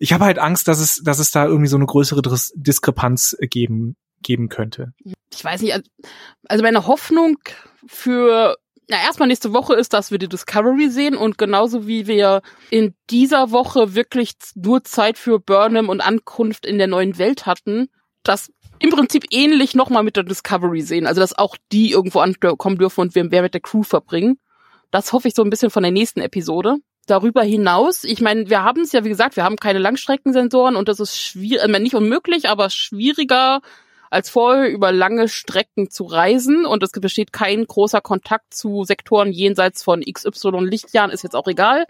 ich 0.00 0.12
habe 0.12 0.24
halt 0.24 0.40
Angst, 0.40 0.66
dass 0.66 0.80
es, 0.80 1.00
dass 1.04 1.20
es 1.20 1.30
da 1.30 1.46
irgendwie 1.46 1.68
so 1.68 1.76
eine 1.76 1.86
größere 1.86 2.22
Dis 2.22 2.52
Diskrepanz 2.56 3.36
geben 3.38 3.94
geben 4.20 4.48
könnte. 4.48 4.94
Ich 5.32 5.44
weiß 5.44 5.62
nicht, 5.62 5.80
also 6.48 6.64
meine 6.64 6.88
Hoffnung 6.88 7.38
für 7.86 8.56
na, 8.88 8.96
erstmal 9.04 9.28
nächste 9.28 9.52
Woche 9.52 9.74
ist, 9.74 9.92
dass 9.92 10.10
wir 10.10 10.18
die 10.18 10.28
Discovery 10.28 10.88
sehen 10.88 11.14
und 11.14 11.36
genauso 11.36 11.86
wie 11.86 12.06
wir 12.06 12.40
in 12.70 12.94
dieser 13.10 13.50
Woche 13.50 13.94
wirklich 13.94 14.32
nur 14.54 14.82
Zeit 14.84 15.18
für 15.18 15.38
Burnham 15.38 15.90
und 15.90 16.00
Ankunft 16.00 16.64
in 16.64 16.78
der 16.78 16.86
neuen 16.86 17.18
Welt 17.18 17.44
hatten, 17.44 17.88
das 18.22 18.50
im 18.78 18.90
Prinzip 18.90 19.26
ähnlich 19.30 19.74
nochmal 19.74 20.02
mit 20.02 20.16
der 20.16 20.24
Discovery 20.24 20.80
sehen. 20.80 21.06
Also, 21.06 21.20
dass 21.20 21.36
auch 21.36 21.56
die 21.70 21.90
irgendwo 21.90 22.20
ankommen 22.20 22.78
dürfen 22.78 23.02
und 23.02 23.14
wir 23.14 23.24
mehr 23.24 23.42
mit 23.42 23.52
der 23.52 23.60
Crew 23.60 23.82
verbringen. 23.82 24.38
Das 24.90 25.12
hoffe 25.12 25.28
ich 25.28 25.34
so 25.34 25.42
ein 25.42 25.50
bisschen 25.50 25.70
von 25.70 25.82
der 25.82 25.92
nächsten 25.92 26.20
Episode. 26.20 26.76
Darüber 27.06 27.42
hinaus, 27.42 28.04
ich 28.04 28.20
meine, 28.20 28.48
wir 28.48 28.62
haben 28.62 28.82
es 28.82 28.92
ja, 28.92 29.04
wie 29.04 29.08
gesagt, 29.08 29.36
wir 29.36 29.44
haben 29.44 29.56
keine 29.56 29.78
Langstreckensensoren 29.78 30.76
und 30.76 30.88
das 30.88 31.00
ist 31.00 31.18
schwierig, 31.18 31.62
äh, 31.62 31.78
nicht 31.80 31.94
unmöglich, 31.94 32.48
aber 32.48 32.70
schwieriger, 32.70 33.60
als 34.10 34.30
vorher 34.30 34.70
über 34.70 34.92
lange 34.92 35.28
Strecken 35.28 35.90
zu 35.90 36.04
reisen 36.04 36.66
und 36.66 36.82
es 36.82 36.90
besteht 36.92 37.32
kein 37.32 37.64
großer 37.64 38.00
Kontakt 38.00 38.54
zu 38.54 38.84
Sektoren 38.84 39.32
jenseits 39.32 39.82
von 39.82 40.02
XY 40.02 40.64
Lichtjahren, 40.64 41.10
ist 41.10 41.22
jetzt 41.22 41.36
auch 41.36 41.48
egal 41.48 41.86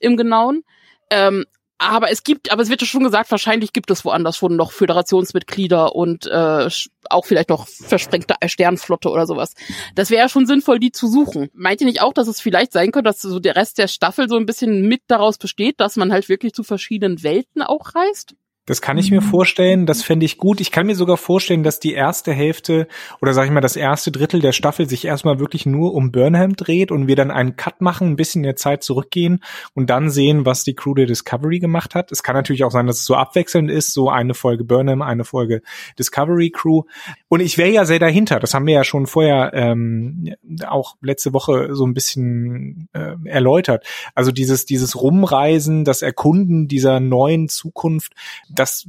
im 0.00 0.16
Genauen. 0.16 0.64
Ähm, 1.10 1.44
aber 1.80 2.10
es 2.10 2.24
gibt, 2.24 2.50
aber 2.50 2.60
es 2.60 2.70
wird 2.70 2.80
ja 2.80 2.86
schon 2.88 3.04
gesagt, 3.04 3.30
wahrscheinlich 3.30 3.72
gibt 3.72 3.92
es 3.92 4.04
woanders 4.04 4.36
schon 4.36 4.56
noch 4.56 4.72
Föderationsmitglieder 4.72 5.94
und 5.94 6.26
äh, 6.26 6.68
auch 7.08 7.24
vielleicht 7.24 7.50
noch 7.50 7.68
versprengte 7.68 8.34
Sternflotte 8.44 9.08
oder 9.08 9.26
sowas. 9.26 9.54
Das 9.94 10.10
wäre 10.10 10.22
ja 10.22 10.28
schon 10.28 10.46
sinnvoll, 10.46 10.80
die 10.80 10.90
zu 10.90 11.06
suchen. 11.06 11.50
Meint 11.54 11.80
ihr 11.80 11.86
nicht 11.86 12.02
auch, 12.02 12.12
dass 12.12 12.26
es 12.26 12.40
vielleicht 12.40 12.72
sein 12.72 12.90
könnte, 12.90 13.08
dass 13.08 13.20
so 13.20 13.38
der 13.38 13.54
Rest 13.54 13.78
der 13.78 13.86
Staffel 13.86 14.28
so 14.28 14.36
ein 14.36 14.46
bisschen 14.46 14.88
mit 14.88 15.02
daraus 15.06 15.38
besteht, 15.38 15.78
dass 15.78 15.94
man 15.94 16.12
halt 16.12 16.28
wirklich 16.28 16.52
zu 16.52 16.64
verschiedenen 16.64 17.22
Welten 17.22 17.62
auch 17.62 17.94
reist? 17.94 18.34
Das 18.68 18.82
kann 18.82 18.98
ich 18.98 19.10
mir 19.10 19.22
mhm. 19.22 19.24
vorstellen, 19.24 19.86
das 19.86 20.02
fände 20.02 20.26
ich 20.26 20.36
gut. 20.36 20.60
Ich 20.60 20.70
kann 20.70 20.86
mir 20.86 20.94
sogar 20.94 21.16
vorstellen, 21.16 21.62
dass 21.62 21.80
die 21.80 21.94
erste 21.94 22.34
Hälfte 22.34 22.86
oder 23.22 23.32
sag 23.32 23.46
ich 23.46 23.50
mal 23.50 23.62
das 23.62 23.76
erste 23.76 24.12
Drittel 24.12 24.40
der 24.40 24.52
Staffel 24.52 24.86
sich 24.86 25.06
erstmal 25.06 25.40
wirklich 25.40 25.64
nur 25.64 25.94
um 25.94 26.12
Burnham 26.12 26.54
dreht 26.54 26.92
und 26.92 27.06
wir 27.06 27.16
dann 27.16 27.30
einen 27.30 27.56
Cut 27.56 27.80
machen, 27.80 28.08
ein 28.08 28.16
bisschen 28.16 28.40
in 28.40 28.48
der 28.48 28.56
Zeit 28.56 28.82
zurückgehen 28.82 29.42
und 29.72 29.88
dann 29.88 30.10
sehen, 30.10 30.44
was 30.44 30.64
die 30.64 30.74
Crew 30.74 30.92
der 30.92 31.06
Discovery 31.06 31.60
gemacht 31.60 31.94
hat. 31.94 32.12
Es 32.12 32.22
kann 32.22 32.36
natürlich 32.36 32.62
auch 32.62 32.70
sein, 32.70 32.86
dass 32.86 32.98
es 32.98 33.06
so 33.06 33.14
abwechselnd 33.14 33.70
ist, 33.70 33.94
so 33.94 34.10
eine 34.10 34.34
Folge 34.34 34.64
Burnham, 34.64 35.00
eine 35.00 35.24
Folge 35.24 35.62
Discovery 35.98 36.50
Crew. 36.50 36.82
Und 37.28 37.40
ich 37.40 37.56
wäre 37.56 37.70
ja 37.70 37.86
sehr 37.86 37.98
dahinter. 37.98 38.38
Das 38.38 38.52
haben 38.52 38.66
wir 38.66 38.74
ja 38.74 38.84
schon 38.84 39.06
vorher 39.06 39.50
ähm, 39.54 40.34
auch 40.66 40.96
letzte 41.00 41.32
Woche 41.32 41.74
so 41.74 41.86
ein 41.86 41.94
bisschen 41.94 42.90
äh, 42.92 43.14
erläutert. 43.24 43.86
Also 44.14 44.30
dieses 44.30 44.66
dieses 44.66 45.00
Rumreisen, 45.00 45.86
das 45.86 46.02
Erkunden 46.02 46.68
dieser 46.68 47.00
neuen 47.00 47.48
Zukunft 47.48 48.12
das 48.58 48.86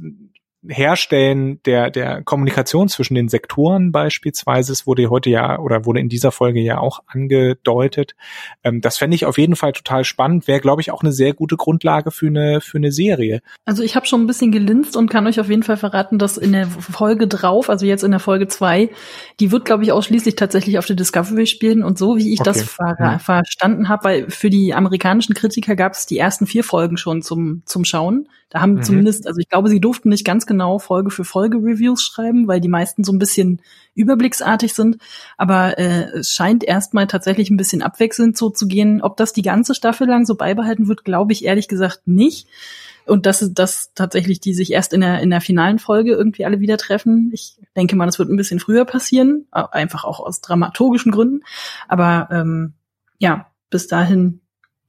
Herstellen 0.68 1.62
der, 1.64 1.90
der 1.90 2.22
Kommunikation 2.22 2.88
zwischen 2.88 3.14
den 3.14 3.28
Sektoren 3.28 3.92
beispielsweise, 3.92 4.72
es 4.72 4.86
wurde 4.86 5.08
heute 5.08 5.30
ja 5.30 5.58
oder 5.58 5.86
wurde 5.86 6.00
in 6.00 6.10
dieser 6.10 6.32
Folge 6.32 6.60
ja 6.60 6.78
auch 6.78 7.00
angedeutet. 7.06 8.14
Ähm, 8.62 8.82
das 8.82 8.98
fände 8.98 9.14
ich 9.14 9.24
auf 9.24 9.38
jeden 9.38 9.56
Fall 9.56 9.72
total 9.72 10.04
spannend. 10.04 10.46
Wäre, 10.48 10.60
glaube 10.60 10.82
ich, 10.82 10.90
auch 10.90 11.02
eine 11.02 11.12
sehr 11.12 11.32
gute 11.32 11.56
Grundlage 11.56 12.10
für 12.10 12.26
eine, 12.26 12.60
für 12.60 12.76
eine 12.76 12.92
Serie. 12.92 13.40
Also 13.64 13.82
ich 13.82 13.96
habe 13.96 14.04
schon 14.04 14.22
ein 14.22 14.26
bisschen 14.26 14.52
gelinst 14.52 14.96
und 14.96 15.08
kann 15.08 15.26
euch 15.26 15.40
auf 15.40 15.48
jeden 15.48 15.62
Fall 15.62 15.78
verraten, 15.78 16.18
dass 16.18 16.36
in 16.36 16.52
der 16.52 16.66
Folge 16.66 17.26
drauf, 17.26 17.70
also 17.70 17.86
jetzt 17.86 18.04
in 18.04 18.10
der 18.10 18.20
Folge 18.20 18.46
zwei, 18.46 18.90
die 19.40 19.52
wird, 19.52 19.64
glaube 19.64 19.84
ich, 19.84 19.92
ausschließlich 19.92 20.36
tatsächlich 20.36 20.78
auf 20.78 20.86
der 20.86 20.96
Discovery 20.96 21.46
spielen. 21.46 21.82
Und 21.82 21.96
so 21.96 22.18
wie 22.18 22.34
ich 22.34 22.40
okay. 22.40 22.50
das 22.50 22.62
ver 22.64 22.96
ja. 22.98 23.18
verstanden 23.18 23.88
habe, 23.88 24.04
weil 24.04 24.30
für 24.30 24.50
die 24.50 24.74
amerikanischen 24.74 25.34
Kritiker 25.34 25.74
gab 25.74 25.94
es 25.94 26.04
die 26.04 26.18
ersten 26.18 26.46
vier 26.46 26.64
Folgen 26.64 26.98
schon 26.98 27.22
zum, 27.22 27.62
zum 27.64 27.86
Schauen. 27.86 28.28
Da 28.50 28.60
haben 28.60 28.74
mhm. 28.74 28.82
zumindest, 28.82 29.26
also 29.26 29.38
ich 29.38 29.48
glaube, 29.48 29.68
sie 29.68 29.80
durften 29.80 30.08
nicht 30.08 30.24
ganz 30.24 30.44
genau 30.50 30.80
Folge 30.80 31.10
für 31.10 31.24
Folge 31.24 31.58
Reviews 31.58 32.02
schreiben, 32.02 32.48
weil 32.48 32.60
die 32.60 32.68
meisten 32.68 33.04
so 33.04 33.12
ein 33.12 33.20
bisschen 33.20 33.62
überblicksartig 33.94 34.74
sind. 34.74 34.98
Aber 35.36 35.78
äh, 35.78 36.18
es 36.18 36.32
scheint 36.32 36.64
erstmal 36.64 37.06
tatsächlich 37.06 37.50
ein 37.50 37.56
bisschen 37.56 37.82
abwechselnd 37.82 38.36
so 38.36 38.50
zu 38.50 38.66
gehen. 38.66 39.00
Ob 39.00 39.16
das 39.16 39.32
die 39.32 39.42
ganze 39.42 39.76
Staffel 39.76 40.08
lang 40.08 40.26
so 40.26 40.34
beibehalten 40.34 40.88
wird, 40.88 41.04
glaube 41.04 41.32
ich 41.32 41.44
ehrlich 41.44 41.68
gesagt 41.68 42.02
nicht. 42.06 42.48
Und 43.06 43.26
dass 43.26 43.48
das 43.54 43.92
tatsächlich 43.94 44.40
die 44.40 44.54
sich 44.54 44.72
erst 44.72 44.92
in 44.92 45.02
der, 45.02 45.20
in 45.20 45.30
der 45.30 45.40
finalen 45.40 45.78
Folge 45.78 46.12
irgendwie 46.12 46.44
alle 46.44 46.58
wieder 46.58 46.76
treffen. 46.76 47.30
Ich 47.32 47.56
denke 47.76 47.94
mal, 47.94 48.06
das 48.06 48.18
wird 48.18 48.28
ein 48.28 48.36
bisschen 48.36 48.60
früher 48.60 48.84
passieren, 48.84 49.46
einfach 49.52 50.04
auch 50.04 50.18
aus 50.18 50.40
dramaturgischen 50.40 51.12
Gründen. 51.12 51.42
Aber 51.86 52.28
ähm, 52.32 52.74
ja, 53.18 53.46
bis 53.70 53.86
dahin 53.86 54.40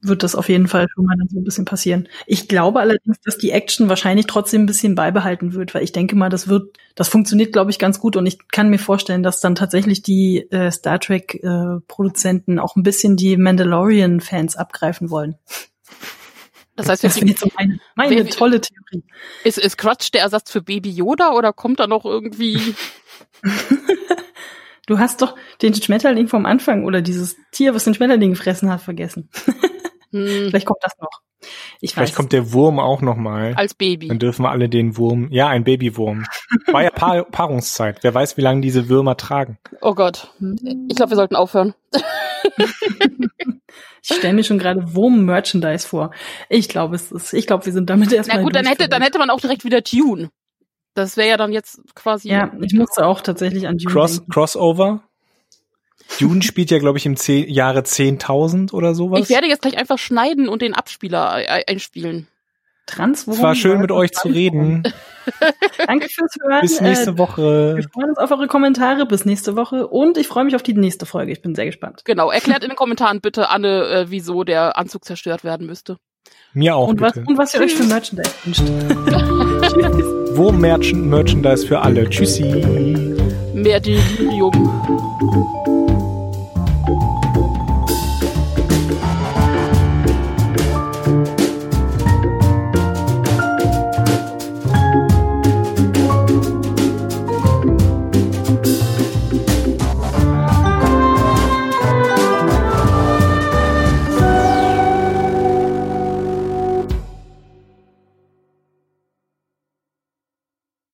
wird 0.02 0.22
das 0.22 0.34
auf 0.34 0.48
jeden 0.48 0.68
Fall 0.68 0.88
schon 0.88 1.06
mal 1.06 1.16
dann 1.16 1.28
so 1.28 1.38
ein 1.38 1.44
bisschen 1.44 1.64
passieren. 1.64 2.08
Ich 2.26 2.48
glaube 2.48 2.80
allerdings, 2.80 3.20
dass 3.20 3.38
die 3.38 3.50
Action 3.50 3.88
wahrscheinlich 3.88 4.26
trotzdem 4.26 4.62
ein 4.62 4.66
bisschen 4.66 4.94
beibehalten 4.94 5.54
wird, 5.54 5.74
weil 5.74 5.84
ich 5.84 5.92
denke 5.92 6.16
mal, 6.16 6.28
das 6.28 6.48
wird, 6.48 6.76
das 6.94 7.08
funktioniert, 7.08 7.52
glaube 7.52 7.70
ich, 7.70 7.78
ganz 7.78 8.00
gut 8.00 8.16
und 8.16 8.26
ich 8.26 8.48
kann 8.48 8.68
mir 8.68 8.78
vorstellen, 8.78 9.22
dass 9.22 9.40
dann 9.40 9.54
tatsächlich 9.54 10.02
die 10.02 10.50
äh, 10.50 10.70
Star 10.70 10.98
Trek 10.98 11.34
äh, 11.42 11.80
Produzenten 11.86 12.58
auch 12.58 12.76
ein 12.76 12.82
bisschen 12.82 13.16
die 13.16 13.36
Mandalorian 13.36 14.20
Fans 14.20 14.56
abgreifen 14.56 15.10
wollen. 15.10 15.36
Das 16.74 16.88
heißt, 16.88 17.04
das 17.04 17.20
jetzt 17.20 17.40
so 17.40 17.48
meine, 17.56 17.78
meine 17.94 18.16
Baby, 18.16 18.30
tolle 18.30 18.60
Theorie. 18.60 19.04
Ist, 19.44 19.58
ist 19.58 19.76
Crutch 19.78 20.10
der 20.10 20.22
Ersatz 20.22 20.50
für 20.50 20.62
Baby 20.62 20.90
Yoda 20.90 21.32
oder 21.32 21.52
kommt 21.52 21.80
da 21.80 21.86
noch 21.86 22.04
irgendwie 22.04 22.74
Du 24.86 24.98
hast 24.98 25.22
doch 25.22 25.36
den 25.62 25.74
Schmetterling 25.74 26.28
vom 26.28 26.44
Anfang 26.44 26.84
oder 26.84 27.02
dieses 27.02 27.36
Tier, 27.52 27.74
was 27.74 27.84
den 27.84 27.94
Schmetterling 27.94 28.30
gefressen 28.30 28.70
hat, 28.70 28.80
vergessen. 28.80 29.28
Hm. 30.12 30.48
Vielleicht 30.48 30.66
kommt 30.66 30.80
das 30.82 30.92
noch. 31.00 31.20
Ich 31.80 31.94
Vielleicht 31.94 32.12
weiß. 32.12 32.16
kommt 32.16 32.32
der 32.32 32.52
Wurm 32.52 32.78
auch 32.78 33.00
noch 33.00 33.16
mal. 33.16 33.54
Als 33.56 33.74
Baby. 33.74 34.08
Dann 34.08 34.18
dürfen 34.18 34.44
wir 34.44 34.50
alle 34.50 34.68
den 34.68 34.96
Wurm. 34.96 35.28
Ja, 35.30 35.48
ein 35.48 35.64
Babywurm. 35.64 36.24
War 36.70 36.82
ja 36.84 36.90
Paar 36.94 37.24
Paarungszeit. 37.24 37.98
Wer 38.02 38.14
weiß, 38.14 38.36
wie 38.36 38.42
lange 38.42 38.60
diese 38.60 38.88
Würmer 38.88 39.16
tragen. 39.16 39.58
Oh 39.80 39.94
Gott. 39.94 40.32
Ich 40.88 40.96
glaube, 40.96 41.10
wir 41.10 41.16
sollten 41.16 41.34
aufhören. 41.34 41.74
ich 44.02 44.16
stelle 44.16 44.34
mir 44.34 44.44
schon 44.44 44.58
gerade 44.58 44.94
Wurm-Merchandise 44.94 45.86
vor. 45.86 46.12
Ich 46.48 46.68
glaube, 46.68 46.94
es 46.94 47.10
ist. 47.10 47.32
Ich 47.32 47.46
glaube, 47.46 47.66
wir 47.66 47.72
sind 47.72 47.90
damit 47.90 48.12
erstmal. 48.12 48.38
Na 48.38 48.44
gut, 48.44 48.54
dann 48.54 48.66
hätte, 48.66 48.88
dann 48.88 49.02
hätte 49.02 49.18
man 49.18 49.30
auch 49.30 49.40
direkt 49.40 49.64
wieder 49.64 49.82
Tune. 49.82 50.30
Das 50.94 51.16
wäre 51.16 51.30
ja 51.30 51.36
dann 51.36 51.52
jetzt 51.52 51.80
quasi. 51.94 52.28
Ja, 52.28 52.52
ich 52.60 52.74
musste 52.74 53.06
auch 53.06 53.22
tatsächlich 53.22 53.66
an 53.66 53.78
Dune 53.78 53.92
Cross, 53.92 54.18
denken. 54.18 54.32
Crossover. 54.32 55.02
Dune 56.20 56.42
spielt 56.42 56.70
ja, 56.70 56.78
glaube 56.78 56.98
ich, 56.98 57.06
im 57.06 57.16
zehn, 57.16 57.48
Jahre 57.48 57.80
10.000 57.80 58.72
oder 58.72 58.94
sowas. 58.94 59.20
Ich 59.20 59.30
werde 59.30 59.46
jetzt 59.46 59.62
gleich 59.62 59.76
einfach 59.76 59.98
schneiden 59.98 60.48
und 60.48 60.62
den 60.62 60.74
Abspieler 60.74 61.30
einspielen. 61.66 62.28
Transworum. 62.86 63.38
Es 63.38 63.42
war 63.42 63.54
schön 63.54 63.80
mit 63.80 63.92
euch 63.92 64.12
zu 64.12 64.28
reden. 64.28 64.82
Danke 65.86 66.08
fürs 66.08 66.34
Hören. 66.42 66.60
Bis 66.62 66.80
nächste 66.80 67.16
Woche. 67.16 67.76
Wir 67.76 67.88
freuen 67.88 68.10
uns 68.10 68.18
auf 68.18 68.30
eure 68.30 68.48
Kommentare. 68.48 69.06
Bis 69.06 69.24
nächste 69.24 69.56
Woche. 69.56 69.86
Und 69.86 70.18
ich 70.18 70.26
freue 70.26 70.44
mich 70.44 70.56
auf 70.56 70.62
die 70.62 70.74
nächste 70.74 71.06
Folge. 71.06 71.32
Ich 71.32 71.42
bin 71.42 71.54
sehr 71.54 71.66
gespannt. 71.66 72.02
Genau. 72.04 72.30
Erklärt 72.32 72.64
in 72.64 72.70
den 72.70 72.76
Kommentaren 72.76 73.20
bitte, 73.20 73.50
Anne, 73.50 73.86
äh, 73.86 74.10
wieso 74.10 74.42
der 74.42 74.76
Anzug 74.76 75.04
zerstört 75.04 75.44
werden 75.44 75.66
müsste. 75.66 75.96
Mir 76.54 76.76
auch. 76.76 76.88
Und, 76.88 76.96
bitte. 76.96 77.20
Was, 77.20 77.28
und 77.28 77.38
was 77.38 77.54
ihr 77.54 77.60
euch 77.60 77.74
für 77.74 77.84
Merchandise 77.84 78.30
wünscht. 78.44 78.62
Wo 80.36 80.50
Merchandise 80.50 81.66
für 81.66 81.80
alle. 81.80 82.08
Tschüssi. 82.10 82.42
Mehr 83.54 83.80
Delirium. 83.80 84.52